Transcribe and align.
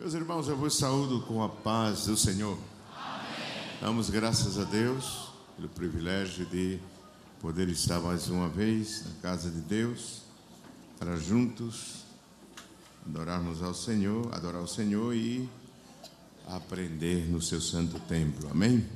Meus 0.00 0.14
irmãos, 0.14 0.48
eu 0.48 0.56
vos 0.56 0.78
saúdo 0.78 1.20
com 1.26 1.42
a 1.42 1.48
paz 1.50 2.06
do 2.06 2.16
Senhor. 2.16 2.56
Amém. 2.96 3.78
Damos 3.82 4.08
graças 4.08 4.58
a 4.58 4.64
Deus 4.64 5.28
pelo 5.54 5.68
privilégio 5.68 6.46
de 6.46 6.80
poder 7.38 7.68
estar 7.68 8.00
mais 8.00 8.26
uma 8.30 8.48
vez 8.48 9.04
na 9.04 9.20
casa 9.20 9.50
de 9.50 9.60
Deus, 9.60 10.22
para 10.98 11.18
juntos 11.18 12.06
adorarmos 13.04 13.62
ao 13.62 13.74
Senhor, 13.74 14.32
adorar 14.32 14.62
o 14.62 14.66
Senhor 14.66 15.14
e 15.14 15.46
aprender 16.48 17.30
no 17.30 17.42
seu 17.42 17.60
santo 17.60 18.00
templo. 18.00 18.48
Amém? 18.50 18.88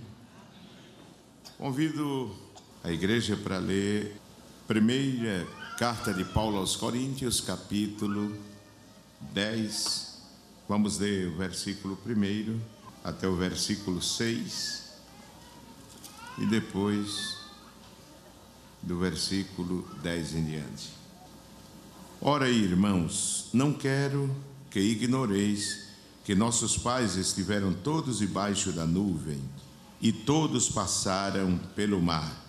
Convido 1.58 2.34
a 2.82 2.90
igreja 2.90 3.36
para 3.36 3.58
ler 3.58 4.18
primeira 4.66 5.46
carta 5.76 6.14
de 6.14 6.24
Paulo 6.24 6.56
aos 6.56 6.74
Coríntios, 6.76 7.42
capítulo 7.42 8.34
10 9.34 10.13
Vamos 10.68 10.98
ler 10.98 11.28
o 11.28 11.36
versículo 11.36 11.98
1 12.06 12.58
até 13.04 13.28
o 13.28 13.36
versículo 13.36 14.00
6 14.00 14.82
e 16.38 16.46
depois 16.46 17.36
do 18.82 18.98
versículo 18.98 19.86
10 20.02 20.34
em 20.34 20.44
diante. 20.44 20.90
Ora, 22.20 22.48
irmãos, 22.48 23.50
não 23.52 23.74
quero 23.74 24.34
que 24.70 24.80
ignoreis 24.80 25.88
que 26.24 26.34
nossos 26.34 26.78
pais 26.78 27.16
estiveram 27.16 27.74
todos 27.74 28.18
debaixo 28.18 28.72
da 28.72 28.86
nuvem 28.86 29.42
e 30.00 30.12
todos 30.12 30.70
passaram 30.70 31.58
pelo 31.76 32.00
mar 32.00 32.43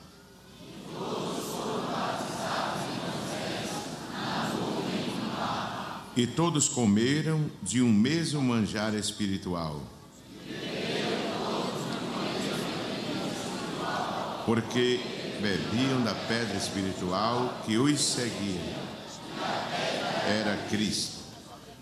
E 6.15 6.25
todos 6.25 6.69
comeram 6.69 7.51
de 7.61 7.81
um 7.81 7.91
mesmo 7.91 8.41
manjar 8.41 8.93
espiritual. 8.93 9.81
Porque 14.45 14.99
bebiam 15.41 16.01
da 16.03 16.13
pedra 16.13 16.55
espiritual 16.55 17.61
que 17.65 17.77
os 17.77 17.99
seguia. 17.99 18.61
Era 20.27 20.55
Cristo. 20.69 21.15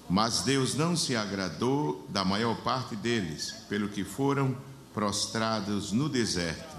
Mas 0.09 0.41
Deus 0.41 0.75
não 0.75 0.95
se 0.95 1.15
agradou 1.15 2.05
da 2.09 2.25
maior 2.25 2.55
parte 2.57 2.95
deles, 2.95 3.53
pelo 3.69 3.89
que 3.89 4.03
foram 4.03 4.57
prostrados 4.93 5.91
no 5.91 6.09
deserto. 6.09 6.75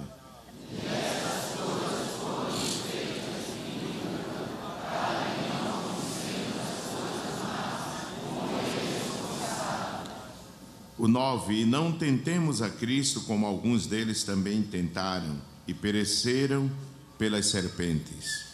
O 11.04 11.08
9: 11.08 11.60
E 11.60 11.66
não 11.66 11.92
tentemos 11.92 12.62
a 12.62 12.70
Cristo 12.70 13.20
como 13.26 13.44
alguns 13.44 13.86
deles 13.86 14.22
também 14.22 14.62
tentaram 14.62 15.36
e 15.68 15.74
pereceram 15.74 16.70
pelas 17.18 17.44
serpentes. 17.44 18.46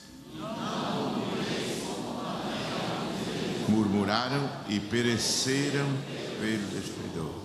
Murmuraram 3.68 4.50
e 4.68 4.80
pereceram 4.80 5.86
pelo 6.40 6.66
destruidor. 6.80 7.40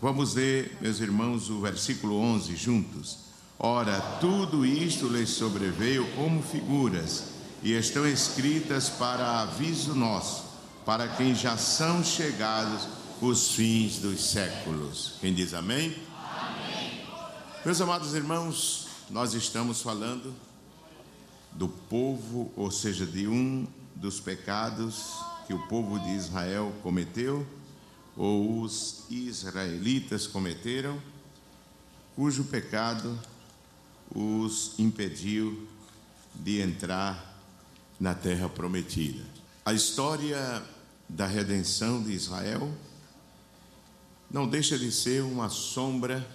Vamos 0.00 0.36
ler, 0.36 0.78
meus 0.80 1.00
irmãos, 1.00 1.50
o 1.50 1.60
versículo 1.60 2.14
11 2.14 2.54
juntos. 2.54 3.18
Ora, 3.58 4.00
tudo 4.20 4.64
isto 4.64 5.08
lhes 5.08 5.30
sobreveio 5.30 6.06
como 6.14 6.40
figuras 6.44 7.24
e 7.60 7.72
estão 7.72 8.06
escritas 8.06 8.88
para 8.88 9.40
aviso 9.40 9.96
nosso, 9.96 10.44
para 10.86 11.08
quem 11.08 11.34
já 11.34 11.56
são 11.56 12.04
chegados 12.04 12.99
os 13.20 13.52
fins 13.52 13.98
dos 13.98 14.24
séculos. 14.30 15.14
Quem 15.20 15.34
diz 15.34 15.52
amém? 15.52 15.94
Amém. 16.16 17.02
Meus 17.64 17.78
amados 17.80 18.14
irmãos, 18.14 18.88
nós 19.10 19.34
estamos 19.34 19.82
falando 19.82 20.34
do 21.52 21.68
povo, 21.68 22.50
ou 22.56 22.70
seja, 22.70 23.04
de 23.04 23.26
um 23.26 23.66
dos 23.94 24.20
pecados 24.20 25.18
que 25.46 25.52
o 25.52 25.66
povo 25.68 25.98
de 25.98 26.14
Israel 26.14 26.72
cometeu, 26.82 27.46
ou 28.16 28.62
os 28.62 29.04
israelitas 29.10 30.26
cometeram, 30.26 31.00
cujo 32.16 32.44
pecado 32.44 33.18
os 34.14 34.78
impediu 34.78 35.68
de 36.34 36.60
entrar 36.60 37.38
na 37.98 38.14
terra 38.14 38.48
prometida. 38.48 39.22
A 39.62 39.74
história 39.74 40.62
da 41.06 41.26
redenção 41.26 42.02
de 42.02 42.12
Israel 42.12 42.72
não 44.30 44.46
deixa 44.46 44.78
de 44.78 44.92
ser 44.92 45.22
uma 45.22 45.48
sombra, 45.48 46.26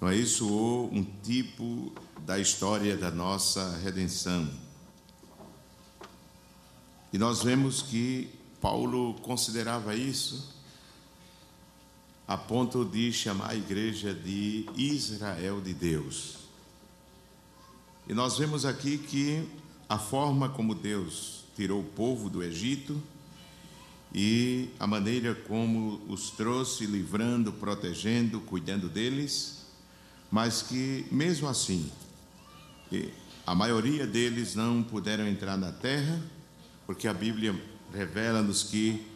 não 0.00 0.08
é 0.08 0.16
isso? 0.16 0.52
Ou 0.52 0.92
um 0.92 1.02
tipo 1.22 1.92
da 2.26 2.38
história 2.38 2.96
da 2.96 3.10
nossa 3.10 3.78
redenção. 3.78 4.48
E 7.12 7.18
nós 7.18 7.42
vemos 7.42 7.82
que 7.82 8.30
Paulo 8.60 9.14
considerava 9.14 9.94
isso 9.94 10.54
a 12.28 12.36
ponto 12.36 12.84
de 12.84 13.12
chamar 13.12 13.50
a 13.50 13.56
igreja 13.56 14.14
de 14.14 14.64
Israel 14.76 15.60
de 15.60 15.74
Deus. 15.74 16.36
E 18.06 18.14
nós 18.14 18.38
vemos 18.38 18.64
aqui 18.64 18.98
que 18.98 19.48
a 19.88 19.98
forma 19.98 20.48
como 20.48 20.74
Deus 20.74 21.44
tirou 21.56 21.80
o 21.80 21.84
povo 21.84 22.30
do 22.30 22.42
Egito, 22.42 23.02
e 24.12 24.70
a 24.78 24.86
maneira 24.86 25.34
como 25.34 26.00
os 26.08 26.30
trouxe, 26.30 26.86
livrando, 26.86 27.52
protegendo, 27.52 28.40
cuidando 28.40 28.88
deles, 28.88 29.66
mas 30.30 30.62
que, 30.62 31.06
mesmo 31.10 31.48
assim, 31.48 31.90
a 33.46 33.54
maioria 33.54 34.06
deles 34.06 34.54
não 34.54 34.82
puderam 34.82 35.26
entrar 35.26 35.56
na 35.56 35.70
terra, 35.70 36.20
porque 36.86 37.06
a 37.06 37.14
Bíblia 37.14 37.54
revela-nos 37.92 38.64
que 38.64 39.06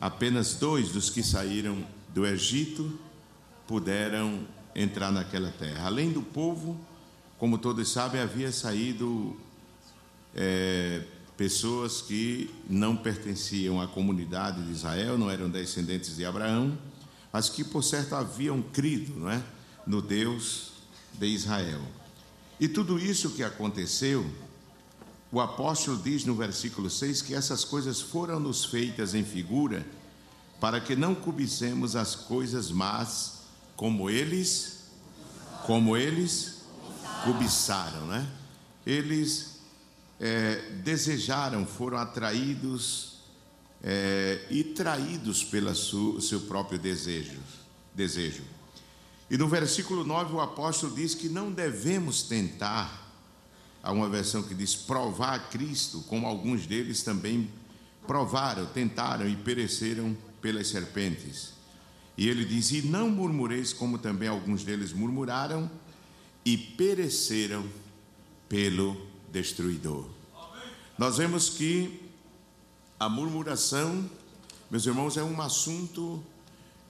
apenas 0.00 0.54
dois 0.54 0.90
dos 0.90 1.10
que 1.10 1.22
saíram 1.22 1.86
do 2.14 2.26
Egito 2.26 2.98
puderam 3.66 4.46
entrar 4.74 5.12
naquela 5.12 5.50
terra. 5.50 5.86
Além 5.86 6.12
do 6.12 6.22
povo, 6.22 6.80
como 7.38 7.58
todos 7.58 7.90
sabem, 7.90 8.20
havia 8.20 8.50
saído. 8.52 9.36
É, 10.34 11.02
pessoas 11.40 12.02
que 12.02 12.54
não 12.68 12.94
pertenciam 12.94 13.80
à 13.80 13.88
comunidade 13.88 14.62
de 14.62 14.72
Israel, 14.72 15.16
não 15.16 15.30
eram 15.30 15.48
descendentes 15.48 16.14
de 16.14 16.22
Abraão, 16.22 16.78
mas 17.32 17.48
que 17.48 17.64
por 17.64 17.82
certo 17.82 18.14
haviam 18.14 18.60
crido 18.60 19.18
não 19.18 19.30
é, 19.30 19.42
no 19.86 20.02
Deus 20.02 20.72
de 21.14 21.26
Israel. 21.28 21.80
E 22.60 22.68
tudo 22.68 22.98
isso 22.98 23.30
que 23.30 23.42
aconteceu, 23.42 24.30
o 25.32 25.40
apóstolo 25.40 25.96
diz 25.96 26.26
no 26.26 26.34
versículo 26.34 26.90
6 26.90 27.22
que 27.22 27.34
essas 27.34 27.64
coisas 27.64 28.02
foram-nos 28.02 28.66
feitas 28.66 29.14
em 29.14 29.24
figura, 29.24 29.86
para 30.60 30.78
que 30.78 30.94
não 30.94 31.14
cobicemos 31.14 31.96
as 31.96 32.14
coisas 32.14 32.70
más 32.70 33.44
como 33.76 34.10
eles, 34.10 34.90
como 35.64 35.96
eles 35.96 36.56
cobiçaram, 37.24 38.06
né? 38.08 38.28
Eles 38.84 39.59
é, 40.20 40.56
desejaram, 40.84 41.64
foram 41.66 41.96
atraídos 41.96 43.20
é, 43.82 44.44
e 44.50 44.62
traídos 44.62 45.42
pelo 45.42 45.74
seu 45.74 46.40
próprio 46.42 46.78
desejo, 46.78 47.40
desejo. 47.94 48.42
E 49.30 49.38
no 49.38 49.48
versículo 49.48 50.04
9 50.04 50.34
o 50.34 50.40
apóstolo 50.40 50.94
diz 50.94 51.14
que 51.14 51.28
não 51.28 51.50
devemos 51.50 52.22
tentar, 52.22 53.10
há 53.82 53.90
uma 53.90 54.08
versão 54.08 54.42
que 54.42 54.54
diz 54.54 54.76
provar 54.76 55.48
Cristo, 55.48 56.02
como 56.02 56.26
alguns 56.26 56.66
deles 56.66 57.02
também 57.02 57.50
provaram, 58.06 58.66
tentaram 58.66 59.26
e 59.26 59.36
pereceram 59.36 60.14
pelas 60.42 60.68
serpentes. 60.68 61.54
E 62.18 62.28
ele 62.28 62.44
diz: 62.44 62.70
E 62.72 62.82
não 62.82 63.08
murmureis, 63.08 63.72
como 63.72 63.98
também 63.98 64.28
alguns 64.28 64.64
deles 64.64 64.92
murmuraram 64.92 65.70
e 66.44 66.56
pereceram 66.56 67.64
pelo 68.48 69.09
destruidor. 69.32 70.06
Nós 70.98 71.16
vemos 71.16 71.48
que 71.48 72.00
a 72.98 73.08
murmuração, 73.08 74.08
meus 74.70 74.84
irmãos, 74.84 75.16
é 75.16 75.22
um 75.22 75.40
assunto 75.40 76.22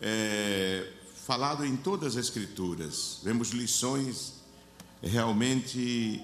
é, 0.00 0.92
falado 1.14 1.64
em 1.64 1.76
todas 1.76 2.16
as 2.16 2.26
Escrituras. 2.26 3.20
Vemos 3.22 3.50
lições 3.50 4.34
realmente 5.02 6.20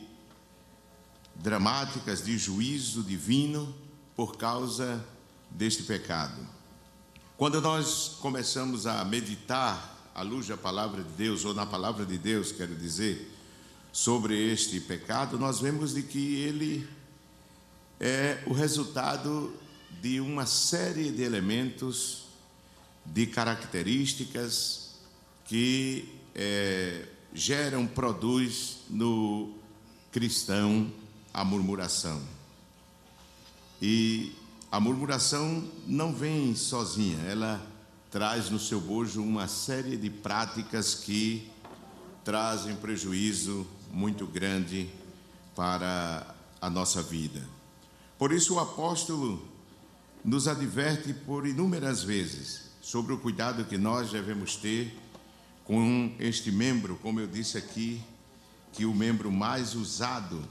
dramáticas 1.37 2.25
de 2.25 2.37
juízo 2.37 3.03
divino 3.03 3.75
por 4.17 4.37
causa 4.37 5.05
deste 5.51 5.83
pecado. 5.85 6.41
Quando 7.37 7.61
nós 7.61 8.17
começamos 8.21 8.87
a 8.87 9.05
meditar 9.05 10.11
à 10.15 10.23
luz 10.23 10.49
da 10.49 10.57
palavra 10.57 11.03
de 11.03 11.13
Deus, 11.13 11.45
ou 11.45 11.53
na 11.53 11.67
palavra 11.67 12.07
de 12.07 12.17
Deus, 12.17 12.51
quero 12.51 12.75
dizer, 12.75 13.36
sobre 13.97 14.53
este 14.53 14.79
pecado, 14.79 15.39
nós 15.39 15.59
vemos 15.59 15.95
de 15.95 16.03
que 16.03 16.35
ele 16.43 16.87
é 17.99 18.43
o 18.47 18.53
resultado 18.53 19.55
de 20.03 20.21
uma 20.21 20.45
série 20.45 21.11
de 21.11 21.23
elementos, 21.23 22.27
de 23.07 23.27
características 23.27 24.97
que 25.47 26.15
é, 26.35 27.07
geram, 27.33 27.87
produz 27.87 28.81
no 28.91 29.55
cristão 30.13 30.93
a 31.33 31.43
murmuração. 31.43 32.21
E 33.81 34.35
a 34.71 34.79
murmuração 34.79 35.67
não 35.87 36.13
vem 36.13 36.55
sozinha, 36.55 37.19
ela 37.21 37.67
traz 38.11 38.51
no 38.51 38.61
seu 38.61 38.79
bojo 38.79 39.23
uma 39.23 39.49
série 39.49 39.97
de 39.97 40.11
práticas 40.11 40.95
que 40.95 41.51
trazem 42.23 42.77
prejuízo 42.77 43.67
muito 43.97 44.27
grande 44.27 44.91
para 45.55 46.35
a 46.61 46.69
nossa 46.69 47.03
vida. 47.03 47.43
Por 48.19 48.31
isso, 48.31 48.57
o 48.57 48.61
apóstolo 48.61 49.43
nos 50.23 50.47
adverte 50.47 51.15
por 51.15 51.47
inúmeras 51.47 52.03
vezes 52.03 52.73
sobre 52.83 53.15
o 53.15 53.19
cuidado 53.19 53.65
que 53.65 53.79
nós 53.79 54.11
devemos 54.11 54.55
ter 54.55 54.95
com 55.65 56.15
este 56.19 56.53
membro, 56.53 56.97
como 56.97 57.21
eu 57.21 57.27
disse 57.27 57.57
aqui, 57.57 58.03
que 58.71 58.85
o 58.85 58.95
membro 58.95 59.33
mais 59.33 59.75
usado 59.75 60.47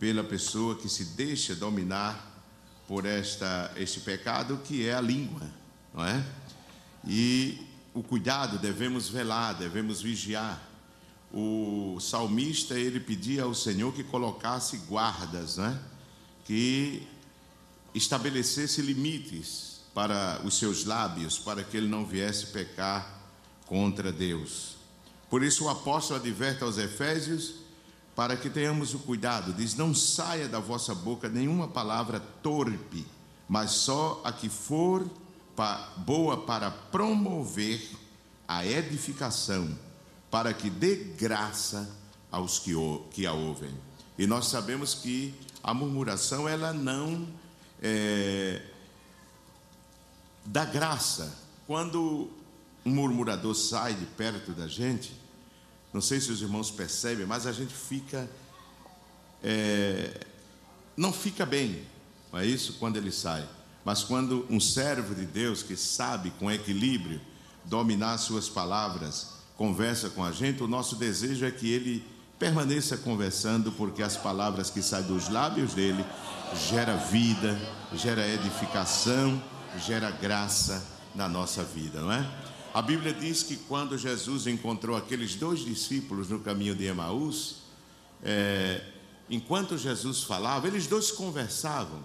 pela 0.00 0.24
pessoa 0.24 0.74
que 0.74 0.88
se 0.88 1.04
deixa 1.04 1.54
dominar 1.54 2.42
por 2.88 3.04
esta 3.04 3.70
este 3.76 4.00
pecado, 4.00 4.62
que 4.64 4.88
é 4.88 4.94
a 4.94 5.00
língua, 5.00 5.46
não 5.92 6.06
é? 6.06 6.24
E 7.06 7.66
o 7.92 8.02
cuidado 8.02 8.58
devemos 8.58 9.10
velar, 9.10 9.56
devemos 9.56 10.00
vigiar. 10.00 10.71
O 11.32 11.98
salmista 12.00 12.78
ele 12.78 13.00
pedia 13.00 13.44
ao 13.44 13.54
Senhor 13.54 13.92
que 13.94 14.04
colocasse 14.04 14.76
guardas, 14.88 15.56
né? 15.56 15.80
Que 16.44 17.06
estabelecesse 17.94 18.82
limites 18.82 19.80
para 19.94 20.40
os 20.44 20.58
seus 20.58 20.84
lábios, 20.84 21.38
para 21.38 21.62
que 21.62 21.76
ele 21.76 21.88
não 21.88 22.04
viesse 22.04 22.46
pecar 22.46 23.22
contra 23.66 24.12
Deus. 24.12 24.76
Por 25.30 25.42
isso 25.42 25.64
o 25.64 25.68
apóstolo 25.68 26.20
adverte 26.20 26.62
aos 26.62 26.76
Efésios 26.76 27.54
para 28.14 28.36
que 28.36 28.50
tenhamos 28.50 28.92
o 28.94 28.98
cuidado, 28.98 29.52
diz: 29.52 29.74
Não 29.74 29.94
saia 29.94 30.48
da 30.48 30.58
vossa 30.58 30.94
boca 30.94 31.28
nenhuma 31.28 31.68
palavra 31.68 32.20
torpe, 32.42 33.06
mas 33.48 33.70
só 33.70 34.20
a 34.24 34.32
que 34.32 34.48
for 34.48 35.08
boa 35.98 36.38
para 36.38 36.70
promover 36.70 37.90
a 38.46 38.66
edificação, 38.66 39.68
para 40.32 40.54
que 40.54 40.70
dê 40.70 40.96
graça 40.96 41.94
aos 42.30 42.58
que, 42.58 42.72
que 43.10 43.26
a 43.26 43.34
ouvem. 43.34 43.70
E 44.16 44.26
nós 44.26 44.46
sabemos 44.46 44.94
que 44.94 45.34
a 45.62 45.74
murmuração 45.74 46.48
ela 46.48 46.72
não 46.72 47.28
é, 47.82 48.62
dá 50.46 50.64
graça. 50.64 51.38
Quando 51.66 52.30
um 52.82 52.90
murmurador 52.90 53.54
sai 53.54 53.92
de 53.92 54.06
perto 54.06 54.52
da 54.52 54.66
gente, 54.66 55.12
não 55.92 56.00
sei 56.00 56.18
se 56.18 56.32
os 56.32 56.40
irmãos 56.40 56.70
percebem, 56.70 57.26
mas 57.26 57.46
a 57.46 57.52
gente 57.52 57.74
fica. 57.74 58.26
É, 59.42 60.18
não 60.96 61.12
fica 61.12 61.44
bem, 61.44 61.84
não 62.32 62.40
é 62.40 62.46
isso? 62.46 62.78
Quando 62.78 62.96
ele 62.96 63.12
sai. 63.12 63.46
Mas 63.84 64.02
quando 64.02 64.46
um 64.48 64.58
servo 64.58 65.14
de 65.14 65.26
Deus 65.26 65.62
que 65.62 65.76
sabe 65.76 66.30
com 66.38 66.50
equilíbrio 66.50 67.20
dominar 67.66 68.16
suas 68.16 68.48
palavras, 68.48 69.31
conversa 69.62 70.10
com 70.10 70.24
a 70.24 70.32
gente, 70.32 70.60
o 70.60 70.66
nosso 70.66 70.96
desejo 70.96 71.46
é 71.46 71.50
que 71.52 71.70
ele 71.70 72.04
permaneça 72.36 72.96
conversando, 72.96 73.70
porque 73.70 74.02
as 74.02 74.16
palavras 74.16 74.70
que 74.70 74.82
saem 74.82 75.06
dos 75.06 75.28
lábios 75.28 75.72
dele 75.72 76.04
gera 76.68 76.96
vida, 76.96 77.56
gera 77.94 78.26
edificação, 78.26 79.40
gera 79.78 80.10
graça 80.10 80.84
na 81.14 81.28
nossa 81.28 81.62
vida, 81.62 82.00
não 82.00 82.10
é? 82.10 82.28
A 82.74 82.82
Bíblia 82.82 83.12
diz 83.12 83.44
que 83.44 83.54
quando 83.54 83.96
Jesus 83.96 84.48
encontrou 84.48 84.96
aqueles 84.96 85.36
dois 85.36 85.60
discípulos 85.60 86.28
no 86.28 86.40
caminho 86.40 86.74
de 86.74 86.86
Emaús, 86.86 87.58
é, 88.20 88.84
enquanto 89.30 89.78
Jesus 89.78 90.24
falava, 90.24 90.66
eles 90.66 90.88
dois 90.88 91.12
conversavam, 91.12 92.00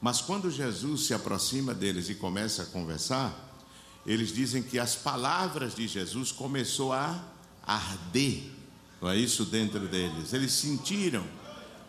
mas 0.00 0.22
quando 0.22 0.50
Jesus 0.50 1.04
se 1.04 1.12
aproxima 1.12 1.74
deles 1.74 2.08
e 2.08 2.14
começa 2.14 2.62
a 2.62 2.66
conversar, 2.66 3.53
eles 4.06 4.32
dizem 4.32 4.62
que 4.62 4.78
as 4.78 4.94
palavras 4.94 5.74
de 5.74 5.86
Jesus 5.86 6.30
começou 6.30 6.92
a 6.92 7.22
arder, 7.66 8.42
não 9.00 9.10
é 9.10 9.16
isso 9.16 9.44
dentro 9.44 9.80
deles. 9.80 10.32
Eles 10.32 10.52
sentiram 10.52 11.24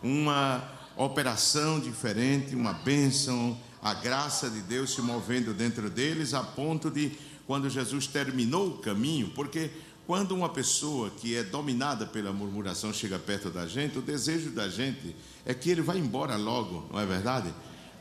uma 0.02 0.62
operação 0.96 1.78
diferente, 1.78 2.54
uma 2.54 2.72
bênção, 2.72 3.58
a 3.82 3.94
graça 3.94 4.50
de 4.50 4.60
Deus 4.62 4.94
se 4.94 5.02
movendo 5.02 5.54
dentro 5.54 5.88
deles, 5.90 6.34
a 6.34 6.42
ponto 6.42 6.90
de 6.90 7.12
quando 7.46 7.70
Jesus 7.70 8.06
terminou 8.06 8.68
o 8.68 8.78
caminho, 8.78 9.30
porque 9.34 9.70
quando 10.06 10.32
uma 10.32 10.48
pessoa 10.48 11.10
que 11.10 11.36
é 11.36 11.42
dominada 11.42 12.06
pela 12.06 12.32
murmuração 12.32 12.92
chega 12.92 13.18
perto 13.18 13.50
da 13.50 13.66
gente, 13.66 13.98
o 13.98 14.02
desejo 14.02 14.50
da 14.50 14.68
gente 14.68 15.14
é 15.44 15.52
que 15.52 15.70
ele 15.70 15.82
vá 15.82 15.96
embora 15.96 16.36
logo, 16.36 16.86
não 16.92 17.00
é 17.00 17.06
verdade? 17.06 17.52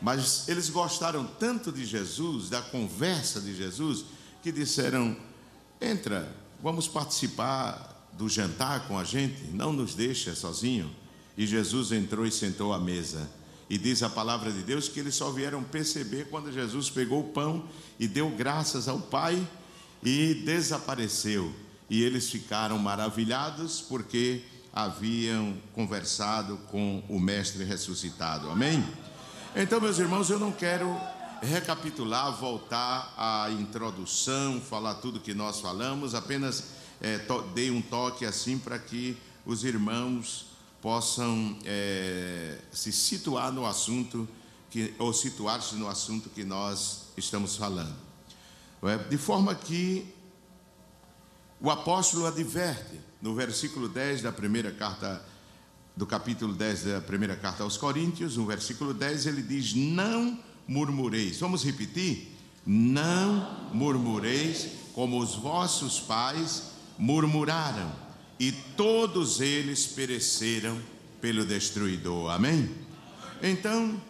Mas 0.05 0.47
eles 0.47 0.69
gostaram 0.69 1.25
tanto 1.25 1.71
de 1.71 1.83
Jesus, 1.83 2.47
da 2.47 2.61
conversa 2.61 3.41
de 3.41 3.55
Jesus, 3.55 4.05
que 4.43 4.51
disseram: 4.51 5.17
entra, 5.81 6.31
vamos 6.61 6.87
participar 6.87 8.07
do 8.13 8.29
jantar 8.29 8.87
com 8.87 8.99
a 8.99 9.03
gente, 9.03 9.45
não 9.45 9.73
nos 9.73 9.95
deixa 9.95 10.35
sozinho. 10.35 10.95
E 11.35 11.47
Jesus 11.47 11.91
entrou 11.91 12.23
e 12.23 12.31
sentou 12.31 12.71
à 12.71 12.77
mesa. 12.77 13.27
E 13.67 13.79
diz 13.79 14.03
a 14.03 14.09
palavra 14.09 14.51
de 14.51 14.61
Deus 14.61 14.87
que 14.87 14.99
eles 14.99 15.15
só 15.15 15.31
vieram 15.31 15.63
perceber 15.63 16.27
quando 16.29 16.53
Jesus 16.53 16.87
pegou 16.87 17.21
o 17.21 17.29
pão 17.29 17.67
e 17.99 18.07
deu 18.07 18.29
graças 18.29 18.87
ao 18.87 18.99
Pai 18.99 19.43
e 20.03 20.35
desapareceu. 20.45 21.51
E 21.89 22.03
eles 22.03 22.29
ficaram 22.29 22.77
maravilhados 22.77 23.81
porque 23.81 24.43
haviam 24.71 25.57
conversado 25.73 26.57
com 26.69 27.03
o 27.09 27.19
Mestre 27.19 27.63
ressuscitado. 27.63 28.51
Amém? 28.51 28.83
Então, 29.57 29.79
meus 29.79 29.97
irmãos, 29.99 30.29
eu 30.29 30.37
não 30.37 30.51
quero 30.51 30.99
recapitular, 31.41 32.29
voltar 32.35 33.13
à 33.17 33.49
introdução, 33.51 34.59
falar 34.59 34.95
tudo 34.95 35.17
que 35.17 35.33
nós 35.33 35.61
falamos, 35.61 36.13
apenas 36.13 36.71
é, 36.99 37.21
dei 37.53 37.71
um 37.71 37.81
toque 37.81 38.25
assim 38.25 38.57
para 38.57 38.77
que 38.77 39.15
os 39.45 39.63
irmãos 39.63 40.47
possam 40.81 41.57
é, 41.63 42.57
se 42.73 42.91
situar 42.91 43.49
no 43.53 43.65
assunto 43.65 44.27
que, 44.69 44.93
ou 44.99 45.13
situar-se 45.13 45.75
no 45.75 45.87
assunto 45.87 46.29
que 46.29 46.43
nós 46.43 47.03
estamos 47.15 47.55
falando. 47.55 47.95
É, 48.83 48.97
de 48.97 49.17
forma 49.17 49.55
que 49.55 50.13
o 51.61 51.71
apóstolo 51.71 52.25
adverte 52.25 52.99
no 53.21 53.33
versículo 53.33 53.87
10 53.87 54.21
da 54.21 54.33
primeira 54.33 54.73
carta 54.73 55.23
do 55.95 56.05
capítulo 56.05 56.53
10 56.53 56.83
da 56.83 57.01
primeira 57.01 57.35
carta 57.35 57.63
aos 57.63 57.77
Coríntios, 57.77 58.37
no 58.37 58.45
versículo 58.45 58.93
10 58.93 59.27
ele 59.27 59.41
diz: 59.41 59.73
"Não 59.73 60.37
murmureis". 60.67 61.39
Vamos 61.39 61.63
repetir? 61.63 62.35
Não 62.65 63.69
murmureis 63.73 64.67
como 64.93 65.19
os 65.19 65.35
vossos 65.35 65.99
pais 65.99 66.71
murmuraram 66.97 67.91
e 68.39 68.51
todos 68.51 69.39
eles 69.39 69.85
pereceram 69.85 70.79
pelo 71.21 71.45
destruidor. 71.45 72.31
Amém? 72.31 72.69
Então, 73.41 74.01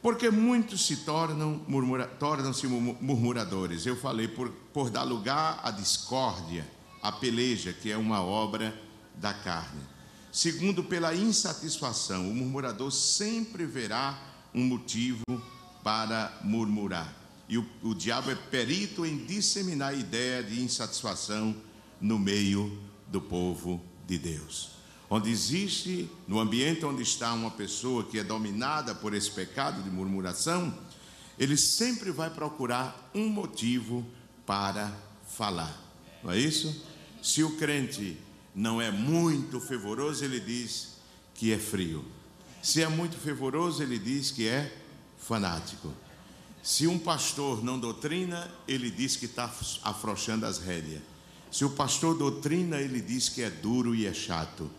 porque 0.00 0.30
muitos 0.30 0.86
se 0.86 0.98
tornam 0.98 1.62
murmura, 1.66 2.06
tornam-se 2.06 2.66
murmuradores. 2.66 3.86
Eu 3.86 3.96
falei 3.96 4.28
por, 4.28 4.50
por 4.72 4.90
dar 4.90 5.02
lugar 5.02 5.60
à 5.62 5.70
discórdia, 5.70 6.66
à 7.02 7.10
peleja, 7.10 7.72
que 7.72 7.90
é 7.90 7.96
uma 7.96 8.22
obra 8.22 8.74
da 9.14 9.32
carne. 9.32 9.93
Segundo, 10.34 10.82
pela 10.82 11.14
insatisfação, 11.14 12.28
o 12.28 12.34
murmurador 12.34 12.90
sempre 12.90 13.64
verá 13.66 14.20
um 14.52 14.64
motivo 14.64 15.22
para 15.80 16.36
murmurar. 16.42 17.14
E 17.48 17.56
o, 17.56 17.64
o 17.84 17.94
diabo 17.94 18.32
é 18.32 18.34
perito 18.34 19.06
em 19.06 19.16
disseminar 19.16 19.90
a 19.90 19.96
ideia 19.96 20.42
de 20.42 20.60
insatisfação 20.60 21.54
no 22.00 22.18
meio 22.18 22.76
do 23.06 23.20
povo 23.20 23.80
de 24.08 24.18
Deus. 24.18 24.70
Onde 25.08 25.30
existe, 25.30 26.10
no 26.26 26.40
ambiente 26.40 26.84
onde 26.84 27.04
está 27.04 27.32
uma 27.32 27.52
pessoa 27.52 28.02
que 28.02 28.18
é 28.18 28.24
dominada 28.24 28.92
por 28.92 29.14
esse 29.14 29.30
pecado 29.30 29.84
de 29.84 29.88
murmuração, 29.88 30.76
ele 31.38 31.56
sempre 31.56 32.10
vai 32.10 32.28
procurar 32.28 33.08
um 33.14 33.28
motivo 33.28 34.04
para 34.44 34.92
falar. 35.28 35.80
Não 36.24 36.32
é 36.32 36.38
isso? 36.40 36.84
Se 37.22 37.44
o 37.44 37.56
crente 37.56 38.18
não 38.54 38.80
é 38.80 38.90
muito 38.90 39.60
fervoroso, 39.60 40.24
ele 40.24 40.38
diz 40.38 40.96
que 41.34 41.52
é 41.52 41.58
frio. 41.58 42.04
Se 42.62 42.82
é 42.82 42.88
muito 42.88 43.16
fervoroso, 43.16 43.82
ele 43.82 43.98
diz 43.98 44.30
que 44.30 44.46
é 44.46 44.72
fanático. 45.18 45.92
Se 46.62 46.86
um 46.86 46.98
pastor 46.98 47.62
não 47.62 47.78
doutrina, 47.78 48.50
ele 48.66 48.90
diz 48.90 49.16
que 49.16 49.26
está 49.26 49.52
afrouxando 49.82 50.46
as 50.46 50.58
rédeas. 50.58 51.02
Se 51.50 51.64
o 51.64 51.70
pastor 51.70 52.16
doutrina, 52.16 52.80
ele 52.80 53.00
diz 53.00 53.28
que 53.28 53.42
é 53.42 53.50
duro 53.50 53.94
e 53.94 54.06
é 54.06 54.14
chato. 54.14 54.70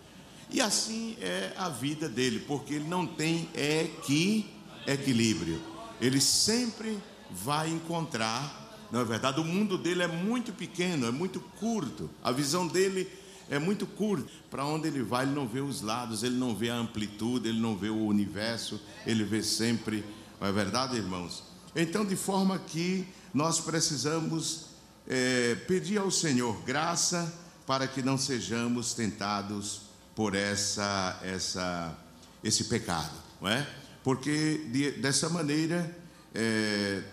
E 0.49 0.61
assim 0.61 1.15
é 1.21 1.53
a 1.57 1.69
vida 1.69 2.07
dele, 2.07 2.39
porque 2.39 2.75
ele 2.75 2.87
não 2.87 3.05
tem 3.05 3.49
equi, 3.53 4.49
equilíbrio. 4.87 5.61
ele 6.01 6.19
sempre 6.21 6.97
vai 7.31 7.69
encontrar, 7.69 8.87
não 8.91 8.99
é 8.99 9.05
verdade? 9.05 9.39
O 9.39 9.43
mundo 9.43 9.77
dele 9.77 10.03
é 10.03 10.07
muito 10.07 10.53
pequeno, 10.53 11.07
é 11.07 11.11
muito 11.11 11.39
curto, 11.59 12.09
a 12.23 12.31
visão 12.31 12.67
dele 12.67 13.09
é 13.11 13.24
muito 13.59 13.85
curta. 13.85 14.29
Para 14.49 14.65
onde 14.65 14.87
ele 14.87 15.03
vai, 15.03 15.25
ele 15.25 15.33
não 15.33 15.47
vê 15.47 15.59
os 15.59 15.81
lados, 15.81 16.23
ele 16.23 16.35
não 16.35 16.55
vê 16.55 16.69
a 16.69 16.75
amplitude, 16.75 17.47
ele 17.47 17.59
não 17.59 17.77
vê 17.77 17.89
o 17.89 18.05
universo, 18.05 18.81
ele 19.05 19.23
vê 19.23 19.43
sempre, 19.43 20.03
não 20.39 20.47
é 20.47 20.51
verdade, 20.51 20.97
irmãos? 20.97 21.43
Então, 21.75 22.05
de 22.05 22.15
forma 22.15 22.57
que 22.57 23.07
nós 23.33 23.59
precisamos 23.59 24.67
é, 25.07 25.55
pedir 25.67 25.97
ao 25.97 26.09
Senhor 26.09 26.61
graça 26.63 27.31
para 27.67 27.87
que 27.87 28.01
não 28.01 28.17
sejamos 28.17 28.93
tentados 28.93 29.81
por 30.15 30.33
essa, 30.33 31.19
essa, 31.23 31.97
esse 32.43 32.65
pecado, 32.65 33.13
não 33.41 33.49
é? 33.49 33.67
Porque 34.03 34.69
de, 34.71 34.91
dessa 34.91 35.29
maneira 35.29 35.95
é, 36.33 37.03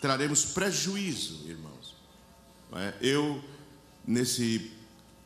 traremos 0.00 0.44
prejuízo, 0.44 1.48
irmãos. 1.48 1.96
É? 2.74 2.94
Eu, 3.00 3.42
nesse 4.06 4.72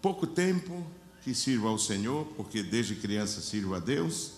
pouco 0.07 0.25
tempo 0.25 0.87
que 1.25 1.35
sirvo 1.35 1.67
ao 1.67 1.77
Senhor, 1.77 2.25
porque 2.37 2.63
desde 2.63 2.95
criança 2.95 3.41
sirvo 3.41 3.75
a 3.75 3.81
Deus, 3.81 4.35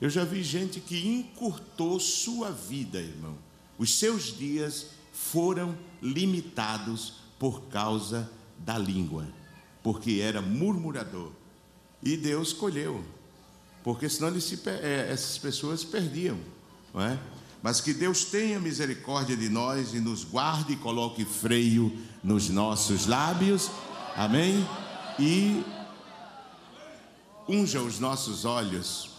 eu 0.00 0.10
já 0.10 0.24
vi 0.24 0.42
gente 0.42 0.80
que 0.80 1.06
encurtou 1.06 2.00
sua 2.00 2.50
vida, 2.50 2.98
irmão. 2.98 3.38
Os 3.78 4.00
seus 4.00 4.36
dias 4.36 4.88
foram 5.12 5.78
limitados 6.02 7.20
por 7.38 7.68
causa 7.68 8.28
da 8.58 8.76
língua, 8.76 9.28
porque 9.80 10.18
era 10.20 10.42
murmurador. 10.42 11.30
E 12.02 12.16
Deus 12.16 12.48
escolheu, 12.48 13.04
porque 13.84 14.08
senão 14.08 14.40
se, 14.40 14.60
é, 14.68 15.06
essas 15.08 15.38
pessoas 15.38 15.84
perdiam, 15.84 16.36
não 16.92 17.00
é? 17.00 17.16
Mas 17.62 17.80
que 17.80 17.94
Deus 17.94 18.24
tenha 18.24 18.58
misericórdia 18.58 19.36
de 19.36 19.48
nós 19.48 19.94
e 19.94 20.00
nos 20.00 20.24
guarde 20.24 20.72
e 20.72 20.76
coloque 20.76 21.24
freio 21.24 21.96
nos 22.24 22.48
nossos 22.48 23.06
lábios, 23.06 23.70
amém? 24.16 24.66
E 25.24 25.64
unja 27.48 27.80
os 27.80 28.00
nossos 28.00 28.44
olhos, 28.44 29.10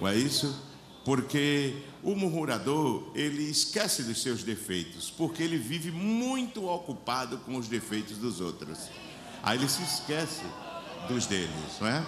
não 0.00 0.06
é 0.06 0.14
isso? 0.14 0.56
Porque 1.04 1.82
o 2.04 2.14
murmurador, 2.14 3.10
ele 3.16 3.50
esquece 3.50 4.04
dos 4.04 4.22
seus 4.22 4.44
defeitos, 4.44 5.10
porque 5.10 5.42
ele 5.42 5.58
vive 5.58 5.90
muito 5.90 6.68
ocupado 6.68 7.38
com 7.38 7.56
os 7.56 7.66
defeitos 7.66 8.16
dos 8.16 8.40
outros. 8.40 8.78
Aí 9.42 9.58
ele 9.58 9.68
se 9.68 9.82
esquece 9.82 10.44
dos 11.08 11.26
deles, 11.26 11.50
não 11.80 11.88
é? 11.88 12.06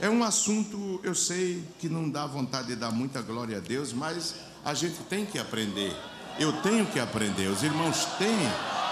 É 0.00 0.10
um 0.10 0.24
assunto, 0.24 1.00
eu 1.04 1.14
sei 1.14 1.62
que 1.78 1.88
não 1.88 2.10
dá 2.10 2.26
vontade 2.26 2.68
de 2.68 2.74
dar 2.74 2.90
muita 2.90 3.22
glória 3.22 3.58
a 3.58 3.60
Deus, 3.60 3.92
mas 3.92 4.34
a 4.64 4.74
gente 4.74 5.00
tem 5.04 5.24
que 5.24 5.38
aprender. 5.38 5.94
Eu 6.40 6.60
tenho 6.60 6.84
que 6.86 6.98
aprender, 6.98 7.46
os 7.46 7.62
irmãos 7.62 8.04
têm 8.18 8.36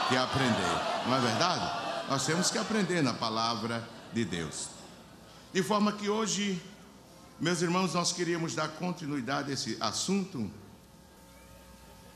que 0.08 0.16
aprender, 0.16 1.04
não 1.04 1.16
é 1.16 1.20
verdade? 1.20 1.87
Nós 2.08 2.24
temos 2.24 2.50
que 2.50 2.56
aprender 2.56 3.02
na 3.02 3.12
palavra 3.12 3.86
de 4.14 4.24
Deus. 4.24 4.68
De 5.52 5.62
forma 5.62 5.92
que 5.92 6.08
hoje, 6.08 6.60
meus 7.38 7.60
irmãos, 7.60 7.92
nós 7.92 8.12
queríamos 8.12 8.54
dar 8.54 8.68
continuidade 8.68 9.50
a 9.50 9.54
esse 9.54 9.76
assunto, 9.78 10.50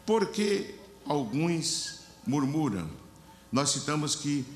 porque 0.07 0.75
alguns 1.07 2.01
murmuram. 2.27 2.89
Nós 3.51 3.71
citamos 3.71 4.15
que 4.15 4.47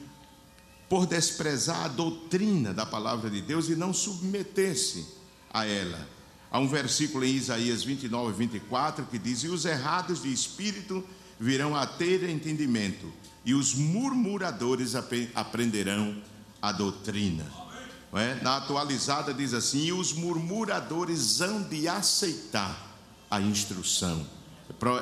por 0.88 1.06
desprezar 1.06 1.84
a 1.84 1.88
doutrina 1.88 2.72
da 2.72 2.86
palavra 2.86 3.28
de 3.28 3.42
Deus 3.42 3.68
e 3.68 3.76
não 3.76 3.92
submeter-se 3.92 5.06
a 5.52 5.66
ela. 5.66 6.08
Há 6.50 6.58
um 6.58 6.68
versículo 6.68 7.24
em 7.24 7.34
Isaías 7.34 7.82
29, 7.82 8.32
24 8.32 9.04
que 9.06 9.18
diz: 9.18 9.42
E 9.42 9.48
os 9.48 9.66
errados 9.66 10.22
de 10.22 10.32
espírito 10.32 11.04
virão 11.38 11.76
a 11.76 11.86
ter 11.86 12.26
entendimento, 12.28 13.12
e 13.46 13.54
os 13.54 13.74
murmuradores 13.74 14.94
aprenderão 15.34 16.16
a 16.60 16.72
doutrina. 16.72 17.46
É? 18.12 18.42
Na 18.42 18.56
atualizada 18.56 19.32
diz 19.32 19.54
assim: 19.54 19.86
E 19.86 19.92
os 19.92 20.12
murmuradores 20.12 21.40
hão 21.40 21.62
de 21.62 21.86
aceitar 21.86 22.76
a 23.30 23.40
instrução. 23.40 24.26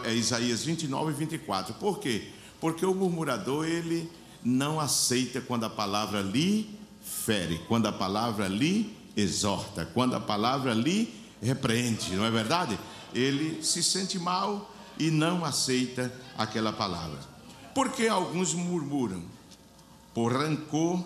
É 0.04 0.14
Isaías 0.14 0.62
29, 0.62 1.12
24. 1.12 1.74
Por 1.74 1.98
quê? 1.98 2.28
Porque 2.60 2.84
o 2.84 2.94
murmurador, 2.94 3.66
ele 3.66 4.10
não 4.44 4.78
aceita 4.78 5.40
quando 5.40 5.64
a 5.64 5.70
palavra 5.70 6.20
lhe 6.20 6.78
fere, 7.02 7.60
quando 7.66 7.86
a 7.86 7.92
palavra 7.92 8.46
lhe 8.46 8.94
exorta, 9.16 9.86
quando 9.94 10.16
a 10.16 10.20
palavra 10.20 10.74
lhe 10.74 11.14
repreende, 11.40 12.14
não 12.16 12.24
é 12.24 12.30
verdade? 12.30 12.78
Ele 13.14 13.62
se 13.62 13.82
sente 13.82 14.18
mal 14.18 14.74
e 14.98 15.10
não 15.10 15.44
aceita 15.44 16.12
aquela 16.36 16.72
palavra. 16.72 17.33
Porque 17.74 18.06
alguns 18.06 18.54
murmuram 18.54 19.22
por 20.14 20.32
rancor 20.32 21.04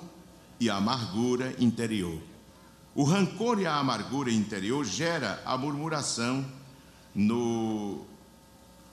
e 0.60 0.68
amargura 0.68 1.54
interior. 1.58 2.20
O 2.94 3.04
rancor 3.04 3.60
e 3.60 3.66
a 3.66 3.76
amargura 3.76 4.30
interior 4.30 4.84
gera 4.84 5.40
a 5.44 5.56
murmuração 5.56 6.44
no 7.14 8.04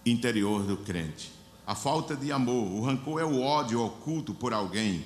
interior 0.06 0.64
do 0.64 0.78
crente 0.78 1.36
a 1.66 1.74
falta 1.74 2.16
de 2.16 2.32
amor. 2.32 2.72
O 2.72 2.82
rancor 2.84 3.20
é 3.20 3.26
o 3.26 3.42
ódio 3.42 3.82
oculto 3.82 4.34
por 4.34 4.54
alguém, 4.54 5.04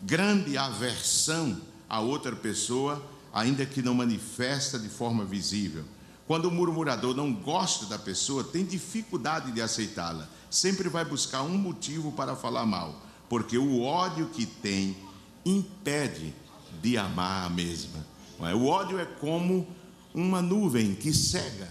grande 0.00 0.56
aversão 0.56 1.60
a 1.88 2.00
outra 2.00 2.34
pessoa, 2.34 3.04
ainda 3.32 3.66
que 3.66 3.82
não 3.82 3.94
manifesta 3.94 4.78
de 4.78 4.88
forma 4.88 5.24
visível. 5.24 5.84
Quando 6.26 6.46
o 6.46 6.50
murmurador 6.50 7.14
não 7.14 7.32
gosta 7.32 7.86
da 7.86 7.98
pessoa, 7.98 8.44
tem 8.44 8.64
dificuldade 8.64 9.50
de 9.50 9.60
aceitá-la, 9.60 10.28
sempre 10.50 10.88
vai 10.88 11.04
buscar 11.04 11.42
um 11.42 11.56
motivo 11.56 12.12
para 12.12 12.34
falar 12.34 12.66
mal, 12.66 13.00
porque 13.28 13.56
o 13.56 13.82
ódio 13.82 14.26
que 14.26 14.44
tem 14.44 14.96
impede 15.44 16.34
de 16.82 16.98
amar 16.98 17.46
a 17.46 17.50
mesma. 17.50 18.04
É? 18.40 18.54
O 18.54 18.66
ódio 18.66 18.98
é 18.98 19.04
como 19.04 19.66
uma 20.14 20.42
nuvem 20.42 20.94
que 20.94 21.12
cega 21.12 21.68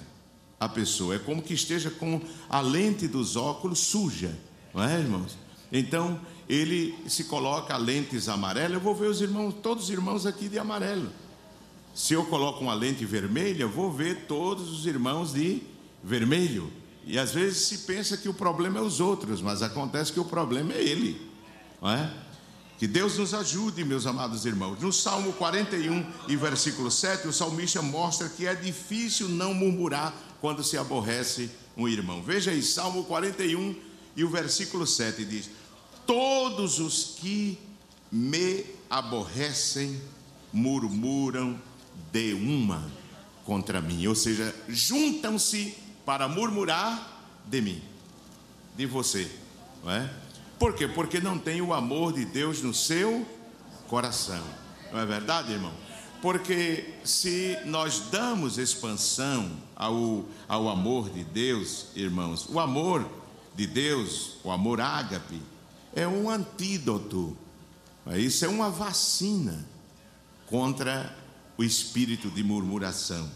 a 0.59 0.67
pessoa. 0.67 1.15
É 1.15 1.19
como 1.19 1.41
que 1.41 1.53
esteja 1.53 1.89
com 1.89 2.21
a 2.49 2.61
lente 2.61 3.07
dos 3.07 3.35
óculos 3.35 3.79
suja, 3.79 4.37
não 4.73 4.83
é, 4.83 4.99
irmãos? 4.99 5.37
Então, 5.71 6.19
ele 6.47 6.95
se 7.07 7.25
coloca 7.25 7.75
lentes 7.77 8.27
amarelas. 8.27 8.73
Eu 8.73 8.79
vou 8.79 8.95
ver 8.95 9.07
os 9.07 9.21
irmãos, 9.21 9.53
todos 9.61 9.85
os 9.85 9.89
irmãos 9.89 10.25
aqui 10.25 10.49
de 10.49 10.57
amarelo. 10.57 11.09
Se 11.93 12.13
eu 12.13 12.25
coloco 12.25 12.61
uma 12.61 12.73
lente 12.73 13.05
vermelha, 13.05 13.67
vou 13.67 13.91
ver 13.91 14.25
todos 14.27 14.71
os 14.71 14.85
irmãos 14.85 15.33
de 15.33 15.61
vermelho. 16.03 16.71
E 17.09 17.17
às 17.17 17.31
vezes 17.31 17.65
se 17.65 17.79
pensa 17.79 18.15
que 18.15 18.29
o 18.29 18.33
problema 18.35 18.77
é 18.77 18.81
os 18.83 18.99
outros, 18.99 19.41
mas 19.41 19.63
acontece 19.63 20.13
que 20.13 20.19
o 20.19 20.25
problema 20.25 20.73
é 20.73 20.83
ele, 20.83 21.19
não 21.81 21.89
é? 21.89 22.13
Que 22.77 22.85
Deus 22.85 23.17
nos 23.17 23.33
ajude, 23.33 23.83
meus 23.83 24.05
amados 24.05 24.45
irmãos. 24.45 24.79
No 24.79 24.93
Salmo 24.93 25.33
41 25.33 26.05
e 26.27 26.35
versículo 26.35 26.91
7, 26.91 27.27
o 27.27 27.33
salmista 27.33 27.81
mostra 27.81 28.29
que 28.29 28.45
é 28.45 28.53
difícil 28.53 29.27
não 29.27 29.55
murmurar 29.55 30.13
quando 30.39 30.63
se 30.63 30.77
aborrece 30.77 31.49
um 31.75 31.87
irmão. 31.87 32.21
Veja 32.21 32.51
aí, 32.51 32.61
Salmo 32.61 33.03
41 33.05 33.75
e 34.15 34.23
o 34.23 34.29
versículo 34.29 34.85
7 34.85 35.25
diz: 35.25 35.49
Todos 36.05 36.77
os 36.77 37.15
que 37.19 37.57
me 38.11 38.65
aborrecem 38.87 39.99
murmuram 40.53 41.59
de 42.11 42.33
uma 42.33 42.87
contra 43.45 43.81
mim, 43.81 44.05
ou 44.05 44.13
seja, 44.13 44.53
juntam-se 44.67 45.88
para 46.05 46.27
murmurar 46.27 47.21
de 47.45 47.61
mim, 47.61 47.81
de 48.75 48.85
você, 48.85 49.29
não 49.83 49.91
é? 49.91 50.09
Por 50.57 50.75
quê? 50.75 50.87
Porque 50.87 51.19
não 51.19 51.37
tem 51.37 51.61
o 51.61 51.73
amor 51.73 52.13
de 52.13 52.25
Deus 52.25 52.61
no 52.61 52.73
seu 52.73 53.25
coração. 53.87 54.43
Não 54.91 54.99
é 54.99 55.05
verdade, 55.05 55.53
irmão? 55.53 55.71
Porque 56.21 56.95
se 57.03 57.57
nós 57.65 58.09
damos 58.11 58.57
expansão 58.57 59.49
ao, 59.75 60.25
ao 60.49 60.67
amor 60.67 61.09
de 61.09 61.23
Deus, 61.23 61.87
irmãos, 61.95 62.45
o 62.49 62.59
amor 62.59 63.09
de 63.55 63.65
Deus, 63.65 64.35
o 64.43 64.51
amor 64.51 64.81
ágape, 64.81 65.41
é 65.95 66.05
um 66.05 66.29
antídoto, 66.29 67.37
é 68.05 68.19
isso 68.19 68.43
é 68.43 68.49
uma 68.49 68.69
vacina 68.69 69.65
contra 70.47 71.15
o 71.57 71.63
espírito 71.63 72.29
de 72.29 72.43
murmuração. 72.43 73.29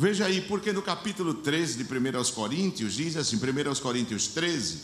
Veja 0.00 0.24
aí, 0.24 0.40
porque 0.40 0.72
no 0.72 0.80
capítulo 0.80 1.34
13 1.34 1.76
de 1.76 1.84
1 1.84 2.32
Coríntios, 2.32 2.94
diz 2.94 3.18
assim, 3.18 3.36
1 3.36 3.74
Coríntios 3.82 4.28
13, 4.28 4.78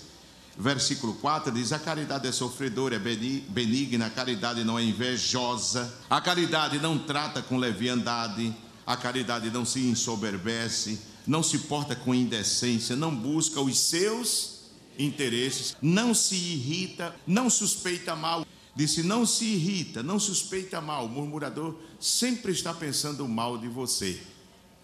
versículo 0.59 1.15
4 1.15 1.51
diz: 1.51 1.73
A 1.73 1.79
caridade 1.79 2.29
é 2.29 2.33
sofredora, 2.33 2.97
é 2.97 2.99
benigna, 2.99 4.09
a 4.09 4.11
caridade 4.11 4.63
não 4.63 4.79
é 4.79 4.83
invejosa, 4.83 5.91
a 6.11 6.21
caridade 6.21 6.79
não 6.81 6.99
trata 6.99 7.41
com 7.41 7.57
leviandade, 7.57 8.55
a 8.87 8.95
caridade 8.95 9.49
não 9.49 9.65
se 9.65 9.81
ensoberbece, 9.87 11.01
não 11.27 11.43
se 11.43 11.61
porta 11.61 11.97
com 11.97 12.15
indecência, 12.15 12.95
não 12.95 13.17
busca 13.17 13.59
os 13.59 13.79
seus 13.79 14.65
interesses, 14.99 15.75
não 15.81 16.13
se 16.13 16.35
irrita, 16.35 17.17
não 17.27 17.49
suspeita 17.49 18.15
mal. 18.15 18.45
Disse: 18.75 19.03
Não 19.03 19.25
se 19.25 19.47
irrita, 19.47 20.03
não 20.03 20.21
suspeita 20.21 20.79
mal. 20.83 21.07
O 21.07 21.09
murmurador 21.09 21.75
sempre 21.99 22.53
está 22.53 22.75
pensando 22.75 23.27
mal 23.27 23.57
de 23.57 23.67
você. 23.67 24.36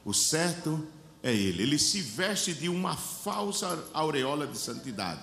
O 0.05 0.13
certo 0.13 0.87
é 1.23 1.33
ele. 1.33 1.63
Ele 1.63 1.79
se 1.79 2.01
veste 2.01 2.53
de 2.53 2.69
uma 2.69 2.97
falsa 2.97 3.89
aureola 3.93 4.47
de 4.47 4.59
santidade. 4.59 5.21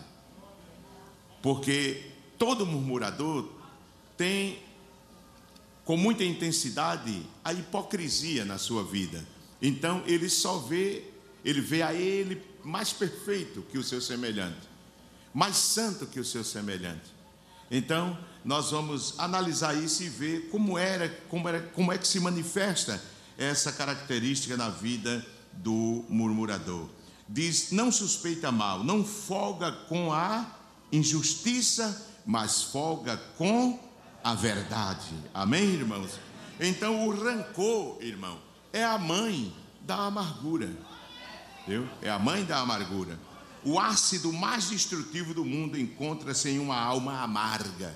Porque 1.41 2.11
todo 2.37 2.65
murmurador 2.65 3.49
tem 4.17 4.59
com 5.83 5.97
muita 5.97 6.23
intensidade 6.23 7.25
a 7.43 7.51
hipocrisia 7.51 8.45
na 8.45 8.57
sua 8.57 8.83
vida. 8.83 9.25
Então 9.61 10.03
ele 10.05 10.29
só 10.29 10.57
vê, 10.57 11.03
ele 11.43 11.61
vê 11.61 11.81
a 11.81 11.93
ele 11.93 12.41
mais 12.63 12.93
perfeito 12.93 13.61
que 13.63 13.77
o 13.77 13.83
seu 13.83 14.01
semelhante, 14.01 14.67
mais 15.33 15.55
santo 15.55 16.05
que 16.05 16.19
o 16.19 16.25
seu 16.25 16.43
semelhante. 16.43 17.19
Então, 17.71 18.17
nós 18.43 18.71
vamos 18.71 19.13
analisar 19.19 19.75
isso 19.75 20.03
e 20.03 20.09
ver 20.09 20.49
como 20.49 20.77
era, 20.77 21.09
como 21.29 21.47
era, 21.47 21.61
como 21.61 21.91
é 21.91 21.97
que 21.97 22.07
se 22.07 22.19
manifesta 22.19 23.01
essa 23.39 23.71
característica 23.71 24.57
na 24.57 24.69
vida 24.69 25.25
do 25.53 26.05
murmurador. 26.09 26.89
Diz: 27.27 27.71
não 27.71 27.91
suspeita 27.91 28.51
mal, 28.51 28.83
não 28.83 29.03
folga 29.03 29.71
com 29.71 30.11
a 30.11 30.45
injustiça, 30.91 32.05
mas 32.25 32.63
folga 32.63 33.17
com 33.37 33.79
a 34.23 34.35
verdade. 34.35 35.13
Amém, 35.33 35.63
irmãos? 35.63 36.11
Então, 36.59 37.07
o 37.07 37.11
rancor, 37.11 37.97
irmão, 38.01 38.37
é 38.73 38.83
a 38.83 38.97
mãe 38.97 39.55
da 39.81 40.07
amargura. 40.07 40.69
Viu? 41.65 41.87
É 42.01 42.09
a 42.09 42.19
mãe 42.19 42.43
da 42.43 42.59
amargura. 42.59 43.17
O 43.63 43.79
ácido 43.79 44.33
mais 44.33 44.69
destrutivo 44.69 45.33
do 45.33 45.45
mundo 45.45 45.79
encontra-se 45.79 46.49
em 46.49 46.59
uma 46.59 46.77
alma 46.77 47.21
amarga. 47.21 47.95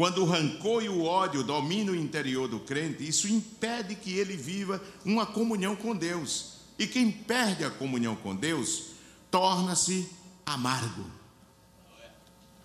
Quando 0.00 0.22
o 0.22 0.24
rancor 0.24 0.82
e 0.82 0.88
o 0.88 1.04
ódio 1.04 1.42
dominam 1.42 1.92
o 1.92 1.96
interior 1.96 2.48
do 2.48 2.58
crente, 2.58 3.06
isso 3.06 3.28
impede 3.28 3.94
que 3.94 4.16
ele 4.16 4.34
viva 4.34 4.82
uma 5.04 5.26
comunhão 5.26 5.76
com 5.76 5.94
Deus. 5.94 6.54
E 6.78 6.86
quem 6.86 7.12
perde 7.12 7.66
a 7.66 7.70
comunhão 7.70 8.16
com 8.16 8.34
Deus 8.34 8.92
torna-se 9.30 10.08
amargo. 10.46 11.04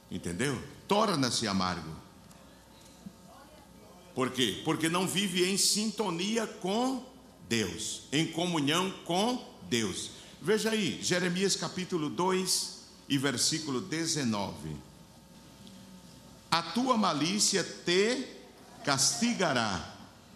Entendeu? 0.09 0.57
Torna-se 0.87 1.45
amargo. 1.45 1.93
Por 4.13 4.31
quê? 4.31 4.61
Porque 4.63 4.87
não 4.87 5.05
vive 5.05 5.43
em 5.43 5.57
sintonia 5.57 6.47
com 6.47 7.05
Deus, 7.49 8.03
em 8.13 8.25
comunhão 8.27 8.89
com 9.03 9.45
Deus. 9.69 10.11
Veja 10.41 10.69
aí, 10.69 11.01
Jeremias 11.03 11.57
capítulo 11.57 12.09
2 12.09 12.79
e 13.09 13.17
versículo 13.17 13.81
19. 13.81 14.94
A 16.55 16.61
tua 16.61 16.97
malícia 16.97 17.61
te 17.61 18.25
castigará, 18.85 19.93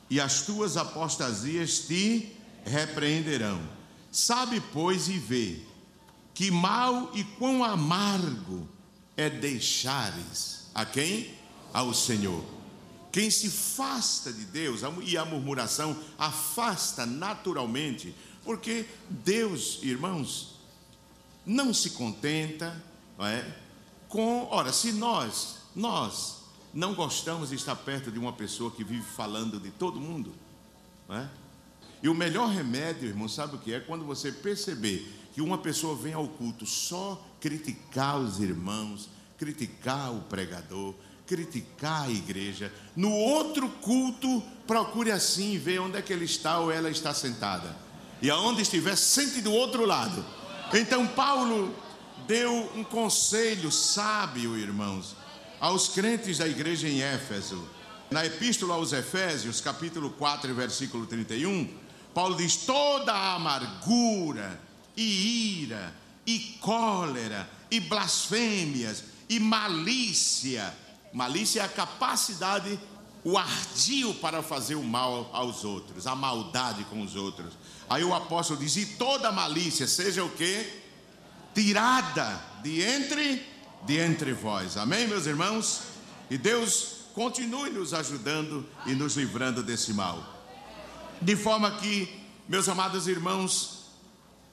e 0.10 0.20
as 0.20 0.42
tuas 0.42 0.76
apostasias 0.76 1.80
te 1.88 2.36
repreenderão. 2.66 3.62
Sabe, 4.12 4.60
pois, 4.74 5.08
e 5.08 5.18
vê 5.18 5.62
que 6.34 6.52
mal 6.52 7.10
e 7.14 7.24
quão 7.24 7.64
amargo 7.64 8.68
é 9.16 9.30
deixares 9.30 10.70
a 10.76 10.86
quem? 10.86 11.34
Ao 11.72 11.94
Senhor. 11.94 12.44
Quem 13.14 13.32
se 13.32 13.48
afasta 13.48 14.34
de 14.34 14.44
Deus, 14.44 14.82
e 15.04 15.18
a 15.18 15.24
murmuração 15.24 15.98
afasta 16.18 17.06
naturalmente, 17.06 18.14
porque 18.44 18.86
Deus, 19.10 19.80
irmãos, 19.84 20.60
não 21.46 21.74
se 21.74 21.92
contenta 21.92 22.84
não 23.18 23.26
é, 23.26 23.58
com. 24.10 24.50
Ora, 24.52 24.74
se 24.74 24.92
nós, 24.92 25.59
nós 25.76 26.40
não 26.74 26.94
gostamos 26.94 27.50
de 27.50 27.56
estar 27.56 27.76
perto 27.76 28.12
de 28.12 28.20
uma 28.20 28.34
pessoa 28.34 28.72
que 28.72 28.84
vive 28.84 29.04
falando 29.04 29.60
de 29.60 29.72
todo 29.72 30.00
mundo, 30.00 30.34
não 31.08 31.18
é? 31.18 31.30
E 32.02 32.08
o 32.08 32.16
melhor 32.16 32.50
remédio, 32.50 33.10
irmão, 33.10 33.28
sabe 33.28 33.56
o 33.56 33.60
que 33.60 33.74
é? 33.74 33.80
Quando 33.80 34.06
você 34.06 34.32
perceber 34.32 35.20
que 35.34 35.42
uma 35.42 35.58
pessoa 35.58 35.96
vem 35.96 36.14
ao 36.14 36.28
culto 36.28 36.66
só 36.66 37.22
criticar 37.42 38.18
os 38.18 38.40
irmãos, 38.40 39.10
criticar 39.38 40.14
o 40.14 40.22
pregador, 40.22 40.94
criticar 41.28 42.04
a 42.04 42.12
igreja. 42.12 42.74
No 42.96 43.12
outro 43.12 43.70
culto, 43.70 44.42
procure 44.66 45.12
assim 45.12 45.58
ver 45.58 45.80
onde 45.80 45.98
é 45.98 46.02
que 46.02 46.12
ele 46.12 46.26
está 46.26 46.60
ou 46.60 46.72
ela 46.72 46.90
está 46.90 47.14
sentada. 47.14 47.76
E 48.22 48.30
aonde 48.30 48.62
estiver, 48.62 48.96
sente 48.96 49.42
do 49.42 49.52
outro 49.52 49.86
lado. 49.86 50.26
Então 50.74 51.06
Paulo 51.08 51.74
deu 52.28 52.72
um 52.76 52.84
conselho 52.84 53.72
sábio, 53.72 54.58
irmãos, 54.58 55.16
aos 55.60 55.90
crentes 55.90 56.38
da 56.38 56.48
igreja 56.48 56.88
em 56.88 57.02
Éfeso. 57.02 57.68
Na 58.10 58.26
epístola 58.26 58.74
aos 58.76 58.92
Efésios, 58.92 59.62
capítulo 59.62 60.10
4, 60.12 60.54
versículo 60.56 61.06
31, 61.06 61.70
Paulo 62.14 62.36
diz: 62.36 62.56
toda 62.58 63.14
a 63.14 63.36
amargura 63.36 64.60
e 64.96 65.62
ira 65.62 65.94
e 66.26 66.40
cólera 66.60 67.50
e 67.70 67.80
blasfêmias 67.80 69.04
e 69.30 69.40
malícia. 69.40 70.74
Malícia 71.14 71.62
é 71.62 71.66
a 71.66 71.70
capacidade, 71.70 72.80
o 73.24 73.38
ardio 73.38 74.14
para 74.16 74.42
fazer 74.42 74.76
o 74.76 74.84
mal 74.84 75.30
aos 75.34 75.64
outros, 75.64 76.08
a 76.08 76.16
maldade 76.16 76.84
com 76.86 77.02
os 77.02 77.16
outros. 77.16 77.54
Aí 77.90 78.04
o 78.04 78.14
apóstolo 78.14 78.60
diz: 78.60 78.76
e 78.76 78.86
toda 78.86 79.32
malícia 79.32 79.88
seja 79.88 80.24
o 80.24 80.30
que? 80.30 80.68
Tirada 81.54 82.42
de 82.64 82.82
entre, 82.82 83.46
de 83.86 83.98
entre 83.98 84.34
vós. 84.34 84.78
Amém, 84.78 85.08
meus 85.08 85.26
irmãos? 85.26 85.82
E 86.30 86.38
Deus 86.38 87.00
continue 87.14 87.70
nos 87.70 87.94
ajudando 87.94 88.66
e 88.86 88.94
nos 88.94 89.16
livrando 89.16 89.64
desse 89.64 89.94
mal. 89.94 90.24
De 91.22 91.36
forma 91.36 91.72
que, 91.72 92.24
meus 92.48 92.70
amados 92.70 93.08
irmãos, 93.08 93.80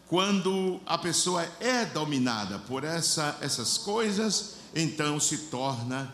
quando 0.07 0.81
a 0.87 0.97
pessoa 0.97 1.47
é 1.61 1.85
dominada 1.85 2.59
por 2.61 2.85
essa, 2.85 3.37
essas 3.41 3.77
coisas, 3.77 4.57
então 4.75 5.19
se 5.21 5.39
torna 5.49 6.13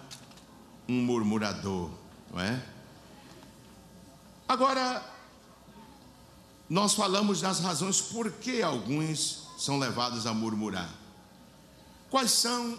um 0.88 1.02
murmurador, 1.02 1.90
não 2.32 2.40
é? 2.40 2.62
Agora, 4.48 5.02
nós 6.68 6.94
falamos 6.94 7.40
das 7.40 7.60
razões 7.60 8.00
por 8.00 8.30
que 8.30 8.62
alguns 8.62 9.46
são 9.58 9.78
levados 9.78 10.26
a 10.26 10.34
murmurar. 10.34 10.88
Quais 12.10 12.30
são 12.32 12.78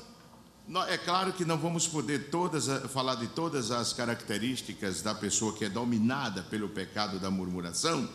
é 0.88 0.98
claro 0.98 1.34
que 1.34 1.44
não 1.44 1.58
vamos 1.58 1.88
poder 1.88 2.30
todas, 2.30 2.68
falar 2.92 3.16
de 3.16 3.28
todas 3.28 3.70
as 3.70 3.92
características 3.92 5.02
da 5.02 5.14
pessoa 5.14 5.54
que 5.54 5.66
é 5.66 5.70
dominada 5.70 6.42
pelo 6.44 6.70
pecado 6.70 7.20
da 7.20 7.30
murmuração, 7.30 8.08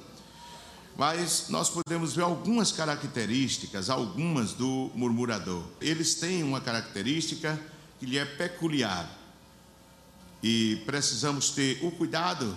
mas 0.97 1.47
nós 1.49 1.69
podemos 1.69 2.17
ver 2.17 2.23
algumas 2.23 2.73
características, 2.73 3.91
algumas 3.91 4.53
do 4.53 4.91
murmurador. 4.95 5.63
Eles 5.81 6.15
têm 6.15 6.43
uma 6.43 6.61
característica 6.61 7.61
que 8.01 8.07
lhe 8.07 8.19
é 8.19 8.25
peculiar 8.25 9.09
e 10.43 10.83
precisamos 10.87 11.51
ter 11.51 11.79
o 11.83 11.91
cuidado, 11.91 12.57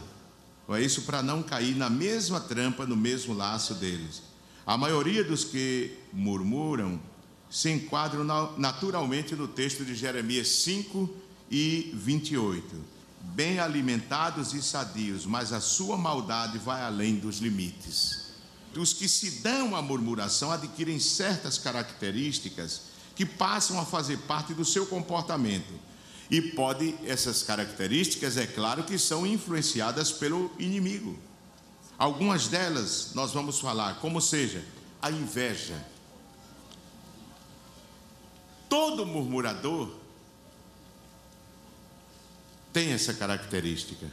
é 0.69 0.81
isso, 0.81 1.01
para 1.01 1.21
não 1.21 1.43
cair 1.43 1.75
na 1.75 1.89
mesma 1.89 2.39
trampa, 2.39 2.85
no 2.85 2.95
mesmo 2.95 3.33
laço 3.33 3.75
deles. 3.75 4.23
A 4.65 4.77
maioria 4.77 5.21
dos 5.21 5.43
que 5.43 5.97
murmuram 6.13 6.97
se 7.51 7.69
enquadram 7.69 8.23
naturalmente 8.57 9.35
no 9.35 9.45
texto 9.45 9.83
de 9.83 9.93
Jeremias 9.93 10.47
5 10.47 11.09
e 11.51 11.91
28. 11.93 12.65
Bem 13.21 13.59
alimentados 13.59 14.53
e 14.53 14.61
sadios, 14.63 15.25
mas 15.25 15.51
a 15.51 15.59
sua 15.59 15.97
maldade 15.97 16.57
vai 16.57 16.81
além 16.81 17.17
dos 17.17 17.39
limites. 17.39 18.31
Os 18.75 18.93
que 18.93 19.07
se 19.07 19.41
dão 19.41 19.75
à 19.75 19.81
murmuração 19.81 20.49
adquirem 20.49 20.97
certas 20.97 21.57
características 21.57 22.83
que 23.15 23.25
passam 23.25 23.77
a 23.77 23.85
fazer 23.85 24.17
parte 24.19 24.53
do 24.53 24.63
seu 24.63 24.85
comportamento. 24.85 25.73
E 26.29 26.41
pode, 26.41 26.95
essas 27.05 27.43
características, 27.43 28.37
é 28.37 28.47
claro 28.47 28.85
que 28.85 28.97
são 28.97 29.27
influenciadas 29.27 30.13
pelo 30.13 30.49
inimigo. 30.57 31.19
Algumas 31.97 32.47
delas 32.47 33.11
nós 33.13 33.33
vamos 33.33 33.59
falar, 33.59 33.99
como 33.99 34.21
seja 34.21 34.63
a 35.01 35.11
inveja, 35.11 35.85
Todo 38.71 39.05
murmurador 39.05 39.91
tem 42.71 42.93
essa 42.93 43.13
característica. 43.13 44.09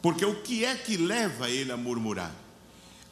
Porque 0.00 0.24
o 0.24 0.40
que 0.40 0.64
é 0.64 0.74
que 0.74 0.96
leva 0.96 1.50
ele 1.50 1.70
a 1.70 1.76
murmurar? 1.76 2.34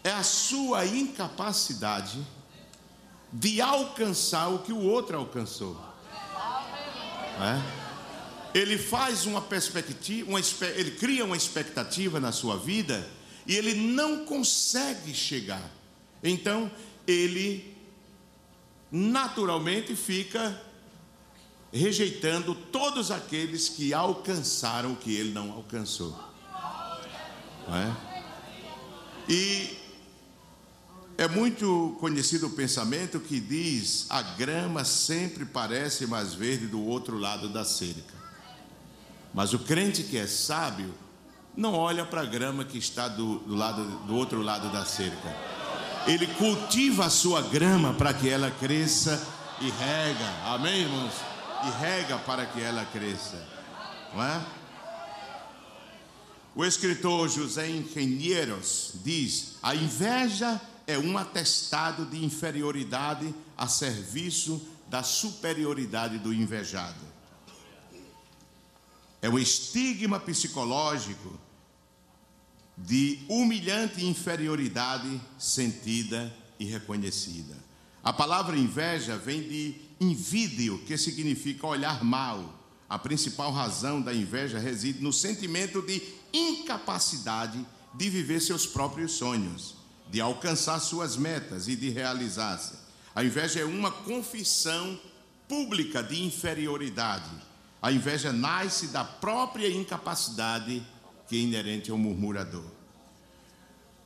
É 0.03 0.11
a 0.11 0.23
sua 0.23 0.87
incapacidade 0.87 2.27
de 3.31 3.61
alcançar 3.61 4.49
o 4.49 4.61
que 4.61 4.73
o 4.73 4.81
outro 4.81 5.19
alcançou. 5.19 5.79
É? 7.38 8.59
Ele 8.59 8.79
faz 8.79 9.27
uma 9.27 9.43
perspectiva, 9.43 10.31
uma, 10.31 10.40
ele 10.75 10.93
cria 10.93 11.27
uma 11.27 11.37
expectativa 11.37 12.19
na 12.19 12.33
sua 12.33 12.57
vida 12.57 13.07
e 13.47 13.55
ele 13.55 13.75
não 13.75 14.25
consegue 14.25 15.12
chegar. 15.12 15.71
Então, 16.25 16.73
ele 17.07 17.77
naturalmente 18.90 19.95
fica 19.95 20.70
rejeitando 21.73 22.55
todos 22.55 23.11
aqueles 23.11 23.69
que 23.69 23.95
alcançaram 23.95 24.93
o 24.93 24.97
que 24.97 25.15
ele 25.15 25.33
não 25.33 25.53
alcançou. 25.53 26.19
Não 27.69 27.77
é? 27.77 27.97
E 29.29 29.79
É 31.21 31.29
muito 31.29 31.99
conhecido 32.01 32.47
o 32.47 32.51
pensamento 32.51 33.21
que 33.21 33.39
diz: 33.39 34.07
a 34.09 34.23
grama 34.23 34.87
sempre 34.87 35.45
parece 35.45 36.07
mais 36.07 36.33
verde 36.33 36.67
do 36.67 36.83
outro 36.83 37.19
lado 37.19 37.47
da 37.51 37.63
cerca. 37.63 38.15
Mas 39.35 39.53
o 39.53 39.59
crente 39.59 40.03
que 40.03 40.17
é 40.17 40.27
sábio 40.27 40.95
não 41.55 41.75
olha 41.75 42.07
para 42.07 42.23
a 42.23 42.25
grama 42.25 42.65
que 42.65 42.79
está 42.79 43.07
do, 43.07 43.39
do, 43.41 43.55
lado, 43.55 43.85
do 44.07 44.15
outro 44.15 44.41
lado 44.41 44.73
da 44.73 44.87
cerca. 44.87 45.37
Ele 46.07 46.27
cultiva 46.27 47.05
a 47.05 47.11
sua 47.11 47.43
grama 47.43 47.93
para 47.93 48.15
que 48.15 48.27
ela 48.27 48.51
cresça 48.51 49.23
e 49.61 49.69
rega. 49.69 50.27
Amém, 50.47 50.85
irmãos? 50.85 51.13
E 51.64 51.70
rega 51.79 52.18
para 52.18 52.46
que 52.46 52.61
ela 52.61 52.85
cresça. 52.87 53.46
Não 54.14 54.23
é? 54.23 54.46
O 56.55 56.64
escritor 56.64 57.29
José 57.29 57.68
Engenheiros 57.68 58.92
diz: 59.05 59.57
a 59.62 59.75
inveja 59.75 60.61
é 60.87 60.99
um 60.99 61.16
atestado 61.16 62.05
de 62.07 62.25
inferioridade 62.25 63.33
a 63.57 63.68
serviço 63.68 64.61
da 64.88 65.03
superioridade 65.03 66.18
do 66.18 66.35
invejado. 66.35 67.11
É 69.23 69.29
um 69.29 69.38
estigma 69.38 70.18
psicológico 70.18 71.38
de 72.77 73.20
humilhante 73.29 74.05
inferioridade 74.05 75.20
sentida 75.38 76.35
e 76.59 76.64
reconhecida. 76.64 77.57
A 78.03 78.12
palavra 78.12 78.57
inveja 78.57 79.16
vem 79.16 79.42
de 79.42 79.89
invídio, 80.01 80.79
que 80.87 80.97
significa 80.97 81.67
olhar 81.67 82.03
mal. 82.03 82.59
A 82.89 82.99
principal 82.99 83.53
razão 83.53 84.01
da 84.01 84.13
inveja 84.13 84.59
reside 84.59 85.03
no 85.03 85.13
sentimento 85.13 85.83
de 85.83 86.03
incapacidade 86.33 87.65
de 87.95 88.09
viver 88.09 88.41
seus 88.41 88.67
próprios 88.67 89.13
sonhos 89.13 89.81
de 90.11 90.21
alcançar 90.21 90.81
suas 90.81 91.17
metas 91.17 91.69
e 91.69 91.77
de 91.77 91.89
realizar-se. 91.89 92.75
A 93.15 93.25
inveja 93.25 93.61
é 93.61 93.65
uma 93.65 93.91
confissão 93.91 94.99
pública 95.49 96.03
de 96.03 96.23
inferioridade. 96.23 97.31
A 97.81 97.93
inveja 97.93 98.33
nasce 98.33 98.89
da 98.89 99.05
própria 99.05 99.69
incapacidade 99.69 100.85
que 101.29 101.37
é 101.37 101.41
inerente 101.41 101.91
ao 101.91 101.97
murmurador. 101.97 102.65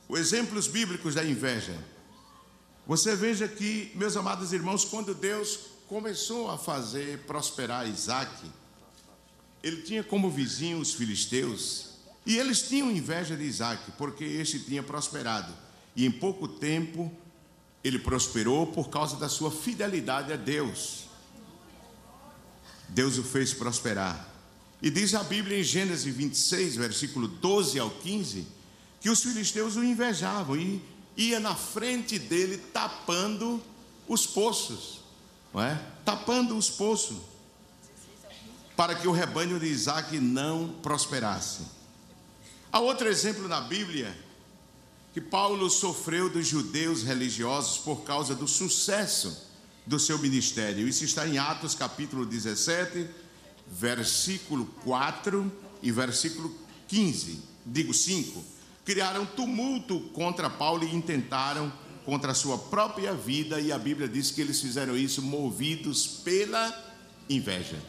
Os 0.07 0.19
exemplos 0.19 0.67
bíblicos 0.67 1.15
da 1.15 1.23
inveja. 1.23 1.75
Você 2.85 3.15
veja 3.15 3.47
que, 3.47 3.91
meus 3.95 4.15
amados 4.15 4.53
irmãos, 4.53 4.85
quando 4.85 5.15
Deus 5.15 5.59
começou 5.87 6.49
a 6.49 6.57
fazer 6.57 7.19
prosperar 7.19 7.87
Isaac, 7.87 8.31
ele 9.63 9.81
tinha 9.81 10.03
como 10.03 10.29
vizinho 10.29 10.79
os 10.79 10.93
filisteus, 10.93 11.89
e 12.25 12.37
eles 12.37 12.61
tinham 12.63 12.91
inveja 12.91 13.35
de 13.35 13.43
Isaac, 13.43 13.91
porque 13.97 14.23
este 14.23 14.59
tinha 14.59 14.81
prosperado 14.81 15.65
e 15.95 16.05
em 16.05 16.11
pouco 16.11 16.47
tempo 16.47 17.11
ele 17.83 17.99
prosperou 17.99 18.67
por 18.67 18.89
causa 18.89 19.15
da 19.15 19.29
sua 19.29 19.51
fidelidade 19.51 20.33
a 20.33 20.35
Deus. 20.35 21.05
Deus 22.89 23.17
o 23.17 23.23
fez 23.23 23.53
prosperar. 23.53 24.33
E 24.81 24.89
diz 24.89 25.13
a 25.13 25.23
Bíblia 25.23 25.59
em 25.59 25.63
Gênesis 25.63 26.13
26, 26.13 26.75
versículo 26.75 27.27
12 27.27 27.79
ao 27.79 27.89
15, 27.89 28.45
que 28.99 29.09
os 29.09 29.21
filisteus 29.21 29.75
o 29.75 29.83
invejavam 29.83 30.57
e 30.57 30.81
ia 31.15 31.39
na 31.39 31.55
frente 31.55 32.19
dele 32.19 32.57
tapando 32.57 33.61
os 34.07 34.27
poços, 34.27 35.01
não 35.55 35.63
é? 35.63 35.81
Tapando 36.03 36.57
os 36.57 36.69
poços, 36.69 37.15
para 38.75 38.93
que 38.93 39.07
o 39.07 39.13
rebanho 39.13 39.57
de 39.57 39.67
Isaac 39.67 40.19
não 40.19 40.67
prosperasse. 40.83 41.63
Há 42.69 42.81
outro 42.81 43.07
exemplo 43.07 43.47
na 43.47 43.61
Bíblia 43.61 44.13
que 45.13 45.21
Paulo 45.21 45.69
sofreu 45.69 46.29
dos 46.29 46.45
judeus 46.45 47.03
religiosos 47.03 47.77
por 47.77 48.03
causa 48.03 48.35
do 48.35 48.49
sucesso 48.49 49.49
do 49.85 49.97
seu 49.97 50.19
ministério. 50.19 50.89
Isso 50.89 51.05
está 51.05 51.25
em 51.25 51.37
Atos 51.37 51.73
capítulo 51.73 52.25
17, 52.25 53.07
versículo 53.65 54.65
4 54.83 55.49
e 55.81 55.89
versículo 55.89 56.53
15, 56.89 57.41
digo 57.65 57.93
5. 57.93 58.43
Criaram 58.83 59.25
tumulto 59.25 60.01
contra 60.11 60.49
Paulo 60.49 60.83
e 60.83 60.93
intentaram 60.93 61.71
contra 62.05 62.31
a 62.31 62.35
sua 62.35 62.57
própria 62.57 63.13
vida, 63.13 63.59
e 63.59 63.71
a 63.71 63.77
Bíblia 63.77 64.07
diz 64.07 64.31
que 64.31 64.39
eles 64.39 64.61
fizeram 64.61 64.95
isso 64.95 65.21
movidos 65.21 66.05
pela 66.05 66.93
inveja. 67.29 67.81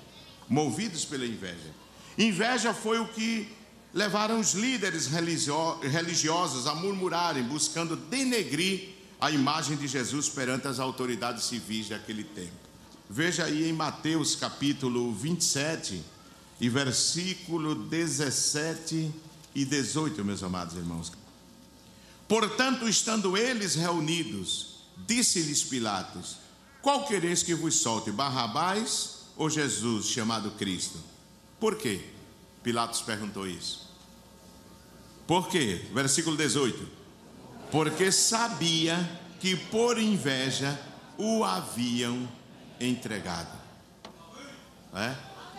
Movidos 0.48 1.04
pela 1.04 1.26
inveja. 1.26 1.74
Inveja 2.16 2.72
foi 2.72 2.98
o 2.98 3.08
que 3.08 3.48
levaram 3.92 4.40
os 4.40 4.54
líderes 4.54 5.06
religiosos 5.06 6.66
a 6.66 6.74
murmurarem, 6.74 7.42
buscando 7.42 7.94
denegrir 7.94 8.90
a 9.20 9.30
imagem 9.30 9.76
de 9.76 9.86
Jesus 9.86 10.28
perante 10.28 10.66
as 10.66 10.78
autoridades 10.78 11.44
civis 11.44 11.88
daquele 11.88 12.24
tempo. 12.24 12.52
Veja 13.08 13.44
aí 13.44 13.68
em 13.68 13.72
Mateus 13.72 14.34
capítulo 14.34 15.12
27 15.12 16.02
e 16.60 16.68
versículo 16.68 17.74
17 17.74 19.10
e 19.54 19.64
18, 19.64 20.24
meus 20.24 20.42
amados 20.42 20.74
irmãos. 20.74 21.12
Portanto, 22.28 22.88
estando 22.88 23.36
eles 23.36 23.74
reunidos, 23.74 24.80
disse-lhes 25.06 25.62
Pilatos: 25.64 26.36
Qual 26.82 27.06
quereis 27.06 27.42
que 27.42 27.54
vos 27.54 27.76
solte, 27.76 28.10
Barrabás 28.10 29.26
ou 29.36 29.48
Jesus, 29.48 30.06
chamado 30.06 30.50
Cristo? 30.52 30.98
Por 31.60 31.76
quê? 31.76 32.04
Pilatos 32.62 33.00
perguntou 33.02 33.46
isso. 33.46 33.88
Por 35.26 35.48
quê? 35.48 35.86
Versículo 35.92 36.36
18. 36.36 36.88
Porque 37.70 38.10
sabia 38.12 39.20
que 39.40 39.56
por 39.56 39.98
inveja 39.98 40.80
o 41.18 41.44
haviam 41.44 42.28
entregado. 42.80 43.56
É? 44.94 45.14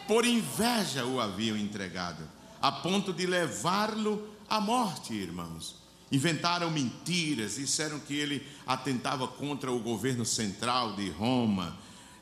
Por 0.08 0.26
inveja 0.26 1.06
o 1.06 1.20
haviam 1.20 1.58
entregado, 1.58 2.24
a 2.62 2.72
ponto 2.72 3.14
de 3.14 3.26
levá-lo 3.26 4.36
à 4.50 4.60
morte, 4.60 5.14
irmãos. 5.14 5.87
Inventaram 6.12 6.72
mentiras, 6.72 7.56
disseram 7.56 8.00
que 8.00 8.16
ele 8.16 8.48
atentava 8.66 9.28
contra 9.28 9.72
o 9.72 9.80
governo 9.80 10.26
central 10.26 10.96
de 10.96 11.10
Roma, 11.10 11.78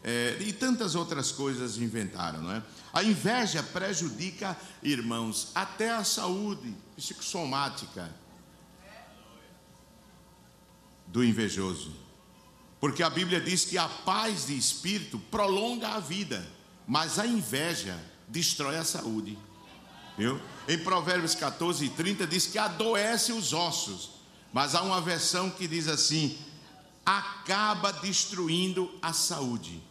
é, 0.08 0.38
e 0.39 0.54
tantas 0.54 0.93
outras 0.93 1.32
coisas 1.32 1.78
inventaram, 1.78 2.39
não 2.43 2.52
é? 2.52 2.62
A 2.93 3.04
inveja 3.04 3.63
prejudica, 3.63 4.56
irmãos, 4.84 5.52
até 5.56 5.89
a 5.89 6.04
saúde 6.04 6.76
psicossomática 6.95 8.13
do 11.08 11.24
invejoso. 11.24 11.91
Porque 12.80 13.02
a 13.02 13.10
Bíblia 13.10 13.41
diz 13.41 13.65
que 13.65 13.80
a 13.80 13.89
paz 13.89 14.45
de 14.45 14.56
espírito 14.56 15.17
prolonga 15.32 15.95
a 15.95 16.00
vida, 16.00 16.48
mas 16.88 17.17
a 17.17 17.26
inveja 17.26 18.00
destrói 18.28 18.78
a 18.78 18.84
saúde. 18.84 19.36
Viu? 20.17 20.39
Em 20.67 20.78
Provérbios 20.78 21.36
14 21.36 21.86
e 21.86 21.89
30 21.89 22.25
diz 22.25 22.47
que 22.47 22.58
adoece 22.58 23.32
os 23.32 23.54
ossos, 23.54 24.12
mas 24.54 24.73
há 24.73 24.82
uma 24.82 25.01
versão 25.01 25.49
que 25.49 25.67
diz 25.67 25.88
assim: 25.88 26.38
acaba 27.06 27.91
destruindo 27.91 28.91
a 29.01 29.13
saúde. 29.13 29.82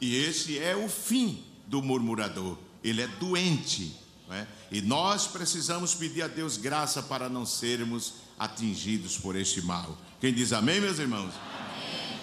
E 0.00 0.16
esse 0.16 0.58
é 0.58 0.76
o 0.76 0.88
fim 0.88 1.42
do 1.66 1.80
murmurador, 1.82 2.58
ele 2.82 3.02
é 3.02 3.06
doente. 3.06 3.96
É? 4.30 4.46
E 4.72 4.80
nós 4.80 5.26
precisamos 5.26 5.94
pedir 5.94 6.22
a 6.22 6.26
Deus 6.26 6.56
graça 6.56 7.02
para 7.02 7.28
não 7.28 7.44
sermos 7.44 8.14
atingidos 8.38 9.18
por 9.18 9.36
este 9.36 9.60
mal. 9.60 9.96
Quem 10.18 10.32
diz 10.32 10.52
amém, 10.52 10.80
meus 10.80 10.98
irmãos? 10.98 11.32
Amém. 11.34 11.63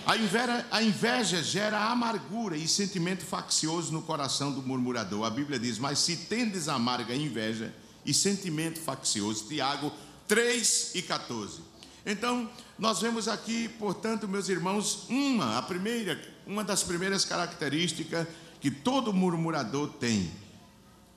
A, 0.06 0.18
inveja, 0.18 0.66
a 0.72 0.82
inveja 0.82 1.44
gera 1.44 1.80
amargura 1.92 2.58
e 2.58 2.68
sentimento 2.68 3.24
faccioso 3.24 3.92
no 3.92 4.02
coração 4.02 4.52
do 4.52 4.62
murmurador. 4.62 5.26
A 5.26 5.30
Bíblia 5.30 5.60
diz: 5.60 5.78
Mas 5.78 6.00
se 6.00 6.16
tendes 6.18 6.68
amarga 6.68 7.16
inveja 7.16 7.74
e 8.06 8.14
sentimento 8.14 8.80
faccioso, 8.80 9.48
Tiago 9.48 9.92
3 10.28 10.96
e 10.96 11.02
14. 11.04 11.60
Então, 12.04 12.50
nós 12.80 13.00
vemos 13.00 13.28
aqui, 13.28 13.68
portanto, 13.68 14.28
meus 14.28 14.50
irmãos, 14.50 15.06
uma, 15.08 15.60
a 15.60 15.62
primeira, 15.62 16.20
uma 16.48 16.64
das 16.64 16.82
primeiras 16.82 17.24
características 17.24 18.28
que 18.60 18.72
todo 18.72 19.14
murmurador 19.14 19.88
tem. 20.00 20.32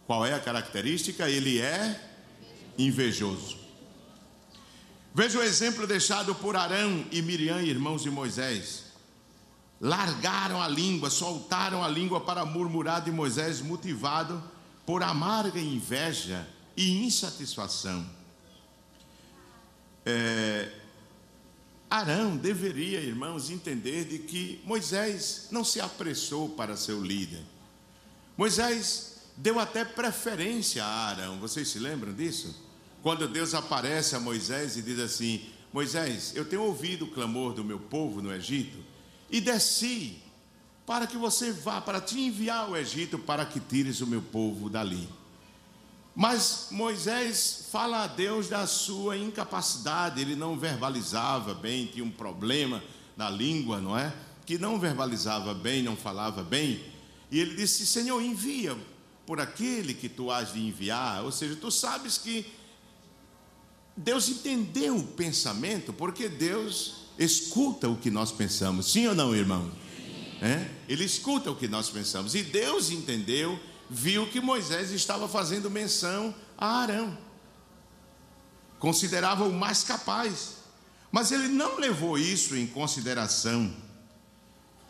Qual 0.07 0.27
é 0.27 0.35
a 0.35 0.40
característica? 0.40 1.29
Ele 1.29 1.59
é 1.59 1.99
invejoso. 2.77 3.63
Veja 5.16 5.38
o 5.38 5.42
exemplo 5.44 5.87
deixado 5.87 6.35
por 6.35 6.57
Arão 6.57 7.07
e 7.12 7.22
Miriam, 7.22 7.62
irmãos 7.62 8.03
de 8.03 8.11
Moisés. 8.11 8.87
Largaram 9.81 10.61
a 10.61 10.66
língua, 10.66 11.09
soltaram 11.09 11.85
a 11.85 11.88
língua 11.88 12.20
para 12.20 12.44
murmurar 12.44 13.00
de 13.00 13.12
Moisés, 13.12 13.61
motivado 13.61 14.42
por 14.85 15.05
amarga 15.05 15.61
inveja 15.61 16.44
e 16.77 17.05
insatisfação. 17.05 18.05
É, 20.05 20.72
Arão 21.88 22.37
deveria, 22.37 22.98
irmãos, 22.98 23.50
entender 23.50 24.07
de 24.07 24.18
que 24.18 24.61
Moisés 24.64 25.46
não 25.53 25.62
se 25.62 25.81
apressou 25.81 26.48
para 26.48 26.77
ser 26.77 26.92
o 26.92 27.00
líder. 27.00 27.42
Moisés 28.37 29.18
deu 29.37 29.61
até 29.61 29.85
preferência 29.85 30.85
a 30.85 31.07
Arão. 31.07 31.38
Vocês 31.38 31.68
se 31.68 31.79
lembram 31.79 32.12
disso? 32.12 32.64
Quando 33.05 33.29
Deus 33.29 33.53
aparece 33.53 34.17
a 34.17 34.19
Moisés 34.19 34.79
e 34.79 34.83
diz 34.83 34.99
assim: 34.99 35.43
Moisés, 35.71 36.33
eu 36.35 36.43
tenho 36.43 36.62
ouvido 36.62 37.05
o 37.05 37.11
clamor 37.11 37.53
do 37.53 37.62
meu 37.62 37.79
povo 37.79 38.23
no 38.23 38.33
Egito 38.33 38.79
e 39.31 39.43
desci 39.43 40.23
para 40.87 41.07
que 41.07 41.19
você 41.19 41.53
vá, 41.53 41.83
para 41.83 42.01
te 42.01 42.19
enviar 42.19 42.61
ao 42.61 42.75
Egito, 42.75 43.19
para 43.19 43.45
que 43.45 43.61
tires 43.61 44.01
o 44.01 44.07
meu 44.07 44.23
povo 44.23 44.71
dali. 44.71 45.07
Mas 46.17 46.69
Moisés 46.71 47.69
fala 47.71 48.05
a 48.05 48.07
Deus 48.07 48.49
da 48.49 48.67
sua 48.67 49.19
incapacidade, 49.19 50.23
ele 50.23 50.35
não 50.35 50.59
verbalizava 50.59 51.53
bem, 51.53 51.85
tinha 51.85 52.05
um 52.07 52.11
problema 52.11 52.83
na 53.19 53.29
língua, 53.29 53.83
não 53.83 53.99
é? 53.99 54.14
Que 54.47 54.57
não 54.57 54.81
verbalizava 54.81 55.53
bem, 55.53 55.83
não 55.83 55.95
falava 55.95 56.43
bem. 56.43 56.83
E 57.31 57.38
ele 57.38 57.55
disse: 57.55 57.85
Senhor, 57.85 58.23
envia 58.23 58.75
por 59.27 59.40
aquele 59.40 59.93
que 59.93 60.09
tu 60.09 60.31
has 60.31 60.55
de 60.55 60.67
enviar. 60.67 61.23
Ou 61.23 61.31
seja, 61.31 61.55
tu 61.55 61.71
sabes 61.71 62.17
que 62.17 62.63
Deus 63.97 64.29
entendeu 64.29 64.97
o 64.97 65.07
pensamento, 65.07 65.93
porque 65.93 66.29
Deus 66.29 67.05
escuta 67.19 67.89
o 67.89 67.97
que 67.97 68.11
nós 68.11 68.33
pensamos. 68.33 68.91
Sim 68.91 69.07
ou 69.09 69.15
não, 69.15 69.35
irmão? 69.35 69.71
É? 70.43 70.69
Ele 70.89 71.05
escuta 71.05 71.51
o 71.51 71.57
que 71.57 71.69
nós 71.69 71.89
pensamos. 71.91 72.35
E 72.35 72.43
Deus 72.43 72.91
entendeu, 72.91 73.59
viu 73.89 74.27
que 74.27 74.41
Moisés 74.41 74.91
estava 74.91 75.29
fazendo 75.29 75.71
menção 75.71 76.35
a 76.59 76.81
Arão. 76.81 77.17
Considerava 78.79 79.45
o 79.45 79.53
mais 79.53 79.85
capaz. 79.85 80.57
Mas 81.11 81.31
ele 81.31 81.49
não 81.49 81.79
levou 81.79 82.19
isso 82.19 82.57
em 82.57 82.67
consideração. 82.67 83.73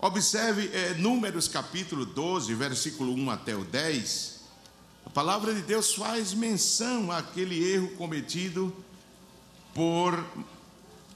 Observe 0.01 0.71
é, 0.73 0.95
Números 0.95 1.47
capítulo 1.47 2.07
12, 2.07 2.55
versículo 2.55 3.13
1 3.15 3.31
até 3.31 3.55
o 3.55 3.65
10. 3.65 4.41
A 5.05 5.11
palavra 5.11 5.55
de 5.55 5.61
Deus 5.61 5.95
faz 5.95 6.33
menção 6.33 7.13
àquele 7.13 7.63
erro 7.63 7.89
cometido 7.91 8.75
por 9.75 10.25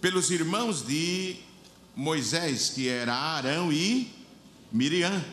pelos 0.01 0.31
irmãos 0.31 0.85
de 0.85 1.37
Moisés, 1.95 2.71
que 2.71 2.89
era 2.89 3.15
Arão 3.15 3.73
e 3.73 4.13
Miriam. 4.73 5.25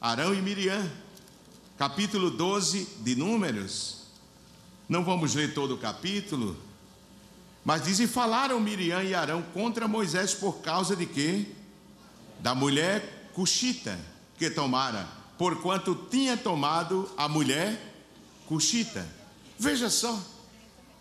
Arão 0.00 0.34
e 0.34 0.40
Miriam. 0.40 0.90
Capítulo 1.78 2.30
12 2.30 2.86
de 3.00 3.14
Números. 3.14 4.06
Não 4.88 5.04
vamos 5.04 5.34
ler 5.34 5.54
todo 5.54 5.74
o 5.74 5.78
capítulo, 5.78 6.56
mas 7.64 7.84
diz: 7.84 8.00
E 8.00 8.06
falaram 8.06 8.58
Miriam 8.58 9.02
e 9.02 9.14
Arão 9.14 9.42
contra 9.54 9.86
Moisés 9.86 10.34
por 10.34 10.60
causa 10.60 10.96
de 10.96 11.06
quê? 11.06 11.46
Da 12.40 12.54
mulher 12.54 13.30
cuxita 13.34 13.98
que 14.38 14.50
tomara, 14.50 15.06
porquanto 15.38 15.94
tinha 16.10 16.36
tomado 16.36 17.10
a 17.16 17.28
mulher 17.28 17.94
cuxita. 18.46 19.06
Veja 19.58 19.88
só, 19.88 20.18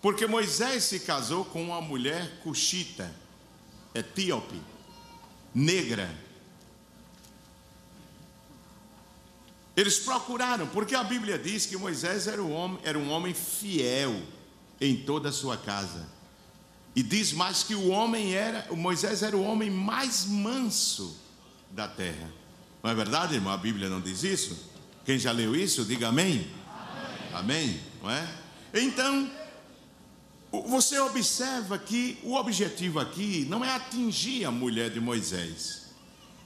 porque 0.01 0.25
Moisés 0.25 0.85
se 0.85 1.01
casou 1.01 1.43
com 1.45 1.61
uma 1.61 1.81
mulher 1.81 2.39
cuxita, 2.41 3.13
etíope, 3.93 4.59
negra. 5.53 6.09
Eles 9.75 9.99
procuraram, 9.99 10.67
porque 10.67 10.95
a 10.95 11.03
Bíblia 11.03 11.37
diz 11.37 11.65
que 11.65 11.77
Moisés 11.77 12.27
era 12.27 12.41
um 12.41 12.51
homem, 12.51 12.79
era 12.83 12.97
um 12.97 13.09
homem 13.09 13.33
fiel 13.33 14.21
em 14.79 14.95
toda 14.95 15.29
a 15.29 15.31
sua 15.31 15.57
casa. 15.57 16.07
E 16.95 17.03
diz 17.03 17.31
mais 17.33 17.63
que 17.63 17.75
o 17.75 17.89
homem 17.89 18.33
era, 18.33 18.67
o 18.69 18.75
Moisés 18.75 19.21
era 19.23 19.35
o 19.37 19.43
homem 19.43 19.69
mais 19.69 20.25
manso 20.25 21.17
da 21.71 21.87
terra. 21.87 22.29
Não 22.81 22.89
é 22.89 22.95
verdade, 22.95 23.35
irmão? 23.35 23.53
A 23.53 23.57
Bíblia 23.57 23.89
não 23.89 24.01
diz 24.01 24.23
isso? 24.23 24.69
Quem 25.05 25.19
já 25.19 25.31
leu 25.31 25.55
isso, 25.55 25.85
diga 25.85 26.07
amém. 26.07 26.49
Amém, 27.33 27.69
amém 27.69 27.81
não 28.01 28.09
é? 28.09 28.27
Então, 28.73 29.29
você 30.51 30.99
observa 30.99 31.77
que 31.77 32.17
o 32.23 32.33
objetivo 32.33 32.99
aqui 32.99 33.45
não 33.49 33.63
é 33.63 33.69
atingir 33.69 34.45
a 34.45 34.51
mulher 34.51 34.89
de 34.89 34.99
Moisés. 34.99 35.83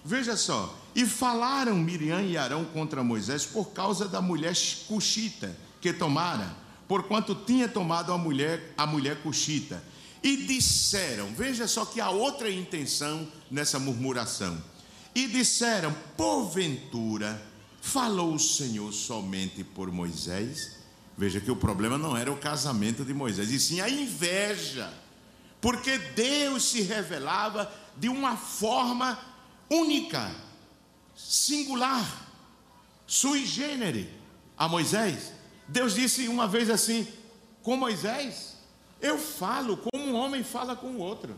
Veja 0.03 0.35
só, 0.35 0.77
e 0.93 1.05
falaram 1.05 1.77
Miriam 1.77 2.21
e 2.21 2.37
Arão 2.37 2.65
contra 2.65 3.03
Moisés 3.03 3.45
por 3.45 3.71
causa 3.71 4.07
da 4.07 4.21
mulher 4.21 4.53
cuxita 4.87 5.55
que 5.79 5.93
tomara, 5.93 6.53
porquanto 6.87 7.33
tinha 7.33 7.69
tomado 7.69 8.11
a 8.11 8.17
mulher, 8.17 8.73
a 8.77 8.85
mulher 8.85 9.21
cuxita. 9.21 9.81
E 10.21 10.37
disseram, 10.37 11.33
veja 11.33 11.67
só 11.67 11.85
que 11.85 12.01
há 12.01 12.09
outra 12.09 12.49
intenção 12.49 13.27
nessa 13.49 13.79
murmuração. 13.79 14.61
E 15.15 15.27
disseram, 15.27 15.93
porventura, 16.17 17.41
falou 17.81 18.33
o 18.33 18.39
Senhor 18.39 18.91
somente 18.93 19.63
por 19.63 19.91
Moisés? 19.91 20.82
Veja 21.17 21.39
que 21.39 21.51
o 21.51 21.55
problema 21.55 21.97
não 21.97 22.17
era 22.17 22.31
o 22.31 22.37
casamento 22.37 23.05
de 23.05 23.13
Moisés, 23.13 23.51
e 23.51 23.59
sim 23.59 23.81
a 23.81 23.89
inveja, 23.89 24.91
porque 25.61 25.97
Deus 25.97 26.63
se 26.63 26.81
revelava 26.81 27.71
de 27.95 28.09
uma 28.09 28.35
forma 28.35 29.17
única, 29.69 30.31
singular, 31.15 32.05
sui 33.05 33.45
generis 33.45 34.07
a 34.57 34.67
Moisés. 34.67 35.31
Deus 35.67 35.93
disse 35.93 36.27
uma 36.27 36.47
vez 36.47 36.69
assim: 36.69 37.07
com 37.61 37.77
Moisés, 37.77 38.57
eu 38.99 39.17
falo 39.17 39.77
como 39.77 40.03
um 40.03 40.15
homem 40.15 40.43
fala 40.43 40.75
com 40.75 40.87
o 40.87 40.99
outro. 40.99 41.35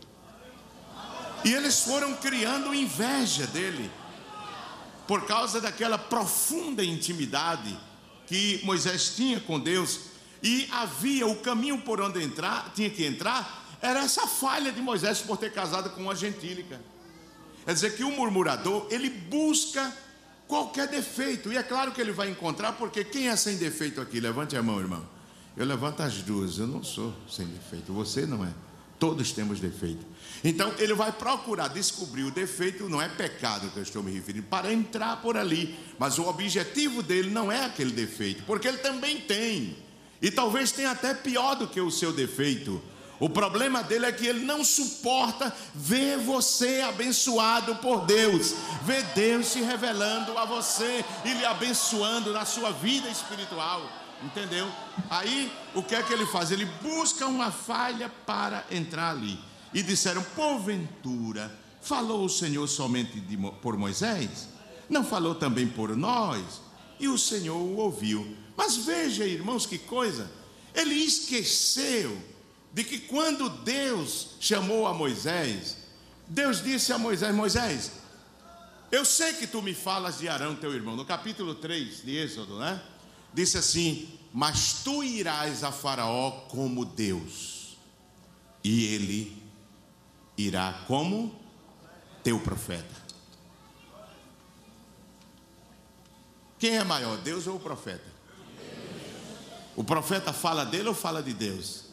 E 1.44 1.52
eles 1.52 1.80
foram 1.80 2.14
criando 2.14 2.74
inveja 2.74 3.46
dele, 3.46 3.90
por 5.06 5.26
causa 5.26 5.60
daquela 5.60 5.98
profunda 5.98 6.82
intimidade 6.82 7.78
que 8.26 8.60
Moisés 8.64 9.14
tinha 9.14 9.40
com 9.40 9.58
Deus 9.58 10.00
e 10.42 10.68
havia 10.70 11.26
o 11.26 11.36
caminho 11.36 11.78
por 11.78 12.00
onde 12.00 12.22
entrar, 12.22 12.72
tinha 12.74 12.90
que 12.90 13.04
entrar, 13.04 13.64
era 13.80 14.00
essa 14.00 14.26
falha 14.26 14.72
de 14.72 14.80
Moisés 14.80 15.20
por 15.20 15.36
ter 15.36 15.52
casado 15.52 15.90
com 15.90 16.02
uma 16.02 16.14
gentílica. 16.14 16.80
Quer 17.64 17.74
dizer 17.74 17.96
que 17.96 18.04
o 18.04 18.10
murmurador, 18.10 18.86
ele 18.90 19.10
busca 19.10 19.92
qualquer 20.46 20.88
defeito, 20.88 21.52
e 21.52 21.56
é 21.56 21.62
claro 21.62 21.92
que 21.92 22.00
ele 22.00 22.12
vai 22.12 22.30
encontrar, 22.30 22.72
porque 22.72 23.04
quem 23.04 23.28
é 23.28 23.36
sem 23.36 23.56
defeito 23.56 24.00
aqui? 24.00 24.20
Levante 24.20 24.56
a 24.56 24.62
mão, 24.62 24.78
irmão. 24.78 25.04
Eu 25.56 25.66
levanto 25.66 26.02
as 26.02 26.22
duas, 26.22 26.58
eu 26.58 26.66
não 26.66 26.84
sou 26.84 27.14
sem 27.28 27.46
defeito, 27.46 27.92
você 27.92 28.26
não 28.26 28.44
é. 28.44 28.52
Todos 28.98 29.32
temos 29.32 29.60
defeito. 29.60 30.06
Então 30.42 30.72
ele 30.78 30.94
vai 30.94 31.12
procurar 31.12 31.68
descobrir 31.68 32.24
o 32.24 32.30
defeito, 32.30 32.88
não 32.88 33.00
é 33.00 33.08
pecado 33.08 33.70
que 33.70 33.78
eu 33.78 33.82
estou 33.82 34.02
me 34.02 34.10
referindo, 34.10 34.46
para 34.46 34.72
entrar 34.72 35.20
por 35.20 35.36
ali. 35.36 35.76
Mas 35.98 36.18
o 36.18 36.26
objetivo 36.26 37.02
dele 37.02 37.30
não 37.30 37.50
é 37.50 37.64
aquele 37.64 37.92
defeito, 37.92 38.42
porque 38.44 38.68
ele 38.68 38.78
também 38.78 39.20
tem. 39.20 39.76
E 40.20 40.30
talvez 40.30 40.72
tenha 40.72 40.92
até 40.92 41.14
pior 41.14 41.56
do 41.56 41.66
que 41.66 41.80
o 41.80 41.90
seu 41.90 42.12
defeito. 42.12 42.82
O 43.18 43.30
problema 43.30 43.82
dele 43.82 44.06
é 44.06 44.12
que 44.12 44.26
ele 44.26 44.44
não 44.44 44.62
suporta 44.62 45.54
ver 45.74 46.18
você 46.18 46.82
abençoado 46.82 47.76
por 47.76 48.04
Deus, 48.04 48.54
ver 48.82 49.02
Deus 49.14 49.46
se 49.46 49.60
revelando 49.60 50.36
a 50.36 50.44
você 50.44 51.04
e 51.24 51.32
lhe 51.32 51.44
abençoando 51.44 52.32
na 52.32 52.44
sua 52.44 52.72
vida 52.72 53.08
espiritual. 53.08 54.05
Entendeu? 54.22 54.70
Aí 55.10 55.52
o 55.74 55.82
que 55.82 55.94
é 55.94 56.02
que 56.02 56.12
ele 56.12 56.26
faz? 56.26 56.50
Ele 56.50 56.64
busca 56.82 57.26
uma 57.26 57.50
falha 57.50 58.08
para 58.08 58.64
entrar 58.70 59.10
ali. 59.10 59.38
E 59.74 59.82
disseram: 59.82 60.22
Porventura, 60.34 61.52
falou 61.82 62.24
o 62.24 62.28
Senhor 62.28 62.66
somente 62.66 63.20
de, 63.20 63.36
por 63.60 63.76
Moisés? 63.76 64.48
Não 64.88 65.04
falou 65.04 65.34
também 65.34 65.68
por 65.68 65.94
nós? 65.96 66.60
E 66.98 67.08
o 67.08 67.18
Senhor 67.18 67.56
o 67.56 67.76
ouviu. 67.76 68.36
Mas 68.56 68.76
veja, 68.76 69.24
irmãos, 69.24 69.66
que 69.66 69.78
coisa. 69.78 70.30
Ele 70.74 70.94
esqueceu 70.94 72.16
de 72.72 72.84
que 72.84 72.98
quando 73.00 73.48
Deus 73.48 74.36
chamou 74.40 74.86
a 74.86 74.94
Moisés, 74.94 75.76
Deus 76.26 76.62
disse 76.62 76.92
a 76.92 76.98
Moisés: 76.98 77.34
Moisés, 77.34 77.92
eu 78.90 79.04
sei 79.04 79.34
que 79.34 79.46
tu 79.46 79.60
me 79.60 79.74
falas 79.74 80.18
de 80.18 80.28
Arão, 80.28 80.54
teu 80.54 80.72
irmão, 80.72 80.96
no 80.96 81.04
capítulo 81.04 81.54
3 81.54 82.02
de 82.02 82.16
Êxodo, 82.16 82.58
né? 82.58 82.80
Disse 83.36 83.58
assim: 83.58 84.08
Mas 84.32 84.80
tu 84.82 85.04
irás 85.04 85.62
a 85.62 85.70
Faraó 85.70 86.30
como 86.48 86.86
Deus, 86.86 87.76
e 88.64 88.86
ele 88.86 89.42
irá 90.38 90.82
como 90.86 91.38
teu 92.24 92.40
profeta. 92.40 93.04
Quem 96.58 96.76
é 96.76 96.84
maior, 96.84 97.18
Deus 97.18 97.46
ou 97.46 97.56
o 97.56 97.60
profeta? 97.60 98.16
O 99.76 99.84
profeta 99.84 100.32
fala 100.32 100.64
dele 100.64 100.88
ou 100.88 100.94
fala 100.94 101.22
de 101.22 101.34
Deus? 101.34 101.84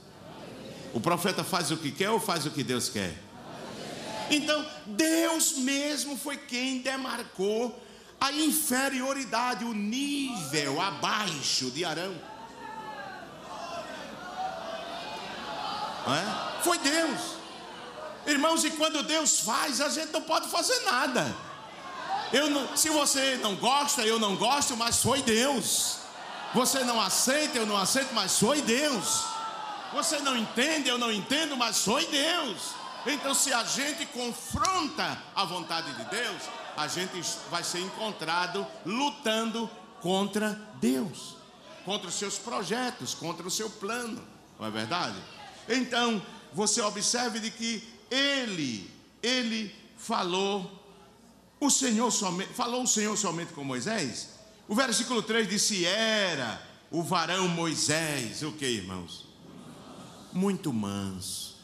O 0.93 1.01
profeta 1.01 1.43
faz 1.43 1.69
o 1.71 1.77
que 1.77 1.91
quer 1.91 2.09
ou 2.09 2.21
faz 2.21 2.45
o 2.45 2.51
que 2.51 2.63
Deus 2.63 2.87
quer? 2.87 3.21
Então, 4.29 4.65
Deus 4.85 5.57
mesmo 5.57 6.17
foi 6.17 6.37
quem 6.37 6.79
demarcou 6.81 7.77
a 8.23 8.31
inferioridade, 8.31 9.65
o 9.65 9.73
nível 9.73 10.79
abaixo 10.79 11.69
de 11.71 11.83
Arão. 11.83 12.15
É? 16.07 16.63
Foi 16.63 16.77
Deus. 16.77 17.19
Irmãos, 18.25 18.63
e 18.63 18.71
quando 18.71 19.03
Deus 19.03 19.41
faz, 19.41 19.81
a 19.81 19.89
gente 19.89 20.13
não 20.13 20.21
pode 20.21 20.47
fazer 20.47 20.79
nada. 20.85 21.35
Eu 22.31 22.49
não, 22.49 22.77
se 22.77 22.87
você 22.87 23.37
não 23.43 23.55
gosta, 23.57 24.03
eu 24.03 24.17
não 24.17 24.37
gosto, 24.37 24.77
mas 24.77 25.03
foi 25.03 25.21
Deus. 25.21 25.97
Você 26.53 26.81
não 26.85 27.01
aceita, 27.01 27.57
eu 27.57 27.65
não 27.65 27.75
aceito, 27.75 28.13
mas 28.13 28.39
foi 28.39 28.61
Deus. 28.61 29.25
Você 29.91 30.19
não 30.19 30.37
entende, 30.37 30.87
eu 30.87 30.97
não 30.97 31.11
entendo, 31.11 31.57
mas 31.57 31.83
foi 31.83 32.05
Deus. 32.05 32.73
Então, 33.05 33.33
se 33.33 33.51
a 33.51 33.65
gente 33.65 34.05
confronta 34.05 35.21
a 35.35 35.43
vontade 35.43 35.93
de 35.93 36.05
Deus, 36.05 36.41
a 36.75 36.87
gente 36.87 37.21
vai 37.49 37.63
ser 37.63 37.79
encontrado 37.79 38.65
lutando 38.85 39.69
contra 40.01 40.59
Deus, 40.79 41.35
contra 41.85 42.09
os 42.09 42.15
seus 42.15 42.37
projetos, 42.37 43.13
contra 43.13 43.47
o 43.47 43.51
seu 43.51 43.69
plano, 43.69 44.21
não 44.59 44.67
é 44.67 44.71
verdade? 44.71 45.17
Então, 45.67 46.21
você 46.53 46.81
observe 46.81 47.39
de 47.39 47.51
que 47.51 47.83
ele, 48.11 48.89
ele 49.21 49.73
falou, 49.97 50.83
o 51.59 51.69
Senhor 51.69 52.11
somente, 52.11 52.53
falou 52.53 52.83
o 52.83 52.87
Senhor 52.87 53.17
somente 53.17 53.53
com 53.53 53.63
Moisés. 53.63 54.29
O 54.67 54.75
versículo 54.75 55.21
3 55.21 55.47
disse: 55.47 55.85
Era 55.85 56.61
o 56.91 57.01
varão 57.01 57.47
Moisés, 57.47 58.43
o 58.43 58.51
que, 58.51 58.65
irmãos? 58.65 59.25
Muito 60.31 60.73
manso. 60.73 61.57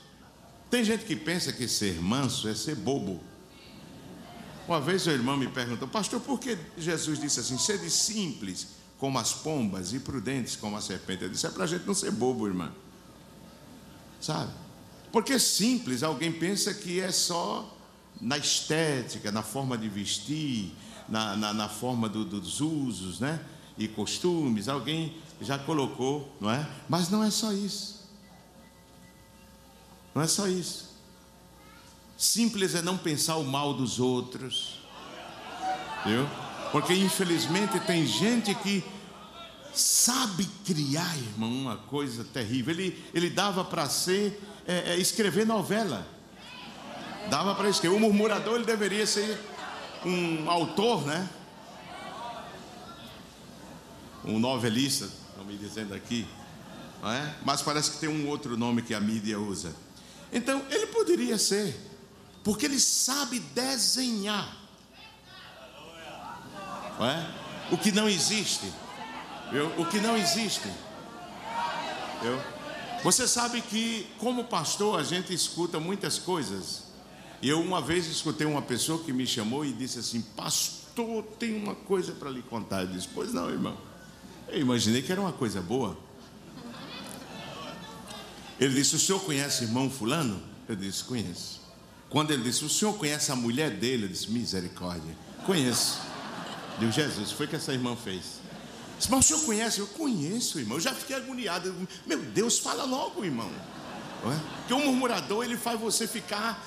Tem 0.69 0.83
gente 0.83 1.05
que 1.05 1.15
pensa 1.15 1.51
que 1.51 1.67
ser 1.67 2.01
manso 2.01 2.47
é 2.47 2.55
ser 2.55 2.75
bobo. 2.75 3.21
Uma 4.69 4.79
vez 4.79 5.07
o 5.07 5.09
irmão 5.09 5.35
me 5.35 5.47
perguntou, 5.47 5.87
pastor, 5.87 6.21
por 6.21 6.39
que 6.39 6.55
Jesus 6.77 7.19
disse 7.19 7.39
assim: 7.39 7.57
sede 7.57 7.89
simples 7.89 8.67
como 8.99 9.17
as 9.17 9.33
pombas 9.33 9.93
e 9.93 9.99
prudentes 9.99 10.55
como 10.55 10.77
a 10.77 10.81
serpente? 10.81 11.23
Eu 11.23 11.29
disse: 11.29 11.47
é 11.47 11.49
para 11.49 11.63
a 11.63 11.67
gente 11.67 11.87
não 11.87 11.95
ser 11.95 12.11
bobo, 12.11 12.45
irmão. 12.45 12.71
Sabe? 14.21 14.51
Porque 15.11 15.39
simples, 15.39 16.03
alguém 16.03 16.31
pensa 16.31 16.71
que 16.71 16.99
é 16.99 17.11
só 17.11 17.75
na 18.21 18.37
estética, 18.37 19.31
na 19.31 19.41
forma 19.41 19.75
de 19.75 19.89
vestir, 19.89 20.71
na, 21.07 21.35
na, 21.35 21.51
na 21.51 21.67
forma 21.67 22.07
do, 22.07 22.23
dos 22.23 22.61
usos, 22.61 23.19
né? 23.19 23.43
E 23.75 23.87
costumes, 23.87 24.69
alguém 24.69 25.17
já 25.41 25.57
colocou, 25.57 26.31
não 26.39 26.51
é? 26.51 26.69
Mas 26.87 27.09
não 27.09 27.23
é 27.23 27.31
só 27.31 27.51
isso. 27.51 28.07
Não 30.13 30.21
é 30.21 30.27
só 30.27 30.47
isso. 30.47 30.88
Simples 32.19 32.75
é 32.75 32.81
não 32.81 32.97
pensar 32.97 33.37
o 33.37 33.45
mal 33.45 33.73
dos 33.73 33.97
outros. 33.97 34.81
Viu? 36.05 36.27
Porque 36.69 36.93
infelizmente 36.93 37.79
tem 37.79 38.05
gente 38.05 38.53
que 38.55 38.83
sabe 39.73 40.45
criar, 40.65 41.17
irmão, 41.17 41.49
uma 41.49 41.77
coisa 41.77 42.25
terrível. 42.25 42.73
Ele, 42.73 43.05
ele 43.13 43.29
dava 43.29 43.63
para 43.63 43.87
ser 43.87 44.37
é, 44.67 44.91
é, 44.91 44.97
escrever 44.97 45.45
novela. 45.45 46.05
Dava 47.29 47.55
para 47.55 47.69
escrever. 47.69 47.95
O 47.95 47.99
murmurador 48.01 48.55
ele 48.55 48.65
deveria 48.65 49.07
ser 49.07 49.39
um 50.05 50.49
autor, 50.49 51.05
né? 51.05 51.25
Um 54.25 54.39
novelista, 54.39 55.05
estão 55.05 55.45
me 55.45 55.55
dizendo 55.55 55.93
aqui. 55.93 56.27
Não 57.01 57.13
é? 57.13 57.35
Mas 57.45 57.61
parece 57.61 57.91
que 57.91 57.99
tem 57.99 58.09
um 58.09 58.27
outro 58.27 58.57
nome 58.57 58.81
que 58.81 58.93
a 58.93 58.99
mídia 58.99 59.39
usa. 59.39 59.73
Então, 60.33 60.61
ele 60.69 60.87
poderia 60.87 61.37
ser, 61.37 61.88
porque 62.49 62.65
ele 62.65 62.79
sabe 62.79 63.39
desenhar. 63.39 64.57
É? 66.99 67.71
O 67.71 67.77
que 67.77 67.91
não 67.91 68.09
existe. 68.09 68.73
Viu? 69.51 69.67
O 69.77 69.85
que 69.85 69.99
não 69.99 70.17
existe. 70.17 70.67
Viu? 72.23 72.41
Você 73.03 73.27
sabe 73.27 73.61
que, 73.61 74.07
como 74.17 74.45
pastor, 74.45 74.99
a 74.99 75.03
gente 75.03 75.31
escuta 75.31 75.79
muitas 75.79 76.17
coisas. 76.17 76.85
E 77.39 77.47
eu 77.47 77.61
uma 77.61 77.83
vez 77.83 78.07
escutei 78.07 78.47
uma 78.47 78.63
pessoa 78.63 79.03
que 79.03 79.13
me 79.13 79.27
chamou 79.27 79.63
e 79.63 79.71
disse 79.71 79.99
assim: 79.99 80.19
Pastor, 80.19 81.21
tem 81.37 81.55
uma 81.55 81.75
coisa 81.75 82.13
para 82.13 82.31
lhe 82.31 82.41
contar. 82.41 82.81
Eu 82.81 82.87
disse: 82.87 83.09
Pois 83.13 83.31
não, 83.31 83.47
irmão. 83.47 83.77
Eu 84.47 84.59
imaginei 84.59 85.03
que 85.03 85.11
era 85.11 85.21
uma 85.21 85.33
coisa 85.33 85.61
boa. 85.61 85.95
Ele 88.59 88.73
disse: 88.73 88.95
O 88.95 88.99
senhor 88.99 89.19
conhece 89.19 89.65
irmão 89.65 89.87
Fulano? 89.87 90.41
Eu 90.67 90.75
disse: 90.75 91.03
Conheço. 91.03 91.68
Quando 92.09 92.31
ele 92.31 92.43
disse: 92.43 92.65
O 92.65 92.69
senhor 92.69 92.93
conhece 92.97 93.31
a 93.31 93.35
mulher 93.35 93.71
dele? 93.71 94.05
Eu 94.05 94.09
disse: 94.09 94.31
Misericórdia. 94.31 95.15
Conheço. 95.45 95.99
Deu 96.79 96.91
Jesus, 96.91 97.31
foi 97.31 97.45
o 97.45 97.49
que 97.49 97.55
essa 97.55 97.73
irmã 97.73 97.95
fez. 97.95 98.39
Disse, 98.97 99.11
Mas 99.11 99.25
o 99.25 99.27
senhor 99.27 99.45
conhece? 99.45 99.79
Eu 99.79 99.87
conheço, 99.87 100.59
irmão. 100.59 100.77
Eu 100.77 100.81
já 100.81 100.93
fiquei 100.93 101.15
agoniado. 101.15 101.75
Meu 102.05 102.19
Deus, 102.19 102.59
fala 102.59 102.83
logo, 102.83 103.23
irmão. 103.23 103.49
É? 104.25 104.39
Porque 104.59 104.73
o 104.73 104.79
murmurador 104.79 105.43
ele 105.43 105.57
faz 105.57 105.79
você 105.79 106.07
ficar. 106.07 106.63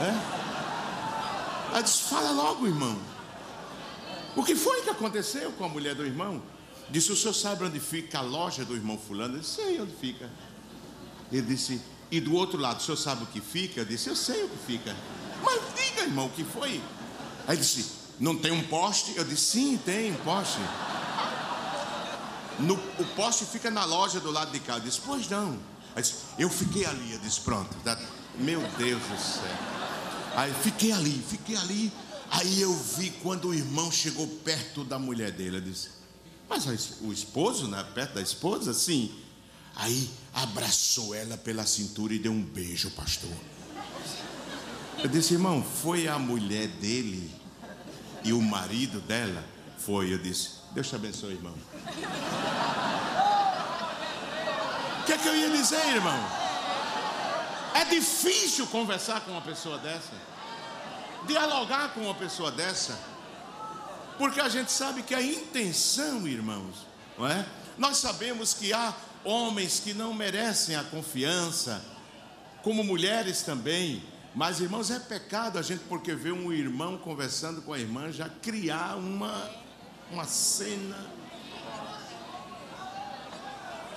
É? 0.00 1.70
Ela 1.72 1.80
disse: 1.80 2.02
Fala 2.02 2.30
logo, 2.30 2.66
irmão. 2.66 2.98
O 4.36 4.42
que 4.42 4.54
foi 4.54 4.82
que 4.82 4.90
aconteceu 4.90 5.52
com 5.52 5.64
a 5.64 5.68
mulher 5.68 5.94
do 5.94 6.04
irmão? 6.04 6.42
Disse: 6.90 7.12
O 7.12 7.16
senhor 7.16 7.34
sabe 7.34 7.64
onde 7.64 7.80
fica 7.80 8.18
a 8.18 8.22
loja 8.22 8.64
do 8.64 8.74
irmão 8.74 8.98
Fulano? 8.98 9.36
Eu 9.36 9.40
disse: 9.40 9.56
Sei 9.56 9.80
onde 9.80 9.94
fica. 9.94 10.30
Ele 11.32 11.42
disse: 11.42 11.80
E 12.14 12.20
do 12.20 12.32
outro 12.32 12.60
lado, 12.60 12.78
o 12.78 12.80
senhor 12.80 12.96
sabe 12.96 13.24
o 13.24 13.26
que 13.26 13.40
fica? 13.40 13.80
Eu 13.80 13.84
disse: 13.84 14.08
Eu 14.08 14.14
sei 14.14 14.44
o 14.44 14.48
que 14.48 14.56
fica. 14.58 14.94
Mas 15.42 15.60
diga, 15.74 16.02
irmão, 16.02 16.26
o 16.26 16.30
que 16.30 16.44
foi? 16.44 16.80
Aí 17.44 17.56
disse: 17.56 17.86
Não 18.20 18.36
tem 18.36 18.52
um 18.52 18.62
poste? 18.62 19.14
Eu 19.16 19.24
disse: 19.24 19.46
Sim, 19.46 19.76
tem 19.84 20.12
um 20.12 20.16
poste. 20.18 20.60
No, 22.60 22.74
o 22.74 23.04
poste 23.16 23.44
fica 23.46 23.68
na 23.68 23.84
loja 23.84 24.20
do 24.20 24.30
lado 24.30 24.52
de 24.52 24.60
cá. 24.60 24.74
Eu 24.74 24.80
disse: 24.82 25.00
Pois 25.04 25.28
não. 25.28 25.58
Aí 25.96 26.02
disse, 26.02 26.14
eu 26.38 26.48
fiquei 26.48 26.86
ali. 26.86 27.14
Eu 27.14 27.18
disse: 27.18 27.40
Pronto. 27.40 27.76
Meu 28.38 28.60
Deus 28.78 29.02
do 29.02 29.18
céu. 29.18 29.42
Aí 30.36 30.54
fiquei 30.62 30.92
ali, 30.92 31.20
fiquei 31.28 31.56
ali. 31.56 31.92
Aí 32.30 32.60
eu 32.60 32.72
vi 32.72 33.10
quando 33.24 33.48
o 33.48 33.54
irmão 33.54 33.90
chegou 33.90 34.28
perto 34.44 34.84
da 34.84 35.00
mulher 35.00 35.32
dele. 35.32 35.56
Eu 35.56 35.62
disse: 35.62 35.88
Mas 36.48 36.64
o 37.00 37.12
esposo, 37.12 37.66
né? 37.66 37.84
Perto 37.92 38.14
da 38.14 38.22
esposa? 38.22 38.72
Sim. 38.72 39.12
Aí 39.76 40.10
abraçou 40.32 41.14
ela 41.14 41.36
pela 41.36 41.66
cintura 41.66 42.14
e 42.14 42.18
deu 42.18 42.32
um 42.32 42.42
beijo, 42.42 42.90
pastor. 42.90 43.30
Eu 44.98 45.08
disse, 45.08 45.34
irmão, 45.34 45.62
foi 45.62 46.08
a 46.08 46.18
mulher 46.18 46.68
dele 46.68 47.30
e 48.22 48.32
o 48.32 48.40
marido 48.40 49.00
dela? 49.00 49.44
Foi, 49.78 50.12
eu 50.12 50.18
disse, 50.18 50.50
Deus 50.72 50.88
te 50.88 50.94
abençoe, 50.94 51.34
irmão. 51.34 51.54
O 55.00 55.04
que 55.04 55.12
é 55.12 55.18
que 55.18 55.28
eu 55.28 55.36
ia 55.36 55.50
dizer, 55.50 55.86
irmão? 55.88 56.18
É 57.74 57.84
difícil 57.84 58.66
conversar 58.68 59.20
com 59.20 59.32
uma 59.32 59.42
pessoa 59.42 59.78
dessa, 59.78 60.14
dialogar 61.26 61.92
com 61.92 62.02
uma 62.02 62.14
pessoa 62.14 62.50
dessa, 62.50 62.98
porque 64.16 64.40
a 64.40 64.48
gente 64.48 64.70
sabe 64.70 65.02
que 65.02 65.14
a 65.14 65.20
intenção, 65.20 66.26
irmãos, 66.26 66.86
não 67.18 67.26
é? 67.26 67.44
Nós 67.76 67.96
sabemos 67.96 68.54
que 68.54 68.72
há 68.72 68.94
homens 69.24 69.80
que 69.80 69.94
não 69.94 70.12
merecem 70.12 70.76
a 70.76 70.84
confiança, 70.84 71.84
como 72.62 72.84
mulheres 72.84 73.42
também. 73.42 74.02
Mas, 74.34 74.60
irmãos, 74.60 74.90
é 74.90 74.98
pecado 74.98 75.58
a 75.58 75.62
gente, 75.62 75.84
porque 75.84 76.14
vê 76.14 76.32
um 76.32 76.52
irmão 76.52 76.98
conversando 76.98 77.62
com 77.62 77.72
a 77.72 77.78
irmã, 77.78 78.10
já 78.10 78.28
criar 78.28 78.96
uma, 78.96 79.50
uma 80.10 80.24
cena. 80.24 81.06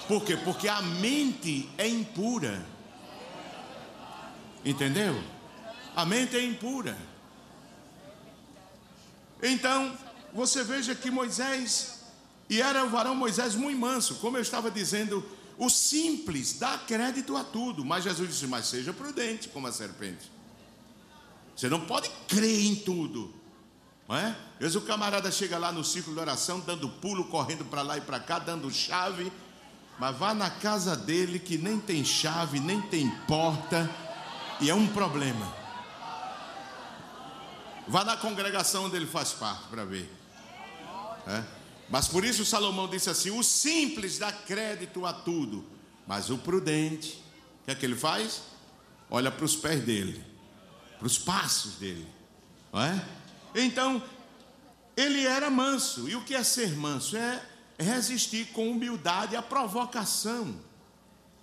Por 0.08 0.24
quê? 0.24 0.38
Porque 0.38 0.70
a 0.70 0.82
mente 0.82 1.70
é 1.78 1.88
impura. 1.88 2.64
Entendeu? 4.64 5.22
A 5.96 6.06
mente 6.06 6.38
é 6.38 6.46
impura. 6.46 6.98
Então, 9.42 9.98
você 10.34 10.64
veja 10.64 10.96
que 10.96 11.12
Moisés 11.12 11.97
e 12.50 12.62
era 12.62 12.86
o 12.86 12.90
varão 12.90 13.14
Moisés 13.14 13.56
muito 13.56 13.80
manso, 13.80 14.16
como 14.16 14.38
eu 14.38 14.42
estava 14.42 14.72
dizendo, 14.72 15.26
o 15.58 15.70
simples 15.70 16.54
dá 16.60 16.78
crédito 16.78 17.36
a 17.36 17.44
tudo, 17.44 17.84
mas 17.84 18.04
Jesus 18.04 18.30
disse: 18.30 18.48
Mas 18.48 18.68
seja 18.68 18.94
prudente 18.94 19.50
como 19.50 19.68
a 19.68 19.72
serpente. 19.72 20.32
Você 21.56 21.68
não 21.68 21.82
pode 21.82 22.10
crer 22.28 22.66
em 22.66 22.76
tudo, 22.76 23.34
não 24.08 24.16
é? 24.16 24.36
Às 24.62 24.76
o 24.76 24.82
camarada 24.82 25.32
chega 25.32 25.58
lá 25.58 25.72
no 25.72 25.84
círculo 25.84 26.16
de 26.16 26.22
oração, 26.22 26.60
dando 26.60 26.88
pulo, 26.88 27.26
correndo 27.26 27.66
para 27.66 27.82
lá 27.82 27.98
e 27.98 28.02
para 28.02 28.20
cá, 28.20 28.38
dando 28.38 28.72
chave, 28.72 29.32
mas 30.00 30.16
vá 30.16 30.34
na 30.34 30.50
casa 30.50 30.96
dele 30.96 31.40
que 31.40 31.58
nem 31.58 31.80
tem 31.80 32.06
chave, 32.06 32.60
nem 32.60 32.80
tem 32.82 33.10
porta, 33.28 33.90
e 34.62 34.70
é 34.70 34.76
um 34.76 34.88
problema. 34.88 35.52
Vá 37.88 38.04
na 38.04 38.16
congregação 38.16 38.86
onde 38.86 38.96
ele 38.96 39.08
faz 39.08 39.32
parte 39.32 39.64
para 39.70 39.84
ver. 39.84 40.14
É? 41.26 41.57
Mas 41.90 42.08
por 42.08 42.26
isso 42.26 42.46
Salomão 42.46 42.88
disse 42.88 43.10
assim: 43.10 43.32
o 43.32 43.44
simples 43.44 44.18
dá 44.18 44.32
crédito 44.32 45.06
a 45.06 45.14
tudo, 45.14 45.66
mas 46.06 46.30
o 46.30 46.38
prudente, 46.38 47.24
o 47.62 47.66
que 47.66 47.72
é 47.72 47.76
que 47.76 47.86
ele 47.86 47.96
faz? 47.96 48.42
Olha 49.10 49.32
para 49.32 49.46
os 49.46 49.56
pés 49.56 49.84
dele, 49.84 50.24
para 50.98 51.08
os 51.08 51.18
passos 51.18 51.76
dele, 51.76 52.08
não 52.74 52.82
é? 52.82 53.06
Então, 53.56 54.04
ele 54.96 55.26
era 55.26 55.50
manso, 55.50 56.10
e 56.10 56.16
o 56.16 56.24
que 56.24 56.36
é 56.36 56.44
ser 56.44 56.76
manso? 56.76 57.16
É 57.16 57.42
resistir 57.80 58.48
com 58.48 58.72
humildade 58.72 59.36
à 59.36 59.42
provocação 59.42 60.60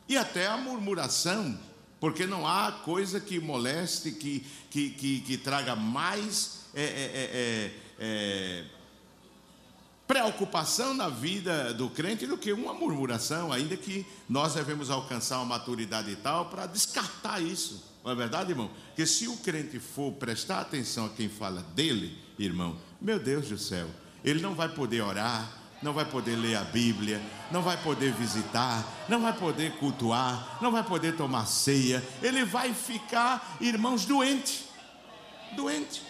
e 0.08 0.16
até 0.16 0.46
à 0.46 0.56
murmuração, 0.56 1.58
porque 1.98 2.26
não 2.26 2.46
há 2.46 2.70
coisa 2.70 3.18
que 3.18 3.40
moleste, 3.40 4.10
que, 4.10 4.40
que, 4.70 4.90
que, 4.90 5.20
que 5.20 5.38
traga 5.38 5.74
mais. 5.74 6.64
É, 6.74 6.82
é, 6.82 6.86
é, 6.86 7.30
é, 7.32 7.70
é 8.00 8.64
preocupação 10.06 10.92
na 10.94 11.08
vida 11.08 11.72
do 11.72 11.88
crente 11.88 12.26
do 12.26 12.36
que 12.36 12.52
uma 12.52 12.74
murmuração, 12.74 13.52
ainda 13.52 13.76
que 13.76 14.06
nós 14.28 14.54
devemos 14.54 14.90
alcançar 14.90 15.38
uma 15.38 15.46
maturidade 15.58 16.10
e 16.10 16.16
tal 16.16 16.46
para 16.46 16.66
descartar 16.66 17.40
isso. 17.40 17.82
Não 18.04 18.12
é 18.12 18.14
verdade, 18.14 18.50
irmão? 18.50 18.70
Porque 18.88 19.06
se 19.06 19.26
o 19.28 19.36
crente 19.38 19.78
for 19.78 20.12
prestar 20.12 20.60
atenção 20.60 21.06
a 21.06 21.10
quem 21.10 21.28
fala 21.28 21.62
dele, 21.74 22.16
irmão, 22.38 22.76
meu 23.00 23.18
Deus 23.18 23.48
do 23.48 23.56
céu, 23.56 23.88
ele 24.22 24.42
não 24.42 24.54
vai 24.54 24.68
poder 24.68 25.00
orar, 25.00 25.50
não 25.82 25.94
vai 25.94 26.04
poder 26.04 26.36
ler 26.36 26.56
a 26.56 26.64
Bíblia, 26.64 27.20
não 27.50 27.62
vai 27.62 27.76
poder 27.76 28.12
visitar, 28.12 28.84
não 29.08 29.22
vai 29.22 29.32
poder 29.32 29.72
cultuar, 29.76 30.58
não 30.60 30.70
vai 30.70 30.82
poder 30.82 31.16
tomar 31.16 31.46
ceia, 31.46 32.02
ele 32.22 32.44
vai 32.44 32.74
ficar, 32.74 33.56
irmãos, 33.60 34.04
doente. 34.04 34.66
Doente. 35.56 36.02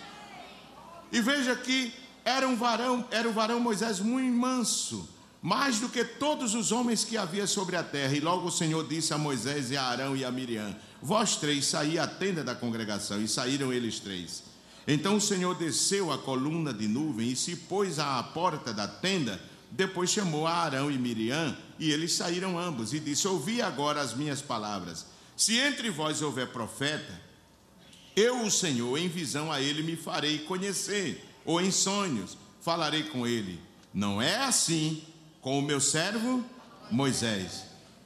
E 1.13 1.21
veja 1.21 1.55
que 1.55 1.93
era 2.25 2.49
um 2.49 2.57
varão, 2.57 3.07
era 3.11 3.29
um 3.29 3.33
varão 3.33 3.61
Moisés 3.61 4.01
muito 4.01 4.35
manso, 4.35 5.09
mais 5.43 5.79
do 5.79 5.91
que 5.91 6.03
todos 6.03 6.55
os 6.55 6.73
homens 6.73 7.05
que 7.05 7.19
havia 7.19 7.47
sobre 7.47 7.77
a 7.77 7.83
terra. 7.83 8.15
E 8.15 8.21
logo 8.21 8.49
o 8.49 8.53
Senhor 8.53 8.89
disse 8.89 9.13
a 9.13 9.19
Moisés 9.19 9.71
e 9.71 9.77
a 9.77 9.83
Arão 9.83 10.17
e 10.17 10.25
a 10.25 10.31
Miriam: 10.31 10.75
Vós 11.03 11.37
três 11.37 11.67
saí 11.67 11.99
à 11.99 12.07
tenda 12.07 12.43
da 12.43 12.55
congregação, 12.55 13.21
e 13.21 13.29
saíram 13.29 13.71
eles 13.71 14.01
três. 14.01 14.43
Então 14.87 15.17
o 15.17 15.21
Senhor 15.21 15.55
desceu 15.55 16.11
a 16.11 16.19
coluna 16.19 16.73
de 16.73 16.89
nuvem 16.89 17.31
e 17.31 17.37
se 17.37 17.57
pôs 17.57 17.99
à 17.99 18.23
porta 18.23 18.73
da 18.73 18.89
tenda. 18.89 19.41
Depois 19.71 20.09
chamou 20.09 20.47
a 20.47 20.53
Arão 20.53 20.91
e 20.91 20.97
Miriam, 20.97 21.55
e 21.79 21.91
eles 21.91 22.13
saíram 22.13 22.59
ambos, 22.59 22.95
e 22.95 23.01
disse: 23.01 23.29
Ouvi 23.29 23.61
agora 23.61 24.01
as 24.01 24.15
minhas 24.15 24.41
palavras. 24.41 25.07
Se 25.37 25.59
entre 25.59 25.91
vós 25.91 26.23
houver 26.23 26.47
profeta, 26.49 27.21
eu, 28.17 28.45
o 28.45 28.51
Senhor, 28.51 28.97
em 28.97 29.09
visão 29.09 29.51
a 29.51 29.61
ele 29.61 29.83
me 29.83 29.97
farei 29.97 30.39
conhecer 30.39 31.34
ou 31.45 31.61
em 31.61 31.71
sonhos 31.71 32.37
falarei 32.61 33.05
com 33.05 33.27
ele. 33.27 33.61
Não 33.93 34.21
é 34.21 34.37
assim 34.37 35.03
com 35.41 35.59
o 35.59 35.63
meu 35.63 35.81
servo 35.81 36.45
Moisés, 36.91 37.65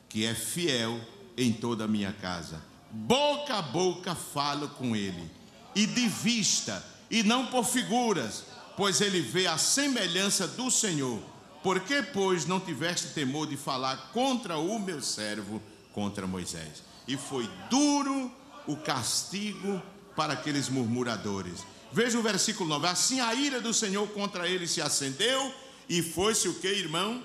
que 0.09 0.24
é 0.24 0.34
fiel 0.34 1.01
em 1.36 1.53
toda 1.53 1.84
a 1.84 1.89
minha 1.89 2.12
casa. 2.12 2.62
Boca 2.91 3.55
a 3.55 3.62
boca 3.62 4.14
falo 4.14 4.68
com 4.70 4.97
ele, 4.97 5.30
e 5.74 5.86
de 5.86 6.09
vista, 6.09 6.84
e 7.11 7.22
não 7.22 7.47
por 7.47 7.64
figuras, 7.64 8.45
pois 8.76 9.01
ele 9.01 9.20
vê 9.20 9.47
a 9.47 9.59
semelhança 9.59 10.47
do 10.47 10.70
Senhor. 10.70 11.20
Por 11.62 11.80
que, 11.80 12.03
pois, 12.03 12.47
não 12.47 12.61
tiveste 12.61 13.09
temor 13.09 13.47
de 13.47 13.57
falar 13.57 14.11
contra 14.12 14.59
o 14.59 14.78
meu 14.78 15.03
servo, 15.03 15.61
contra 15.93 16.26
Moisés? 16.26 16.82
E 17.07 17.16
foi 17.16 17.49
duro 17.68 18.32
o 18.66 18.76
castigo 18.76 19.82
para 20.14 20.32
aqueles 20.32 20.68
murmuradores. 20.68 21.64
Veja 21.93 22.18
o 22.18 22.22
versículo 22.22 22.68
9: 22.68 22.86
Assim 22.86 23.20
a 23.20 23.34
ira 23.34 23.61
do 23.61 23.72
Senhor 23.72 24.07
contra 24.09 24.49
ele 24.49 24.66
se 24.66 24.80
acendeu, 24.80 25.55
e 25.89 26.03
foi-se 26.03 26.49
o 26.49 26.55
que, 26.55 26.68
irmão? 26.68 27.22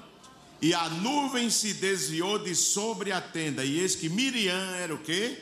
E 0.62 0.74
a 0.74 0.90
nuvem 0.90 1.50
se 1.50 1.74
desviou 1.74 2.40
de 2.40 2.56
sobre 2.56 3.12
a 3.12 3.20
tenda, 3.20 3.66
e 3.66 3.80
eis 3.80 3.96
que 3.96 4.08
Miriam 4.08 4.76
era 4.76 4.94
o 4.94 4.98
que? 4.98 5.38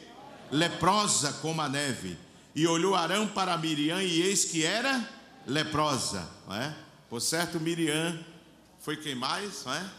Leprosa 0.50 1.34
como 1.34 1.62
a 1.62 1.70
neve. 1.70 2.18
E 2.56 2.66
olhou 2.68 2.96
Arão 2.96 3.28
para 3.28 3.58
Miriam, 3.58 4.02
e 4.02 4.22
eis 4.22 4.46
que 4.46 4.66
era 4.66 5.08
leprosa. 5.46 6.28
Não 6.48 6.56
é? 6.56 6.76
Por 7.10 7.22
certo, 7.22 7.60
Miriam 7.60 8.20
foi 8.80 8.98
quem 8.98 9.14
mais 9.14 9.64
não 9.66 9.74
é? 9.74 9.90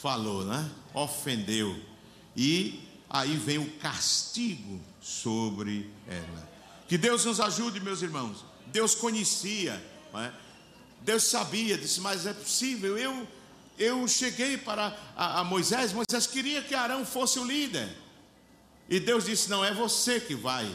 falou, 0.00 0.44
né? 0.44 0.70
ofendeu. 0.92 1.76
E 2.36 2.86
aí 3.10 3.36
vem 3.36 3.58
o 3.58 3.70
castigo 3.78 4.80
sobre 5.00 5.90
ela. 6.06 6.53
Que 6.88 6.98
Deus 6.98 7.24
nos 7.24 7.40
ajude, 7.40 7.80
meus 7.80 8.02
irmãos. 8.02 8.44
Deus 8.66 8.94
conhecia, 8.94 9.82
é? 10.14 10.32
Deus 11.00 11.24
sabia, 11.24 11.76
disse, 11.76 12.00
mas 12.00 12.26
é 12.26 12.32
possível. 12.32 12.96
Eu, 12.96 13.28
eu 13.78 14.06
cheguei 14.08 14.56
para 14.56 14.96
a, 15.16 15.40
a 15.40 15.44
Moisés, 15.44 15.92
Moisés 15.92 16.26
queria 16.26 16.62
que 16.62 16.74
Arão 16.74 17.04
fosse 17.04 17.38
o 17.38 17.44
líder. 17.44 17.88
E 18.88 19.00
Deus 19.00 19.24
disse: 19.24 19.50
Não 19.50 19.64
é 19.64 19.72
você 19.72 20.20
que 20.20 20.34
vai. 20.34 20.74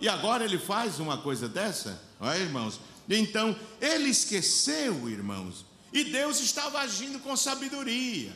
E 0.00 0.08
agora 0.08 0.44
ele 0.44 0.58
faz 0.58 0.98
uma 0.98 1.18
coisa 1.18 1.48
dessa, 1.48 2.02
não 2.20 2.30
é, 2.30 2.40
irmãos? 2.40 2.80
Então, 3.08 3.56
ele 3.80 4.08
esqueceu, 4.08 5.08
irmãos, 5.08 5.64
e 5.92 6.04
Deus 6.04 6.40
estava 6.40 6.80
agindo 6.80 7.18
com 7.20 7.36
sabedoria, 7.36 8.32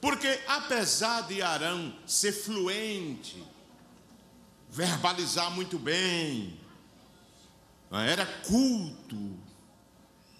porque 0.00 0.40
apesar 0.46 1.22
de 1.22 1.40
Arão 1.40 1.94
ser 2.06 2.32
fluente, 2.32 3.42
verbalizar 4.70 5.50
muito 5.50 5.78
bem, 5.78 6.60
é? 7.90 8.10
era 8.10 8.26
culto, 8.26 9.38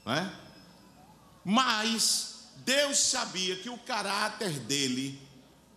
é? 0.06 0.30
mas 1.44 2.50
Deus 2.56 2.98
sabia 2.98 3.56
que 3.56 3.70
o 3.70 3.78
caráter 3.78 4.58
dele 4.60 5.20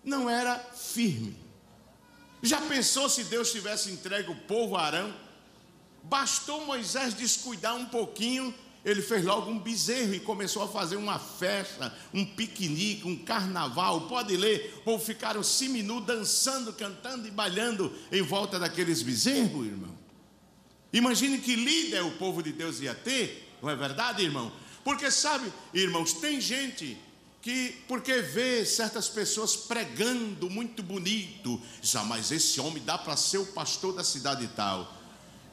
não 0.04 0.30
era 0.30 0.58
firme. 0.58 1.38
Já 2.41 2.62
pensou 2.62 3.10
se 3.10 3.26
Deus 3.26 3.52
tivesse 3.52 3.91
entregue 3.91 4.32
o 4.32 4.36
povo 4.36 4.76
a 4.76 4.84
Arão? 4.84 5.14
Bastou 6.04 6.66
Moisés 6.66 7.14
descuidar 7.14 7.76
um 7.76 7.86
pouquinho 7.86 8.56
ele 8.84 9.01
fez 9.01 9.25
logo 9.25 9.51
um 9.51 9.59
bezerro 9.59 10.13
e 10.13 10.19
começou 10.19 10.63
a 10.63 10.67
fazer 10.67 10.95
uma 10.95 11.19
festa, 11.19 11.93
um 12.13 12.25
piquenique, 12.25 13.07
um 13.07 13.17
carnaval. 13.17 14.01
Pode 14.07 14.36
ler, 14.38 14.73
o 14.77 14.82
povo 14.82 15.03
ficaram 15.03 15.43
seminu 15.43 15.99
dançando, 15.99 16.71
cantando 16.71 17.27
e 17.27 17.32
bailando 17.32 17.93
em 18.11 18.21
volta 18.21 18.57
daqueles 18.57 19.01
bezerros, 19.01 19.65
irmão. 19.65 19.97
Imagine 20.93 21.39
que 21.39 21.55
líder 21.55 22.03
o 22.03 22.11
povo 22.11 22.41
de 22.41 22.51
Deus 22.51 22.80
ia 22.80 22.95
ter, 22.95 23.53
não 23.61 23.69
é 23.69 23.75
verdade, 23.75 24.23
irmão? 24.23 24.51
Porque 24.84 25.11
sabe, 25.11 25.51
irmãos, 25.73 26.13
tem 26.13 26.39
gente 26.39 26.97
que, 27.41 27.84
porque 27.88 28.21
vê 28.21 28.65
certas 28.65 29.07
pessoas 29.07 29.55
pregando 29.55 30.49
muito 30.49 30.82
bonito, 30.82 31.61
já, 31.82 32.03
mas 32.03 32.32
esse 32.32 32.59
homem 32.59 32.84
dá 32.84 32.97
para 32.97 33.15
ser 33.15 33.38
o 33.38 33.45
pastor 33.47 33.93
da 33.93 34.03
cidade 34.03 34.47
tal. 34.55 34.97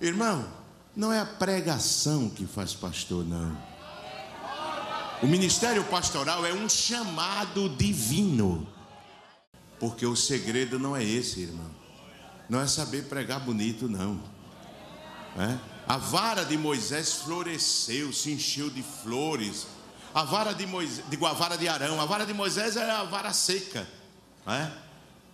Irmão, 0.00 0.50
não 0.97 1.12
é 1.12 1.20
a 1.20 1.26
pregação 1.26 2.30
que 2.30 2.47
faz 2.47 2.72
pastor, 2.72 3.22
não. 3.22 3.57
O 5.22 5.26
ministério 5.26 5.84
pastoral 5.84 6.44
é 6.47 6.55
um 6.55 6.68
chamado 6.68 7.68
divino. 7.68 8.66
Porque 9.78 10.07
o 10.07 10.16
segredo 10.16 10.78
não 10.78 10.97
é 10.97 11.05
esse, 11.05 11.40
irmão. 11.40 11.70
Não 12.49 12.61
é 12.61 12.66
saber 12.66 13.05
pregar 13.05 13.40
bonito, 13.40 13.88
não. 13.88 14.20
É? 15.36 15.59
A 15.86 15.99
vara 15.99 16.44
de 16.44 16.57
Moisés 16.57 17.12
floresceu, 17.12 18.12
se 18.12 18.32
encheu 18.32 18.70
de 18.70 18.82
flores. 18.82 19.66
A 20.14 20.24
vara 20.24 20.55
de 20.55 20.66
Moisés, 20.66 21.05
digo, 21.11 21.26
a 21.26 21.34
vara 21.34 21.57
de 21.57 21.68
Arão, 21.68 22.01
a 22.01 22.07
vara 22.07 22.24
de 22.24 22.32
Moisés 22.32 22.74
é 22.76 22.90
a 22.90 23.05
vara 23.05 23.34
seca. 23.34 23.86
É? 24.47 24.70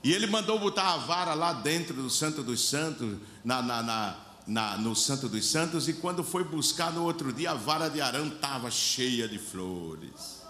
E 0.03 0.13
ele 0.13 0.27
mandou 0.27 0.59
botar 0.59 0.95
a 0.95 0.97
vara 0.97 1.35
lá 1.35 1.53
dentro 1.53 1.95
do 1.95 2.11
Santo 2.11 2.43
dos 2.43 2.69
Santos, 2.69 3.19
na, 3.45 3.63
na, 3.63 3.83
na 3.83 4.17
na, 4.47 4.77
no 4.77 4.95
Santo 4.95 5.29
dos 5.29 5.51
Santos 5.51 5.89
e 5.89 5.95
quando 5.95 6.25
foi 6.25 6.45
buscar 6.45 6.93
no 6.93 7.05
outro 7.05 7.33
dia, 7.33 7.53
a 7.53 7.55
vara 7.55 7.89
de 7.89 8.01
Arão 8.01 8.29
estava 8.29 8.71
cheia 8.71 9.29
de 9.29 9.39
flores, 9.39 10.43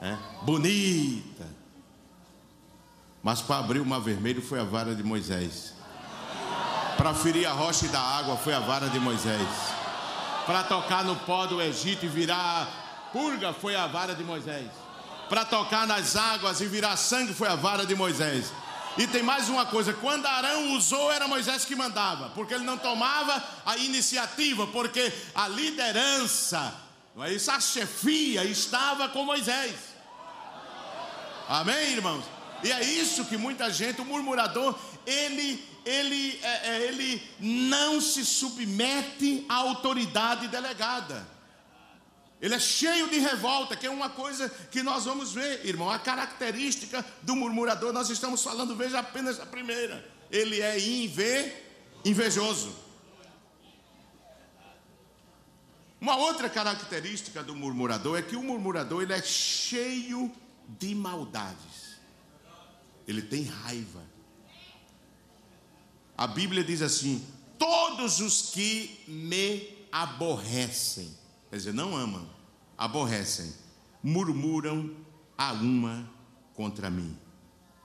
é? 0.00 0.16
bonita. 0.42 1.46
Mas 3.22 3.40
para 3.40 3.58
abrir 3.58 3.80
o 3.80 3.86
mar 3.86 4.00
vermelho 4.00 4.42
foi 4.42 4.58
a 4.58 4.64
vara 4.64 4.94
de 4.94 5.02
Moisés. 5.02 5.74
Para 6.96 7.14
ferir 7.14 7.46
a 7.46 7.52
rocha 7.52 7.86
e 7.86 7.88
da 7.88 8.00
água 8.00 8.36
foi 8.36 8.52
a 8.52 8.60
vara 8.60 8.88
de 8.88 8.98
Moisés. 8.98 9.48
Para 10.44 10.64
tocar 10.64 11.04
no 11.04 11.14
pó 11.14 11.46
do 11.46 11.62
Egito 11.62 12.04
e 12.04 12.08
virar 12.08 13.10
purga 13.12 13.52
foi 13.52 13.76
a 13.76 13.86
vara 13.86 14.14
de 14.14 14.24
Moisés. 14.24 14.68
Para 15.28 15.44
tocar 15.44 15.86
nas 15.86 16.16
águas 16.16 16.60
e 16.60 16.66
virar 16.66 16.96
sangue 16.96 17.32
foi 17.32 17.48
a 17.48 17.54
vara 17.54 17.86
de 17.86 17.94
Moisés. 17.94 18.52
E 18.98 19.06
tem 19.06 19.22
mais 19.22 19.48
uma 19.48 19.66
coisa: 19.66 19.92
quando 19.94 20.26
Arão 20.26 20.72
usou, 20.74 21.10
era 21.10 21.26
Moisés 21.26 21.64
que 21.64 21.74
mandava, 21.74 22.30
porque 22.30 22.54
ele 22.54 22.64
não 22.64 22.76
tomava 22.76 23.42
a 23.64 23.76
iniciativa, 23.78 24.66
porque 24.66 25.12
a 25.34 25.48
liderança, 25.48 26.74
não 27.14 27.24
é 27.24 27.32
isso? 27.32 27.50
A 27.50 27.60
chefia 27.60 28.44
estava 28.44 29.08
com 29.08 29.24
Moisés. 29.24 29.74
Amém, 31.48 31.92
irmãos? 31.92 32.24
E 32.62 32.70
é 32.70 32.82
isso 32.84 33.24
que 33.24 33.36
muita 33.36 33.70
gente, 33.70 34.00
o 34.00 34.04
murmurador, 34.04 34.78
ele, 35.04 35.62
ele, 35.84 36.38
é, 36.42 36.68
é 36.68 36.82
ele 36.82 37.22
não 37.40 38.00
se 38.00 38.24
submete 38.24 39.44
à 39.48 39.56
autoridade 39.56 40.46
delegada. 40.48 41.26
Ele 42.42 42.56
é 42.56 42.58
cheio 42.58 43.08
de 43.08 43.20
revolta, 43.20 43.76
que 43.76 43.86
é 43.86 43.90
uma 43.90 44.10
coisa 44.10 44.48
que 44.48 44.82
nós 44.82 45.04
vamos 45.04 45.32
ver, 45.32 45.64
irmão. 45.64 45.88
A 45.88 46.00
característica 46.00 47.06
do 47.22 47.36
murmurador, 47.36 47.92
nós 47.92 48.10
estamos 48.10 48.42
falando, 48.42 48.74
veja 48.74 48.98
apenas 48.98 49.38
a 49.38 49.46
primeira. 49.46 50.04
Ele 50.28 50.60
é 50.60 50.76
inve, 50.76 51.52
invejoso. 52.04 52.74
Uma 56.00 56.16
outra 56.16 56.50
característica 56.50 57.44
do 57.44 57.54
murmurador 57.54 58.18
é 58.18 58.22
que 58.22 58.34
o 58.34 58.42
murmurador 58.42 59.04
ele 59.04 59.12
é 59.12 59.22
cheio 59.22 60.28
de 60.66 60.96
maldades. 60.96 62.00
Ele 63.06 63.22
tem 63.22 63.44
raiva. 63.44 64.02
A 66.18 66.26
Bíblia 66.26 66.64
diz 66.64 66.82
assim: 66.82 67.24
todos 67.56 68.18
os 68.18 68.50
que 68.50 69.04
me 69.06 69.86
aborrecem 69.92 71.21
quer 71.52 71.58
dizer, 71.58 71.74
não 71.74 71.94
amam, 71.94 72.26
aborrecem. 72.78 73.52
murmuram 74.02 74.90
a 75.36 75.52
uma 75.52 76.10
contra 76.54 76.88
mim. 76.88 77.14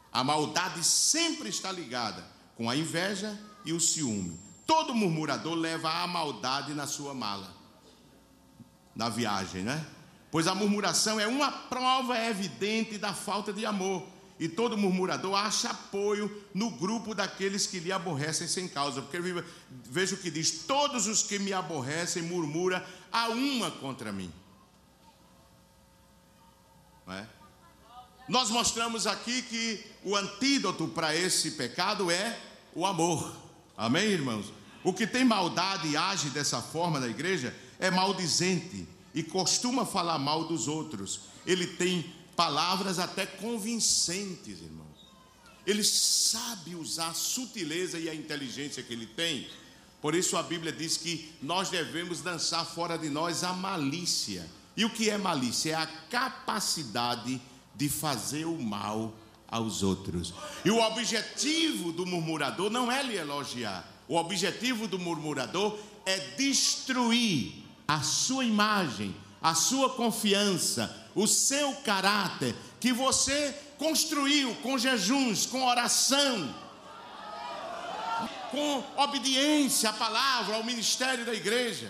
A 0.09 0.23
maldade 0.23 0.81
sempre 0.85 1.49
está 1.49 1.69
ligada 1.69 2.25
com 2.55 2.69
a 2.69 2.77
inveja 2.77 3.37
e 3.65 3.73
o 3.73 3.79
ciúme. 3.79 4.39
Todo 4.65 4.95
murmurador 4.95 5.53
leva 5.53 6.01
a 6.01 6.07
maldade 6.07 6.73
na 6.73 6.87
sua 6.87 7.13
mala, 7.13 7.53
na 8.95 9.09
viagem, 9.09 9.63
né? 9.63 9.85
Pois 10.31 10.47
a 10.47 10.55
murmuração 10.55 11.19
é 11.19 11.27
uma 11.27 11.51
prova 11.51 12.17
evidente 12.17 12.97
da 12.97 13.13
falta 13.13 13.51
de 13.51 13.65
amor. 13.65 14.07
E 14.39 14.47
todo 14.47 14.77
murmurador 14.77 15.35
acha 15.35 15.69
apoio 15.69 16.43
no 16.53 16.69
grupo 16.69 17.15
daqueles 17.15 17.65
que 17.65 17.79
lhe 17.79 17.91
aborrecem 17.91 18.47
sem 18.47 18.67
causa. 18.67 19.01
Porque 19.01 19.19
veja 19.89 20.15
o 20.15 20.17
que 20.17 20.29
diz: 20.29 20.63
todos 20.67 21.07
os 21.07 21.23
que 21.23 21.39
me 21.39 21.53
aborrecem 21.53 22.23
murmura 22.23 22.85
a 23.11 23.29
uma 23.29 23.71
contra 23.71 24.11
mim. 24.11 24.31
É? 27.07 27.25
Nós 28.27 28.49
mostramos 28.49 29.07
aqui 29.07 29.41
que 29.41 29.83
o 30.03 30.15
antídoto 30.15 30.87
para 30.89 31.15
esse 31.15 31.51
pecado 31.51 32.11
é 32.11 32.37
o 32.75 32.85
amor. 32.85 33.33
Amém, 33.77 34.05
irmãos? 34.05 34.51
O 34.83 34.93
que 34.93 35.07
tem 35.07 35.23
maldade 35.23 35.87
e 35.87 35.97
age 35.97 36.29
dessa 36.29 36.61
forma 36.61 36.99
na 36.99 37.07
igreja 37.07 37.55
é 37.79 37.89
maldizente 37.89 38.87
e 39.13 39.23
costuma 39.23 39.85
falar 39.85 40.19
mal 40.19 40.43
dos 40.43 40.67
outros. 40.67 41.21
Ele 41.45 41.65
tem 41.65 42.13
palavras 42.37 42.99
até 42.99 43.25
convincentes, 43.25 44.61
irmãos. 44.61 44.87
Ele 45.65 45.83
sabe 45.83 46.75
usar 46.75 47.09
a 47.09 47.13
sutileza 47.13 47.99
e 47.99 48.07
a 48.07 48.15
inteligência 48.15 48.81
que 48.81 48.93
ele 48.93 49.07
tem. 49.07 49.49
Por 50.01 50.15
isso 50.15 50.37
a 50.37 50.43
Bíblia 50.43 50.71
diz 50.71 50.95
que 50.95 51.33
nós 51.41 51.69
devemos 51.69 52.21
dançar 52.21 52.65
fora 52.65 52.97
de 52.97 53.09
nós 53.09 53.43
a 53.43 53.51
malícia. 53.51 54.47
E 54.77 54.85
o 54.85 54.89
que 54.89 55.09
é 55.09 55.17
malícia? 55.17 55.71
É 55.71 55.75
a 55.75 55.87
capacidade 55.87 57.41
de 57.75 57.89
fazer 57.89 58.45
o 58.45 58.57
mal 58.57 59.13
aos 59.47 59.81
outros. 59.81 60.33
E 60.63 60.69
o 60.69 60.79
objetivo 60.79 61.91
do 61.91 62.05
murmurador 62.05 62.69
não 62.69 62.91
é 62.91 63.01
lhe 63.01 63.17
elogiar. 63.17 63.85
O 64.07 64.15
objetivo 64.15 64.87
do 64.87 64.99
murmurador 64.99 65.77
é 66.05 66.17
destruir 66.37 67.63
a 67.87 68.01
sua 68.01 68.45
imagem, 68.45 69.15
a 69.49 69.55
sua 69.55 69.89
confiança, 69.91 70.93
o 71.15 71.25
seu 71.25 71.73
caráter, 71.75 72.53
que 72.81 72.91
você 72.91 73.55
construiu 73.77 74.53
com 74.55 74.77
jejuns, 74.77 75.45
com 75.45 75.65
oração, 75.65 76.53
com 78.51 78.83
obediência 78.97 79.89
à 79.89 79.93
palavra, 79.93 80.55
ao 80.57 80.65
ministério 80.65 81.25
da 81.25 81.33
igreja. 81.33 81.89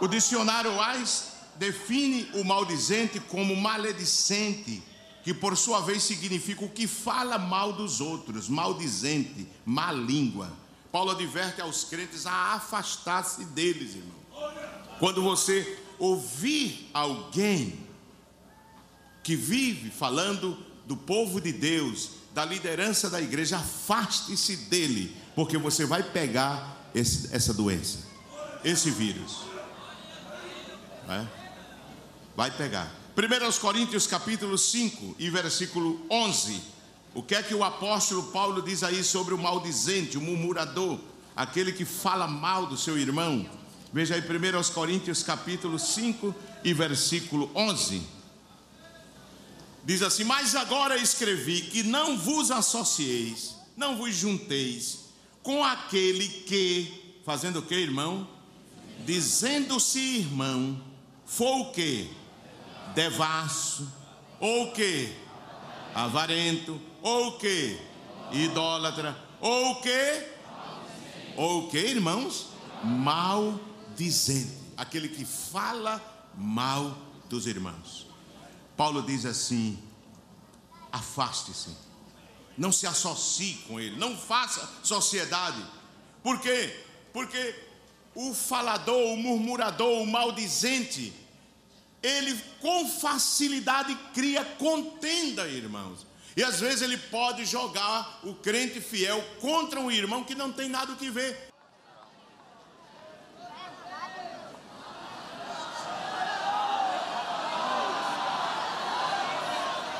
O 0.00 0.06
dicionário 0.06 0.70
Wise 0.78 1.24
define 1.56 2.30
o 2.34 2.44
maldizente 2.44 3.18
como 3.18 3.56
maledicente, 3.56 4.80
que 5.24 5.34
por 5.34 5.56
sua 5.56 5.80
vez 5.80 6.04
significa 6.04 6.64
o 6.64 6.70
que 6.70 6.86
fala 6.86 7.36
mal 7.36 7.72
dos 7.72 8.00
outros, 8.00 8.48
maldizente, 8.48 9.48
má 9.64 9.90
língua. 9.90 10.65
Paulo 10.96 11.10
adverte 11.10 11.60
aos 11.60 11.84
crentes 11.84 12.24
a 12.24 12.54
afastar-se 12.54 13.44
deles, 13.44 13.96
irmão. 13.96 14.16
Quando 14.98 15.22
você 15.22 15.78
ouvir 15.98 16.88
alguém 16.94 17.86
que 19.22 19.36
vive 19.36 19.90
falando 19.90 20.56
do 20.86 20.96
povo 20.96 21.38
de 21.38 21.52
Deus, 21.52 22.12
da 22.32 22.46
liderança 22.46 23.10
da 23.10 23.20
igreja, 23.20 23.58
afaste-se 23.58 24.56
dele, 24.56 25.14
porque 25.34 25.58
você 25.58 25.84
vai 25.84 26.02
pegar 26.02 26.88
esse, 26.94 27.28
essa 27.30 27.52
doença, 27.52 27.98
esse 28.64 28.90
vírus. 28.90 29.42
É? 31.10 31.26
Vai 32.34 32.50
pegar. 32.50 32.90
1 33.14 33.60
Coríntios 33.60 34.06
capítulo 34.06 34.56
5 34.56 35.16
e 35.18 35.28
versículo 35.28 36.06
11. 36.10 36.58
O 37.16 37.22
que 37.22 37.34
é 37.34 37.42
que 37.42 37.54
o 37.54 37.64
apóstolo 37.64 38.24
Paulo 38.24 38.60
diz 38.60 38.82
aí 38.82 39.02
sobre 39.02 39.32
o 39.32 39.38
maldizente, 39.38 40.18
o 40.18 40.20
murmurador, 40.20 40.98
aquele 41.34 41.72
que 41.72 41.86
fala 41.86 42.26
mal 42.26 42.66
do 42.66 42.76
seu 42.76 42.98
irmão? 42.98 43.48
Veja 43.90 44.14
aí 44.14 44.20
1 44.20 44.74
Coríntios 44.74 45.22
capítulo 45.22 45.78
5 45.78 46.34
e 46.62 46.74
versículo 46.74 47.50
11. 47.54 48.02
Diz 49.82 50.02
assim: 50.02 50.24
Mas 50.24 50.54
agora 50.54 50.98
escrevi 50.98 51.62
que 51.62 51.82
não 51.82 52.18
vos 52.18 52.50
associeis, 52.50 53.56
não 53.74 53.96
vos 53.96 54.14
junteis 54.14 55.06
com 55.42 55.64
aquele 55.64 56.28
que, 56.28 57.22
fazendo 57.24 57.60
o 57.60 57.62
que, 57.62 57.76
irmão? 57.76 58.28
Dizendo-se 59.06 60.18
irmão, 60.18 60.78
foi 61.24 61.60
o 61.62 61.72
que? 61.72 62.10
Devasso, 62.94 63.90
ou 64.38 64.64
o 64.64 64.72
que? 64.72 65.16
Avarento, 65.94 66.78
ou 67.06 67.28
o 67.28 67.38
que? 67.38 67.80
Idólatra. 68.32 69.16
Ou 69.40 69.70
o 69.70 69.80
que? 69.80 70.26
Ou 71.36 71.58
o 71.60 71.70
que, 71.70 71.78
irmãos? 71.78 72.48
Maldizente. 72.82 74.50
Aquele 74.76 75.08
que 75.08 75.24
fala 75.24 76.02
mal 76.34 76.98
dos 77.28 77.46
irmãos. 77.46 78.08
Paulo 78.76 79.02
diz 79.02 79.24
assim: 79.24 79.78
afaste-se. 80.90 81.76
Não 82.58 82.72
se 82.72 82.88
associe 82.88 83.54
com 83.68 83.78
ele. 83.78 83.96
Não 83.96 84.16
faça 84.16 84.68
sociedade. 84.82 85.64
Por 86.24 86.40
quê? 86.40 86.84
Porque 87.12 87.54
o 88.16 88.34
falador, 88.34 89.12
o 89.12 89.16
murmurador, 89.16 90.02
o 90.02 90.06
maldizente, 90.06 91.12
ele 92.02 92.36
com 92.60 92.88
facilidade 92.88 93.94
cria 94.12 94.44
contenda, 94.44 95.46
irmãos. 95.46 96.05
E 96.36 96.44
às 96.44 96.60
vezes 96.60 96.82
ele 96.82 96.98
pode 96.98 97.46
jogar 97.46 98.20
o 98.22 98.34
crente 98.34 98.78
fiel 98.78 99.22
contra 99.40 99.80
um 99.80 99.90
irmão 99.90 100.22
que 100.22 100.34
não 100.34 100.52
tem 100.52 100.68
nada 100.68 100.92
o 100.92 100.96
que 100.96 101.10
ver. 101.10 101.48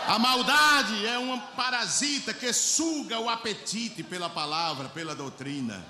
A 0.06 0.18
maldade 0.18 1.04
é 1.06 1.18
uma 1.18 1.38
parasita 1.38 2.32
que 2.32 2.52
suga 2.52 3.18
o 3.18 3.28
apetite 3.28 4.02
pela 4.02 4.28
palavra, 4.28 4.88
pela 4.90 5.16
doutrina. 5.16 5.84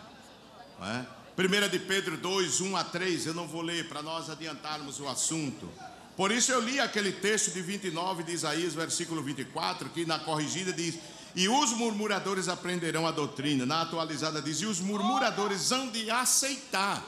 É? 0.80 1.16
1 1.36 1.68
de 1.68 1.78
Pedro 1.80 2.16
2, 2.16 2.60
1 2.62 2.76
a 2.76 2.84
3, 2.84 3.26
eu 3.26 3.34
não 3.34 3.46
vou 3.46 3.60
ler 3.60 3.88
para 3.88 4.00
nós 4.00 4.30
adiantarmos 4.30 5.00
o 5.00 5.08
assunto. 5.08 5.70
Por 6.16 6.30
isso 6.30 6.50
eu 6.50 6.60
li 6.60 6.80
aquele 6.80 7.12
texto 7.12 7.52
de 7.52 7.60
29 7.60 8.22
de 8.22 8.32
Isaías, 8.32 8.74
versículo 8.74 9.22
24, 9.22 9.90
que 9.90 10.06
na 10.06 10.18
corrigida 10.18 10.72
diz: 10.72 10.98
E 11.34 11.48
os 11.48 11.72
murmuradores 11.72 12.48
aprenderão 12.48 13.06
a 13.06 13.10
doutrina. 13.10 13.66
Na 13.66 13.82
atualizada 13.82 14.40
diz: 14.40 14.62
E 14.62 14.66
os 14.66 14.80
murmuradores 14.80 15.70
hão 15.70 15.88
de 15.88 16.10
aceitar 16.10 17.04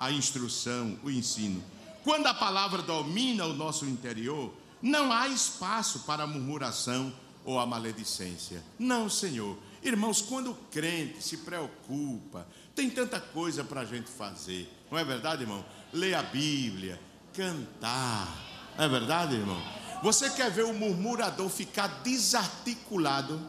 a 0.00 0.10
instrução, 0.10 0.98
o 1.04 1.10
ensino. 1.10 1.62
Quando 2.02 2.26
a 2.26 2.34
palavra 2.34 2.80
domina 2.80 3.44
o 3.44 3.52
nosso 3.52 3.84
interior, 3.84 4.52
não 4.80 5.12
há 5.12 5.28
espaço 5.28 6.00
para 6.00 6.26
murmuração 6.26 7.12
ou 7.44 7.58
a 7.58 7.66
maledicência. 7.66 8.62
Não, 8.78 9.08
Senhor. 9.10 9.56
Irmãos, 9.82 10.22
quando 10.22 10.52
o 10.52 10.54
crente 10.70 11.22
se 11.22 11.38
preocupa, 11.38 12.46
tem 12.74 12.88
tanta 12.88 13.20
coisa 13.20 13.62
para 13.62 13.82
a 13.82 13.84
gente 13.84 14.10
fazer, 14.10 14.68
não 14.90 14.98
é 14.98 15.04
verdade, 15.04 15.42
irmão? 15.42 15.64
Lê 15.92 16.14
a 16.14 16.22
Bíblia, 16.22 17.00
cantar. 17.32 18.45
É 18.78 18.88
verdade, 18.88 19.34
irmão? 19.34 19.60
Você 20.02 20.28
quer 20.30 20.50
ver 20.50 20.64
o 20.64 20.74
murmurador 20.74 21.48
ficar 21.48 21.86
desarticulado? 22.02 23.40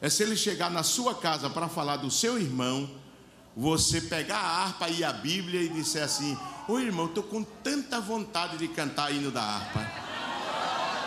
É 0.00 0.08
se 0.08 0.22
ele 0.22 0.36
chegar 0.36 0.70
na 0.70 0.82
sua 0.82 1.14
casa 1.14 1.50
para 1.50 1.68
falar 1.68 1.96
do 1.96 2.10
seu 2.10 2.38
irmão, 2.38 2.88
você 3.56 4.00
pegar 4.00 4.38
a 4.38 4.64
harpa 4.64 4.88
e 4.88 5.04
a 5.04 5.12
Bíblia 5.12 5.60
e 5.62 5.68
disser 5.68 6.02
assim: 6.02 6.38
Ô 6.68 6.78
irmão, 6.78 7.06
estou 7.06 7.22
com 7.22 7.42
tanta 7.42 8.00
vontade 8.00 8.56
de 8.56 8.68
cantar 8.68 9.12
hino 9.12 9.30
da 9.30 9.42
harpa. 9.42 9.86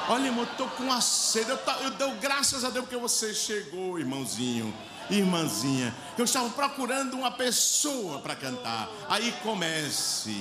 Olha, 0.08 0.28
irmão, 0.28 0.44
estou 0.44 0.68
com 0.70 0.92
a 0.92 1.02
sede. 1.02 1.50
Eu, 1.50 1.60
eu 1.82 1.92
dou 1.92 2.16
graças 2.18 2.64
a 2.64 2.70
Deus 2.70 2.86
porque 2.86 2.98
você 2.98 3.34
chegou, 3.34 3.98
irmãozinho, 3.98 4.74
irmãzinha. 5.10 5.96
Eu 6.18 6.26
estava 6.26 6.50
procurando 6.50 7.16
uma 7.16 7.32
pessoa 7.32 8.20
para 8.20 8.36
cantar. 8.36 8.88
Aí 9.10 9.34
comece. 9.42 10.40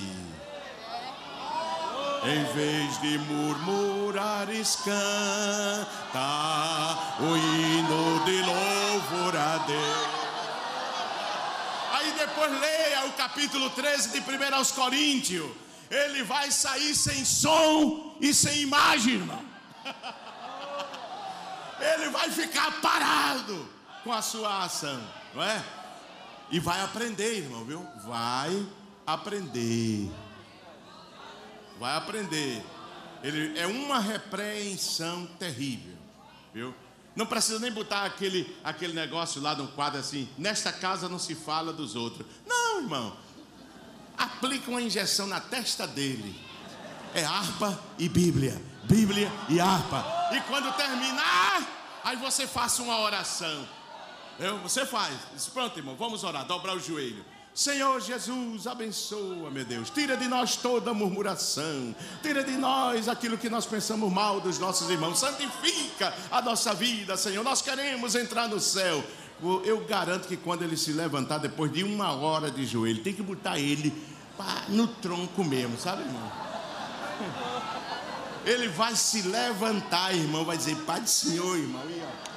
Em 2.27 2.43
vez 2.55 3.01
de 3.03 3.19
murmurares, 3.19 4.77
canta 4.77 6.17
o 7.21 7.37
hino 7.37 8.25
de 8.25 8.41
louvor 8.41 9.37
a 9.37 9.59
Deus. 9.59 10.09
Aí 11.93 12.13
depois 12.13 12.51
leia 12.61 13.05
o 13.05 13.13
capítulo 13.13 13.69
13 13.69 14.09
de 14.09 14.21
1 14.21 14.55
aos 14.55 14.73
Coríntios. 14.73 15.51
Ele 15.91 16.23
vai 16.23 16.51
sair 16.51 16.95
sem 16.95 17.27
som 17.27 18.17
e 18.19 18.33
sem 18.33 18.63
imagem, 18.63 19.17
irmão. 19.17 19.45
Ele 21.79 22.09
vai 22.09 22.31
ficar 22.31 22.81
parado 22.81 23.69
com 24.03 24.11
a 24.11 24.23
sua 24.23 24.65
ação, 24.65 24.99
não 25.35 25.43
é? 25.43 25.63
E 26.51 26.59
vai 26.59 26.81
aprender, 26.81 27.39
irmão, 27.39 27.67
viu? 27.67 27.87
Vai 28.07 28.67
aprender. 29.07 30.11
Vai 31.79 31.97
aprender. 31.97 32.63
Ele 33.23 33.59
é 33.59 33.67
uma 33.67 33.99
repreensão 33.99 35.27
terrível, 35.39 35.97
viu? 36.53 36.75
Não 37.17 37.27
precisa 37.27 37.59
nem 37.59 37.73
botar 37.73 38.05
aquele, 38.05 38.57
aquele 38.63 38.93
negócio 38.93 39.41
lá 39.41 39.55
no 39.55 39.69
quadro 39.69 40.01
assim, 40.01 40.29
nesta 40.37 40.73
casa 40.73 41.09
não 41.09 41.19
se 41.19 41.35
fala 41.35 41.73
dos 41.73 41.95
outros. 41.95 42.27
Não, 42.47 42.83
irmão. 42.83 43.17
Aplica 44.19 44.71
uma 44.71 44.83
injeção 44.83 45.27
na 45.27 45.41
testa 45.41 45.87
dele. 45.87 46.39
É 47.15 47.25
harpa 47.25 47.81
e 47.99 48.09
Bíblia. 48.09 48.61
Bíblia 48.85 49.31
e 49.49 49.61
harpa. 49.61 50.05
E 50.33 50.41
quando 50.43 50.75
terminar, 50.77 52.01
aí 52.03 52.17
você 52.17 52.47
faça 52.47 52.83
uma 52.83 52.99
oração. 53.01 53.67
Eu, 54.39 54.59
você 54.59 54.85
faz. 54.85 55.17
Pronto, 55.53 55.79
irmão, 55.79 55.95
vamos 55.97 56.25
orar, 56.25 56.45
dobrar 56.45 56.77
o 56.77 56.81
joelho. 56.81 57.25
Senhor 57.55 58.01
Jesus, 58.01 58.67
abençoa, 58.67 59.49
meu 59.49 59.65
Deus. 59.65 59.89
Tira 59.89 60.17
de 60.17 60.27
nós 60.27 60.57
toda 60.57 60.93
murmuração. 60.93 61.95
Tira 62.21 62.43
de 62.43 62.57
nós 62.57 63.09
aquilo 63.09 63.39
que 63.39 63.49
nós 63.49 63.65
pensamos 63.65 64.13
mal 64.13 64.41
dos 64.41 64.59
nossos 64.59 64.91
irmãos. 64.91 65.21
Santifica 65.21 66.13
a 66.33 66.43
nossa 66.43 66.75
vida, 66.75 67.17
Senhor. 67.17 67.45
Nós 67.45 67.63
queremos 67.63 68.17
entrar 68.17 68.49
no 68.49 68.59
céu. 68.59 69.05
Eu 69.65 69.85
garanto 69.85 70.27
que 70.27 70.37
quando 70.37 70.63
ele 70.63 70.77
se 70.77 70.93
levantar, 70.93 71.39
depois 71.39 71.73
de 71.73 71.85
uma 71.85 72.13
hora 72.13 72.51
de 72.51 72.67
joelho, 72.67 73.05
tem 73.05 73.15
que 73.15 73.23
botar 73.23 73.57
ele 73.57 73.95
no 74.69 74.89
tronco 74.89 75.45
mesmo, 75.45 75.79
sabe, 75.79 76.03
irmão? 76.03 76.33
Ele 78.45 78.69
vai 78.69 78.97
se 78.97 79.23
levantar, 79.23 80.13
irmão, 80.13 80.45
vai 80.45 80.57
dizer, 80.57 80.77
Pai 80.79 81.01
do 81.01 81.09
Senhor, 81.09 81.57
irmão. 81.57 81.83
E, 81.89 82.03
ó. 82.03 82.34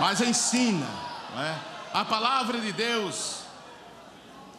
Mas 0.00 0.20
ensina. 0.20 0.86
É? 1.36 1.58
A 1.92 2.04
palavra 2.04 2.60
de 2.60 2.72
Deus, 2.72 3.40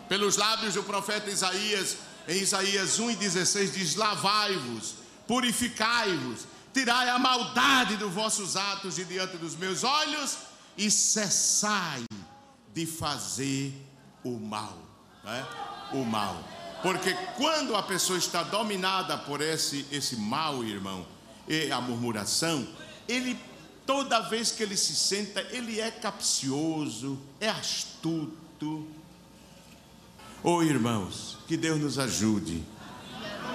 pelos 0.08 0.38
lábios 0.38 0.76
do 0.76 0.84
profeta 0.84 1.30
Isaías, 1.30 1.98
em 2.28 2.38
Isaías 2.38 3.00
1,16 3.00 3.72
diz: 3.72 3.96
Lavai-vos, 3.96 4.96
purificai-vos, 5.28 6.46
tirai 6.74 7.10
a 7.10 7.18
maldade 7.18 7.98
dos 7.98 8.14
vossos 8.14 8.56
atos 8.56 8.96
de 8.96 9.06
diante 9.06 9.38
dos 9.38 9.56
meus 9.56 9.84
olhos 9.84 10.38
e 10.78 10.90
cessai 10.92 12.06
de 12.74 12.86
fazer 12.86 13.74
o 14.24 14.40
mal. 14.40 14.78
É? 15.26 15.96
O 15.96 16.06
mal. 16.06 16.42
Porque 16.82 17.14
quando 17.38 17.76
a 17.76 17.84
pessoa 17.84 18.18
está 18.18 18.44
dominada 18.44 19.18
por 19.18 19.42
esse, 19.42 19.86
esse 19.92 20.16
mal, 20.16 20.64
irmão, 20.64 21.06
e 21.48 21.72
a 21.72 21.80
murmuração, 21.80 22.68
ele 23.08 23.40
Toda 23.86 24.22
vez 24.22 24.52
que 24.52 24.64
ele 24.64 24.78
se 24.78 24.96
senta, 24.96 25.42
ele 25.52 25.80
é 25.80 25.92
capcioso, 25.92 27.20
é 27.40 27.50
astuto. 27.50 28.88
Oh, 30.44 30.62
irmãos, 30.64 31.38
que 31.48 31.58
Deus 31.58 31.80
nos 31.80 32.00
ajude. 32.00 32.64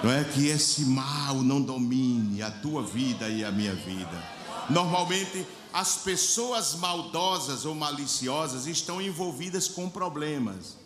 Não 0.03 0.13
é 0.13 0.25
que 0.25 0.47
esse 0.49 0.85
mal 0.85 1.37
não 1.37 1.61
domine 1.61 2.43
a 2.43 2.51
tua 2.51 2.83
vida 2.83 3.29
e 3.29 3.45
a 3.45 3.51
minha 3.51 3.75
vida. 3.75 4.37
Normalmente, 4.69 5.47
as 5.73 5.97
pessoas 5.97 6.75
maldosas 6.75 7.65
ou 7.65 7.75
maliciosas 7.75 8.67
estão 8.67 9.01
envolvidas 9.01 9.69
com 9.69 9.89
problemas, 9.89 10.77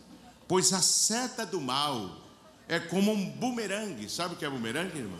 pois 0.46 0.72
a 0.72 0.80
seta 0.80 1.46
do 1.46 1.60
mal 1.60 2.16
é 2.68 2.78
como 2.78 3.12
um 3.12 3.30
bumerangue. 3.30 4.08
Sabe 4.08 4.34
o 4.34 4.36
que 4.36 4.44
é 4.44 4.50
bumerangue, 4.50 4.98
irmão? 4.98 5.18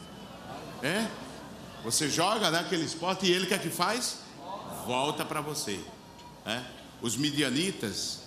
É? 0.82 1.08
Você 1.82 2.08
joga 2.08 2.50
naquele 2.50 2.84
esporte 2.84 3.26
e 3.26 3.32
ele 3.32 3.46
que 3.46 3.54
é 3.54 3.58
que 3.58 3.70
faz? 3.70 4.18
Volta 4.86 5.24
para 5.24 5.40
você. 5.40 5.80
É? 6.44 6.62
Os 7.00 7.16
midianitas, 7.16 8.20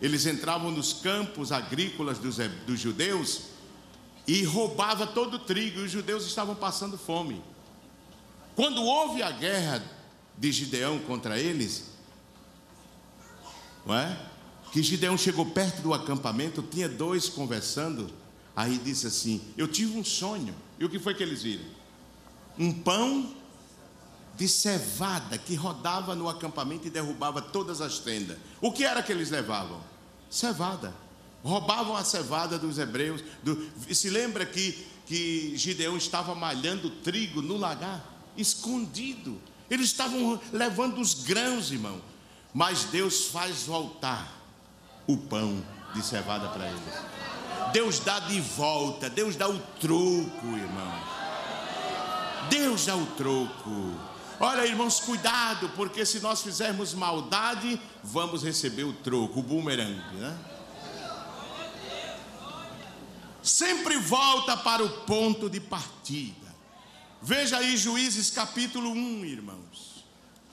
eles 0.00 0.26
entravam 0.26 0.70
nos 0.70 0.92
campos 0.92 1.52
agrícolas 1.52 2.18
dos, 2.18 2.36
dos 2.66 2.78
judeus 2.78 3.42
e 4.26 4.42
roubava 4.44 5.06
todo 5.06 5.34
o 5.34 5.38
trigo, 5.38 5.80
e 5.80 5.84
os 5.84 5.90
judeus 5.90 6.26
estavam 6.26 6.54
passando 6.54 6.98
fome. 6.98 7.42
Quando 8.54 8.82
houve 8.82 9.22
a 9.22 9.30
guerra 9.30 9.82
de 10.36 10.52
Gideão 10.52 10.98
contra 10.98 11.38
eles, 11.38 11.84
não 13.86 13.94
é? 13.94 14.18
Que 14.70 14.82
Gideão 14.82 15.16
chegou 15.16 15.46
perto 15.46 15.80
do 15.80 15.94
acampamento, 15.94 16.60
tinha 16.60 16.88
dois 16.88 17.28
conversando, 17.28 18.10
aí 18.54 18.76
disse 18.76 19.06
assim: 19.06 19.40
Eu 19.56 19.66
tive 19.66 19.96
um 19.96 20.04
sonho. 20.04 20.54
E 20.78 20.84
o 20.84 20.90
que 20.90 20.98
foi 20.98 21.14
que 21.14 21.22
eles 21.22 21.42
viram? 21.42 21.64
Um 22.58 22.72
pão 22.72 23.34
de 24.36 24.48
cevada 24.48 25.36
que 25.36 25.54
rodava 25.54 26.14
no 26.14 26.28
acampamento 26.28 26.86
e 26.86 26.90
derrubava 26.90 27.42
todas 27.42 27.80
as 27.80 27.98
tendas. 27.98 28.38
O 28.60 28.70
que 28.70 28.84
era 28.84 29.02
que 29.02 29.10
eles 29.10 29.30
levavam? 29.30 29.80
Cevada. 30.30 30.94
Roubavam 31.42 31.96
a 31.96 32.04
cevada 32.04 32.58
dos 32.58 32.78
hebreus. 32.78 33.22
Do... 33.42 33.68
Se 33.92 34.08
lembra 34.08 34.46
que, 34.46 34.86
que 35.06 35.56
Gideão 35.56 35.96
estava 35.96 36.34
malhando 36.34 36.88
trigo 36.88 37.42
no 37.42 37.56
lagar? 37.56 38.04
Escondido. 38.36 39.40
Eles 39.68 39.86
estavam 39.86 40.40
levando 40.52 41.00
os 41.00 41.14
grãos, 41.14 41.72
irmão. 41.72 42.00
Mas 42.54 42.84
Deus 42.84 43.26
faz 43.26 43.64
voltar 43.64 44.38
o 45.06 45.16
pão 45.16 45.64
de 45.94 46.02
cevada 46.02 46.48
para 46.48 46.68
eles. 46.68 46.82
Deus 47.72 47.98
dá 47.98 48.20
de 48.20 48.40
volta, 48.40 49.10
Deus 49.10 49.36
dá 49.36 49.48
o 49.48 49.58
troco, 49.80 50.46
irmão. 50.46 51.07
Deus 52.50 52.86
dá 52.86 52.96
o 52.96 53.06
troco. 53.06 53.94
Olha, 54.40 54.66
irmãos, 54.66 55.00
cuidado, 55.00 55.68
porque 55.70 56.06
se 56.06 56.20
nós 56.20 56.42
fizermos 56.42 56.94
maldade, 56.94 57.80
vamos 58.04 58.42
receber 58.42 58.84
o 58.84 58.92
troco, 58.92 59.40
o 59.40 59.42
bumerangue, 59.42 60.16
né? 60.16 60.38
Sempre 63.42 63.96
volta 63.96 64.56
para 64.56 64.84
o 64.84 64.88
ponto 65.04 65.48
de 65.48 65.58
partida. 65.58 66.48
Veja 67.20 67.58
aí 67.58 67.76
Juízes 67.76 68.30
capítulo 68.30 68.90
1, 68.90 69.24
irmãos. 69.24 70.04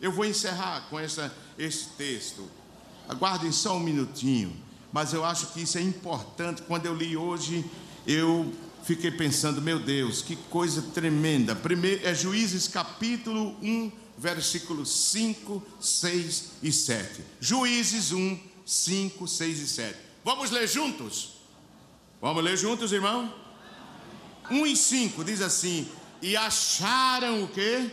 Eu 0.02 0.12
vou 0.12 0.26
encerrar 0.26 0.88
com 0.90 1.00
essa, 1.00 1.34
esse 1.58 1.90
texto. 1.90 2.50
Aguardem 3.08 3.52
só 3.52 3.76
um 3.76 3.80
minutinho. 3.80 4.56
Mas 4.92 5.14
eu 5.14 5.26
acho 5.26 5.48
que 5.48 5.62
isso 5.62 5.78
é 5.78 5.82
importante. 5.82 6.62
Quando 6.64 6.86
eu 6.86 6.96
li 6.96 7.16
hoje, 7.16 7.70
eu 8.08 8.54
fiquei 8.86 9.10
pensando, 9.10 9.62
meu 9.62 9.80
Deus, 9.80 10.22
que 10.22 10.36
coisa 10.36 10.82
tremenda. 10.94 11.56
Primeiro, 11.56 12.08
é 12.08 12.14
Juízes 12.14 12.68
capítulo 12.68 13.58
1, 13.62 13.92
versículos 14.16 14.90
5, 15.12 15.62
6 15.82 16.52
e 16.62 16.72
7. 16.72 17.24
Juízes 17.40 18.12
1, 18.12 18.40
5, 18.64 19.28
6 19.28 19.60
e 19.60 19.68
7. 19.68 20.00
Vamos 20.24 20.52
ler 20.52 20.68
juntos? 20.68 21.34
Vamos 22.22 22.44
ler 22.44 22.56
juntos, 22.56 22.92
irmão? 22.92 23.34
1 24.52 24.68
e 24.68 24.76
5 24.76 25.24
diz 25.24 25.42
assim: 25.42 25.90
E 26.22 26.38
acharam 26.38 27.44
o 27.44 27.48
que? 27.48 27.92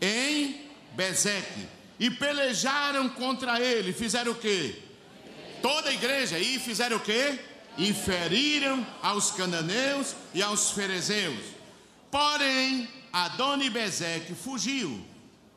Em 0.00 0.70
Bezeque. 0.96 1.68
E 2.00 2.10
pelejaram 2.10 3.10
contra 3.10 3.60
ele. 3.60 3.92
Fizeram 3.92 4.32
o 4.32 4.34
que? 4.34 4.82
Toda 5.60 5.90
a 5.90 5.92
igreja. 5.92 6.38
E 6.38 6.58
fizeram 6.58 6.96
o 6.96 7.00
que? 7.00 7.51
E 7.76 7.92
feriram 7.92 8.86
aos 9.02 9.30
cananeus 9.30 10.14
e 10.34 10.42
aos 10.42 10.70
ferezeus. 10.72 11.44
Porém, 12.10 12.88
Adonibezeque 13.12 14.34
fugiu 14.34 15.04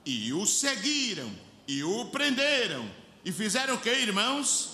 e 0.05 0.31
o 0.33 0.45
seguiram 0.45 1.31
e 1.67 1.83
o 1.83 2.05
prenderam 2.05 2.89
e 3.23 3.31
fizeram 3.31 3.75
o 3.75 3.79
que, 3.79 3.89
irmãos? 3.89 4.71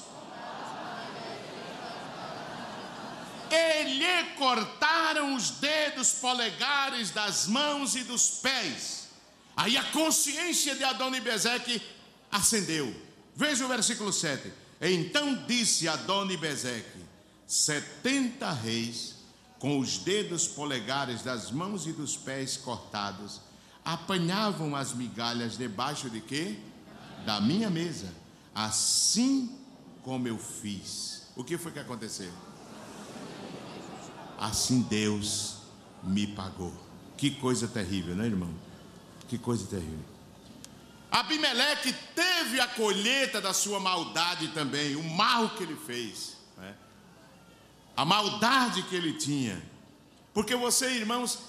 E 3.49 3.83
lhe 3.83 4.23
cortaram 4.37 5.35
os 5.35 5.51
dedos 5.51 6.13
polegares 6.13 7.11
das 7.11 7.47
mãos 7.47 7.95
e 7.95 8.03
dos 8.03 8.39
pés. 8.41 9.09
Aí 9.55 9.77
a 9.77 9.83
consciência 9.83 10.73
de 10.75 10.83
Adonibezeque 10.83 11.81
acendeu. 12.31 12.95
Veja 13.35 13.65
o 13.65 13.67
versículo 13.67 14.13
7. 14.13 14.51
Então 14.81 15.45
disse 15.45 15.87
Adonibezeque: 15.87 17.00
setenta 17.51 18.49
reis, 18.49 19.15
com 19.59 19.77
os 19.77 19.97
dedos 19.97 20.47
polegares 20.47 21.21
das 21.21 21.51
mãos 21.51 21.85
e 21.85 21.91
dos 21.91 22.15
pés 22.15 22.55
cortados, 22.55 23.41
apanhavam 23.83 24.73
as 24.73 24.93
migalhas 24.93 25.57
debaixo 25.57 26.09
de 26.09 26.21
quê? 26.21 26.57
Da 27.25 27.41
minha 27.41 27.69
mesa, 27.69 28.07
assim 28.55 29.53
como 30.01 30.29
eu 30.29 30.37
fiz. 30.37 31.23
O 31.35 31.43
que 31.43 31.57
foi 31.57 31.73
que 31.73 31.79
aconteceu? 31.79 32.31
Assim 34.39 34.81
Deus 34.83 35.57
me 36.01 36.27
pagou. 36.27 36.71
Que 37.17 37.31
coisa 37.31 37.67
terrível, 37.67 38.15
né, 38.15 38.27
irmão? 38.27 38.53
Que 39.27 39.37
coisa 39.37 39.67
terrível. 39.67 40.05
Abimeleque 41.11 41.93
teve 42.15 42.61
a 42.61 42.67
colheita 42.69 43.41
da 43.41 43.53
sua 43.53 43.77
maldade 43.77 44.47
também, 44.53 44.95
o 44.95 45.03
mal 45.03 45.49
que 45.49 45.63
ele 45.63 45.75
fez 45.75 46.30
a 47.95 48.05
maldade 48.05 48.83
que 48.83 48.95
ele 48.95 49.13
tinha. 49.13 49.61
Porque 50.33 50.55
você, 50.55 50.91
irmãos, 50.91 51.39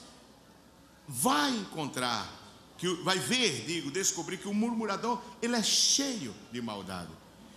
vai 1.07 1.51
encontrar 1.57 2.40
que 2.76 2.88
vai 3.05 3.18
ver, 3.18 3.64
digo, 3.64 3.90
descobrir 3.90 4.38
que 4.38 4.49
o 4.49 4.55
murmurador, 4.55 5.22
ele 5.40 5.55
é 5.55 5.62
cheio 5.62 6.34
de 6.51 6.61
maldade. 6.61 7.11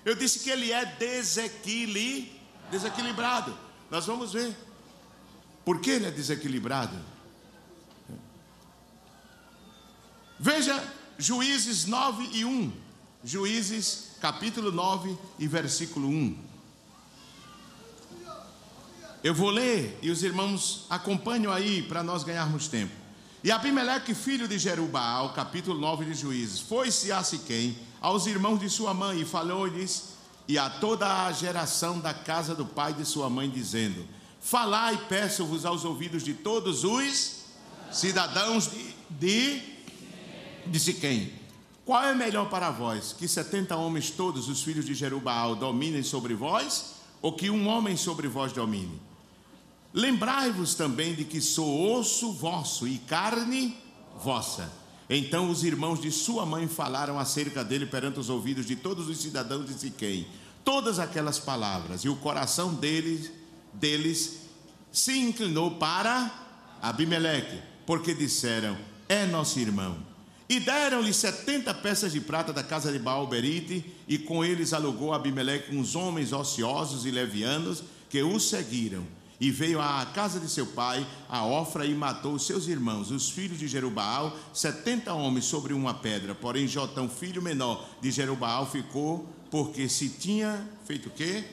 Eu 0.03 0.13
disse 0.13 0.39
que 0.39 0.51
ele 0.51 0.71
é 0.71 0.86
desequili, 0.86 2.39
desequilibrado. 2.69 3.57
Nós 3.89 4.05
vamos 4.05 4.33
ver. 4.33 4.55
Por 5.63 5.81
que 5.81 5.89
ele 5.89 6.05
é 6.05 6.11
desequilibrado? 6.11 6.95
Veja 10.39 10.93
Juízes 11.17 11.86
9 11.86 12.29
e 12.33 12.45
1. 12.45 12.71
Juízes 13.23 14.11
capítulo 14.21 14.71
9 14.71 15.17
e 15.39 15.47
versículo 15.47 16.07
1. 16.07 16.38
Eu 19.26 19.34
vou 19.34 19.49
ler 19.49 19.97
e 20.03 20.11
os 20.11 20.21
irmãos 20.21 20.86
acompanham 20.88 21.51
aí 21.51 21.82
para 21.82 22.03
nós 22.03 22.23
ganharmos 22.23 22.67
tempo. 22.67 22.93
E 23.43 23.49
Abimeleque, 23.49 24.13
filho 24.13 24.47
de 24.47 24.59
Jerubaal, 24.59 25.34
capítulo 25.34 25.80
9 25.80 26.05
de 26.05 26.13
Juízes, 26.13 26.59
foi-se 26.59 27.11
a 27.11 27.23
Siquém, 27.23 27.76
aos 27.99 28.28
irmãos 28.28 28.59
de 28.59 28.69
sua 28.69 28.93
mãe, 28.93 29.21
e 29.21 29.26
falou-lhes, 29.26 30.09
e 30.47 30.59
a 30.59 30.69
toda 30.69 31.26
a 31.26 31.32
geração 31.32 31.99
da 31.99 32.13
casa 32.13 32.53
do 32.53 32.67
pai 32.67 32.93
de 32.93 33.03
sua 33.03 33.28
mãe, 33.28 33.49
dizendo: 33.49 34.05
Falai, 34.39 34.95
peço-vos 35.09 35.65
aos 35.65 35.84
ouvidos 35.86 36.21
de 36.21 36.36
todos 36.36 36.84
os 36.84 37.45
cidadãos 37.91 38.69
de, 38.69 38.93
de, 39.09 39.61
de 40.67 40.80
Siquém. 40.80 41.34
Qual 41.84 42.03
é 42.03 42.13
melhor 42.13 42.47
para 42.47 42.69
vós? 42.69 43.11
Que 43.11 43.28
setenta 43.28 43.76
homens 43.76 44.11
todos, 44.11 44.47
os 44.47 44.61
filhos 44.61 44.86
de 44.86 44.93
Jerubaal, 44.93 45.55
dominem 45.55 46.03
sobre 46.03 46.36
vós, 46.36 46.93
ou 47.23 47.34
que 47.34 47.49
um 47.49 47.67
homem 47.67 47.97
sobre 47.97 48.28
vós 48.28 48.53
domine? 48.53 49.01
Lembrai-vos 49.96 50.76
também 50.76 51.16
de 51.16 51.24
que 51.24 51.39
sou 51.39 51.98
osso 51.98 52.34
vosso 52.34 52.86
e 52.86 52.98
carne 52.98 53.78
vossa. 54.22 54.70
Então 55.10 55.50
os 55.50 55.64
irmãos 55.64 56.02
de 56.02 56.12
sua 56.12 56.46
mãe 56.46 56.68
falaram 56.68 57.18
acerca 57.18 57.64
dele 57.64 57.86
perante 57.86 58.20
os 58.20 58.30
ouvidos 58.30 58.66
de 58.66 58.76
todos 58.76 59.08
os 59.08 59.18
cidadãos 59.20 59.68
de 59.68 59.74
Siquém, 59.74 60.28
todas 60.66 61.00
aquelas 61.00 61.39
palavras, 61.39 62.02
e 62.02 62.10
o 62.10 62.16
coração 62.18 62.74
deles, 62.74 63.32
deles 63.72 64.39
se 64.91 65.18
inclinou 65.18 65.72
para 65.72 66.30
Abimeleque, 66.82 67.62
porque 67.86 68.14
disseram: 68.14 68.78
É 69.08 69.26
nosso 69.26 69.58
irmão. 69.60 69.98
E 70.50 70.60
deram-lhe 70.60 71.14
setenta 71.14 71.74
peças 71.74 72.12
de 72.12 72.20
prata 72.20 72.52
da 72.52 72.64
casa 72.64 72.91
de 72.91 73.00
Baal-Berite, 73.00 73.96
e 74.10 74.18
com 74.18 74.43
eles 74.43 74.74
alugou 74.74 75.14
Abimeleque 75.14 75.74
uns 75.74 75.96
homens 75.96 76.34
ociosos 76.34 77.06
e 77.06 77.12
levianos 77.12 77.82
que 78.10 78.22
o 78.22 78.38
seguiram 78.41 79.08
e 79.39 79.51
veio 79.51 79.81
à 79.81 80.05
casa 80.13 80.39
de 80.39 80.49
seu 80.49 80.65
pai, 80.65 81.05
a 81.29 81.45
Ofra, 81.45 81.86
e 81.86 81.93
matou 81.93 82.39
seus 82.39 82.67
irmãos, 82.67 83.11
os 83.11 83.29
filhos 83.29 83.59
de 83.59 83.67
Jerubaal, 83.67 84.38
setenta 84.53 85.13
homens 85.13 85.45
sobre 85.45 85.73
uma 85.73 85.93
pedra. 85.93 86.33
Porém, 86.33 86.67
Jotão, 86.67 87.09
filho 87.09 87.41
menor 87.41 87.86
de 88.01 88.11
Jerubaal, 88.11 88.65
ficou, 88.65 89.27
porque 89.51 89.89
se 89.89 90.09
tinha 90.09 90.67
feito 90.86 91.09
o 91.09 91.11
quê? 91.11 91.43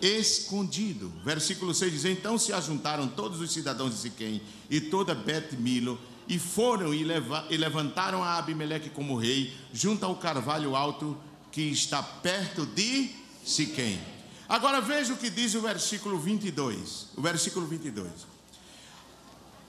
Escondido. 0.00 1.12
Versículo 1.24 1.74
6 1.74 1.92
diz: 1.92 2.04
Então 2.04 2.38
se 2.38 2.52
ajuntaram 2.52 3.08
todos 3.08 3.40
os 3.40 3.52
cidadãos 3.52 3.92
de 3.92 3.98
Siquém 3.98 4.40
e 4.70 4.80
toda 4.80 5.14
Bet-Milo, 5.14 5.98
e 6.28 6.38
foram 6.38 6.94
e, 6.94 7.02
leva, 7.02 7.44
e 7.50 7.56
levantaram 7.56 8.22
a 8.22 8.38
Abimeleque 8.38 8.90
como 8.90 9.16
rei, 9.16 9.52
junto 9.72 10.06
ao 10.06 10.14
carvalho 10.14 10.76
alto 10.76 11.18
que 11.50 11.62
está 11.62 12.00
perto 12.00 12.64
de 12.64 13.10
Siquém. 13.44 14.19
Agora 14.50 14.80
veja 14.80 15.12
o 15.14 15.16
que 15.16 15.30
diz 15.30 15.54
o 15.54 15.60
versículo 15.60 16.18
22. 16.18 17.10
O 17.16 17.22
versículo 17.22 17.68
22. 17.68 18.10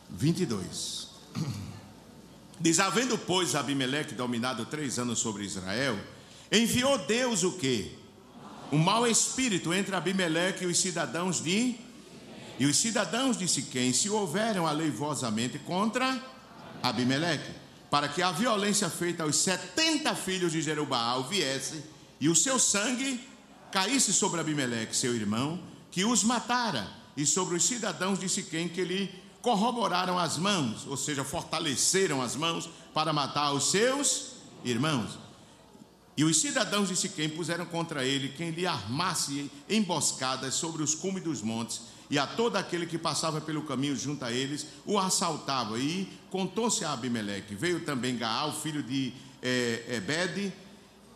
22. 0.09 1.07
Diz: 2.59 2.79
Havendo, 2.79 3.15
pois, 3.15 3.53
Abimeleque 3.53 4.15
dominado 4.15 4.65
três 4.65 4.97
anos 4.97 5.19
sobre 5.19 5.43
Israel, 5.43 5.99
enviou 6.51 6.97
Deus 6.97 7.43
o 7.43 7.51
que? 7.59 7.95
Um 8.71 8.79
mau 8.79 9.05
espírito 9.05 9.71
entre 9.71 9.95
Abimeleque 9.95 10.63
e 10.63 10.67
os 10.67 10.79
cidadãos 10.79 11.43
de. 11.43 11.75
E 12.57 12.65
os 12.65 12.75
cidadãos 12.75 13.37
de 13.37 13.47
Siquém 13.47 13.93
se 13.93 14.09
houveram 14.09 14.65
aleivosamente 14.65 15.59
contra 15.59 16.19
Abimeleque, 16.81 17.51
para 17.91 18.07
que 18.07 18.23
a 18.23 18.31
violência 18.31 18.89
feita 18.89 19.21
aos 19.21 19.35
setenta 19.35 20.15
filhos 20.15 20.51
de 20.51 20.61
Jerubaal 20.61 21.27
viesse 21.29 21.83
e 22.19 22.27
o 22.27 22.35
seu 22.35 22.57
sangue 22.57 23.30
caísse 23.71 24.13
sobre 24.13 24.41
Abimeleque, 24.41 24.95
seu 24.95 25.15
irmão, 25.15 25.59
que 25.89 26.05
os 26.05 26.23
matara, 26.23 26.87
e 27.15 27.25
sobre 27.25 27.55
os 27.55 27.63
cidadãos 27.63 28.19
de 28.19 28.29
Siquém 28.29 28.69
que 28.69 28.83
lhe 28.83 29.13
corroboraram 29.41 30.17
as 30.17 30.37
mãos, 30.37 30.85
ou 30.87 30.95
seja, 30.95 31.23
fortaleceram 31.23 32.21
as 32.21 32.35
mãos 32.35 32.69
para 32.93 33.11
matar 33.11 33.51
os 33.53 33.71
seus 33.71 34.33
irmãos. 34.63 35.17
E 36.15 36.23
os 36.23 36.39
cidadãos 36.39 36.89
de 36.89 36.95
Siquém 36.95 37.29
puseram 37.29 37.65
contra 37.65 38.05
ele 38.05 38.29
quem 38.29 38.51
lhe 38.51 38.67
armasse 38.67 39.49
emboscadas 39.69 40.53
sobre 40.53 40.83
os 40.83 40.93
cumes 40.93 41.23
dos 41.23 41.41
montes, 41.41 41.81
e 42.09 42.19
a 42.19 42.27
todo 42.27 42.57
aquele 42.57 42.85
que 42.85 42.97
passava 42.97 43.39
pelo 43.39 43.61
caminho 43.61 43.95
junto 43.95 44.25
a 44.25 44.31
eles, 44.31 44.67
o 44.85 44.99
assaltava. 44.99 45.79
E 45.79 46.11
contou-se 46.29 46.83
a 46.83 46.91
Abimeleque. 46.91 47.55
Veio 47.55 47.85
também 47.85 48.17
Gaal, 48.17 48.53
filho 48.53 48.83
de 48.83 49.13
é, 49.41 49.85
Ebede, 49.87 50.51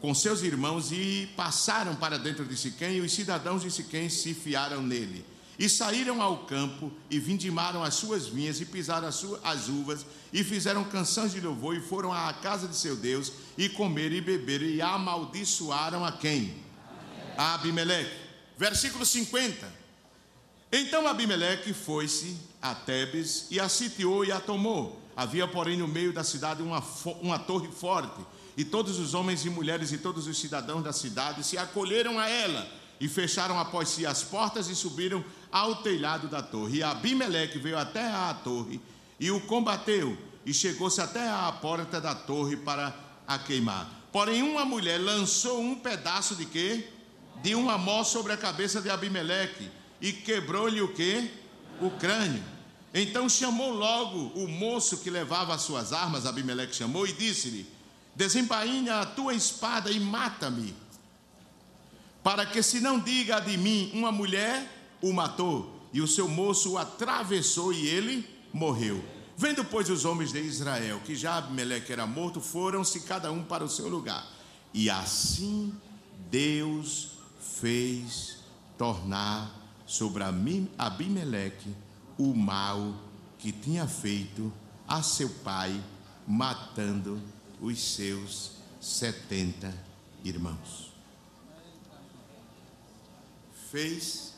com 0.06 0.14
seus 0.14 0.43
irmãos 0.43 0.91
e 0.91 1.28
passaram 1.36 1.95
para 1.95 2.20
dentro 2.20 2.45
de 2.45 2.56
Siquém, 2.56 2.97
e 2.97 3.01
os 3.01 3.12
cidadãos 3.12 3.64
de 3.64 3.72
Siquém 3.72 4.08
se 4.08 4.36
fiaram 4.36 4.80
nele. 4.80 5.26
E 5.58 5.68
saíram 5.68 6.22
ao 6.22 6.45
campo 6.45 6.91
e 7.10 7.18
vindimaram 7.18 7.84
as 7.84 7.95
suas 7.95 8.28
vinhas 8.28 8.62
e 8.62 8.66
pisaram 8.66 9.08
as, 9.08 9.16
suas, 9.16 9.43
as 9.43 9.68
uvas 9.68 10.06
e 10.32 10.43
fizeram 10.43 10.84
canções 10.84 11.32
de 11.32 11.41
louvor 11.41 11.76
e 11.76 11.82
foram 11.82 12.14
à 12.14 12.32
casa 12.34 12.68
de 12.68 12.76
seu 12.76 12.95
Deus 12.95 13.32
e 13.58 13.68
comeram 13.68 14.16
e 14.16 14.22
beberam 14.22 14.68
e 14.68 14.80
amaldiçoaram 14.80 16.06
a 16.06 16.12
quem? 16.12 16.53
A 17.36 17.56
Abimeleque. 17.56 18.16
Versículo 18.56 19.03
50. 19.03 19.68
Então 20.72 21.08
Abimeleque 21.08 21.74
foi-se 21.74 22.38
a 22.62 22.76
Tebes 22.76 23.47
e 23.49 23.60
a 23.60 23.68
sitiou 23.68 24.24
e 24.24 24.32
a 24.32 24.39
tomou. 24.39 25.01
Havia, 25.18 25.47
porém, 25.47 25.78
no 25.78 25.88
meio 25.88 26.14
da 26.14 26.24
cidade 26.24 26.62
uma, 26.62 26.84
uma 27.24 27.39
torre 27.39 27.72
forte 27.72 28.24
e 28.58 28.64
todos 28.64 28.99
os 28.99 29.14
homens 29.14 29.45
e 29.45 29.49
mulheres 29.49 29.91
e 29.91 29.97
todos 29.97 30.28
os 30.28 30.38
cidadãos 30.38 30.84
da 30.84 30.93
cidade 30.93 31.43
se 31.43 31.58
acolheram 31.58 32.18
a 32.20 32.30
ela 32.30 32.68
e 32.99 33.08
fecharam 33.08 33.60
após 33.60 33.89
si 33.89 34.06
as 34.06 34.24
portas 34.24 34.70
e 34.70 34.76
subiram 34.76 35.24
ao 35.51 35.76
telhado 35.78 36.28
da 36.28 36.41
torre. 36.41 36.78
E 36.78 36.84
Abimeleque 36.84 37.60
veio 37.60 37.78
até 37.78 38.01
a 38.01 38.34
torre 38.34 38.80
e 39.20 39.30
o 39.32 39.41
combateu 39.41 40.18
e 40.45 40.53
chegou-se 40.53 41.01
até 41.01 41.28
a 41.30 41.51
porta 41.51 41.99
da 41.99 42.16
torre 42.16 42.56
para 42.56 42.95
a 43.28 43.38
queimar. 43.38 43.89
Porém, 44.12 44.41
uma 44.41 44.64
mulher 44.64 44.99
lançou 44.99 45.60
um 45.60 45.76
pedaço 45.76 46.36
de 46.36 46.45
quê? 46.45 46.88
De 47.41 47.53
uma 47.53 47.78
mó 47.78 48.03
sobre 48.03 48.32
a 48.32 48.38
cabeça 48.38 48.82
de 48.82 48.89
Abimeleque 48.89 49.70
e 49.99 50.14
quebrou-lhe 50.14 50.82
o 50.82 50.93
quê? 50.93 51.30
O 51.82 51.91
crânio. 51.91 52.43
Então 52.93 53.28
chamou 53.28 53.74
logo 53.74 54.32
o 54.39 54.47
moço 54.47 54.99
que 54.99 55.10
levava 55.10 55.53
as 55.53 55.64
suas 55.64 55.91
armas, 55.91 56.26
Abimeleque 56.26 56.74
chamou 56.74 57.06
e 57.06 57.12
disse-lhe: 57.12 57.68
Desembainha 58.16 59.01
a 59.01 59.05
tua 59.05 59.34
espada 59.34 59.91
e 59.91 59.99
mata-me, 59.99 60.74
para 62.24 62.45
que 62.45 62.63
se 62.63 62.80
não 62.80 62.99
diga 62.99 63.39
de 63.39 63.57
mim, 63.57 63.91
uma 63.93 64.11
mulher 64.11 64.95
o 65.01 65.11
matou, 65.11 65.88
e 65.91 66.01
o 66.01 66.07
seu 66.07 66.28
moço 66.28 66.72
o 66.72 66.78
atravessou 66.78 67.74
e 67.74 67.86
ele 67.88 68.28
morreu. 68.53 69.03
Vendo, 69.38 69.66
pois, 69.66 69.89
os 69.89 70.05
homens 70.05 70.32
de 70.32 70.39
Israel 70.39 71.01
que 71.03 71.13
já 71.13 71.38
Abimeleque 71.38 71.91
era 71.91 72.07
morto, 72.07 72.39
foram-se 72.39 73.01
cada 73.01 73.32
um 73.32 73.43
para 73.43 73.63
o 73.63 73.70
seu 73.70 73.89
lugar. 73.89 74.26
E 74.74 74.89
assim 74.89 75.74
Deus 76.32 77.09
fez 77.59 78.38
tornar 78.78 79.53
sobre 79.86 80.24
Abimeleque 80.78 81.76
o 82.18 82.34
mal 82.34 82.95
que 83.38 83.51
tinha 83.51 83.88
feito 83.88 84.51
a 84.88 85.03
seu 85.03 85.30
pai, 85.30 85.82
matando 86.26 87.22
os 87.66 87.82
seus 87.82 88.51
setenta 88.80 89.74
irmãos. 90.24 90.93
Fez, 93.72 94.34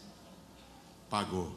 pagou. 1.09 1.53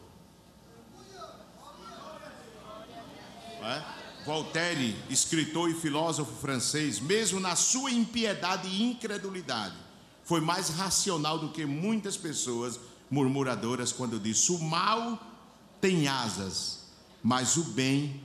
É? 3.63 4.01
Voltaire, 4.27 4.97
escritor 5.09 5.71
e 5.71 5.75
filósofo 5.75 6.33
francês, 6.41 6.99
mesmo 6.99 7.39
na 7.39 7.55
sua 7.55 7.93
impiedade 7.93 8.67
e 8.67 8.83
incredulidade, 8.83 9.77
foi 10.25 10.41
mais 10.41 10.71
racional 10.71 11.39
do 11.39 11.51
que 11.51 11.65
muitas 11.65 12.17
pessoas 12.17 12.81
murmuradoras 13.09 13.93
quando 13.93 14.19
disse: 14.19 14.51
o 14.51 14.59
mal 14.59 15.19
tem 15.81 16.09
asas, 16.09 16.87
mas 17.23 17.57
o 17.57 17.63
bem 17.65 18.21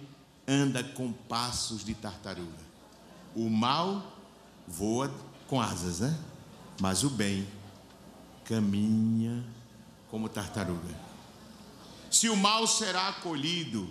anda 0.47 0.83
com 0.83 1.13
passos 1.13 1.85
de 1.85 1.93
tartaruga. 1.93 2.64
O 3.35 3.49
mal 3.49 4.15
voa 4.67 5.11
com 5.47 5.61
asas, 5.61 5.99
né? 5.99 6.17
Mas 6.79 7.03
o 7.03 7.09
bem 7.09 7.47
caminha 8.45 9.43
como 10.09 10.29
tartaruga. 10.29 10.95
Se 12.09 12.29
o 12.29 12.35
mal 12.35 12.65
será 12.67 13.09
acolhido 13.09 13.89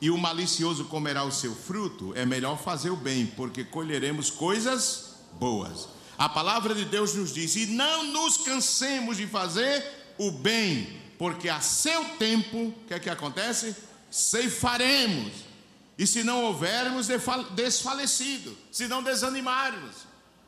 e 0.00 0.10
o 0.10 0.16
malicioso 0.16 0.86
comerá 0.86 1.24
o 1.24 1.30
seu 1.30 1.54
fruto, 1.54 2.12
é 2.16 2.24
melhor 2.24 2.58
fazer 2.58 2.90
o 2.90 2.96
bem, 2.96 3.26
porque 3.26 3.62
colheremos 3.62 4.30
coisas 4.30 5.16
boas. 5.38 5.88
A 6.16 6.28
palavra 6.28 6.74
de 6.74 6.84
Deus 6.84 7.14
nos 7.14 7.32
diz: 7.32 7.54
e 7.56 7.66
não 7.66 8.04
nos 8.04 8.38
cansemos 8.38 9.16
de 9.16 9.26
fazer 9.26 9.84
o 10.18 10.30
bem, 10.30 11.00
porque 11.18 11.48
a 11.48 11.60
seu 11.60 12.04
tempo, 12.16 12.68
o 12.68 12.74
que 12.86 12.94
é 12.94 12.98
que 12.98 13.10
acontece? 13.10 13.76
Ceifaremos. 14.10 15.51
E 15.98 16.06
se 16.06 16.24
não 16.24 16.44
houvermos 16.44 17.08
desfalecido, 17.54 18.56
se 18.70 18.88
não 18.88 19.02
desanimarmos, 19.02 20.06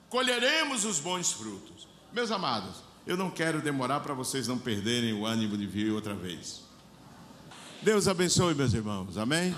colheremos 0.09 0.84
os 0.84 0.99
bons 0.99 1.32
frutos. 1.32 1.86
Meus 2.12 2.30
amados, 2.30 2.76
eu 3.07 3.16
não 3.16 3.30
quero 3.30 3.61
demorar 3.61 4.01
para 4.01 4.14
vocês 4.14 4.49
não 4.49 4.59
perderem 4.59 5.12
o 5.12 5.26
ânimo 5.26 5.57
de 5.57 5.66
vir 5.66 5.92
outra 5.92 6.14
vez. 6.14 6.62
Deus 7.82 8.09
abençoe, 8.09 8.55
meus 8.55 8.72
irmãos. 8.72 9.18
Amém? 9.18 9.55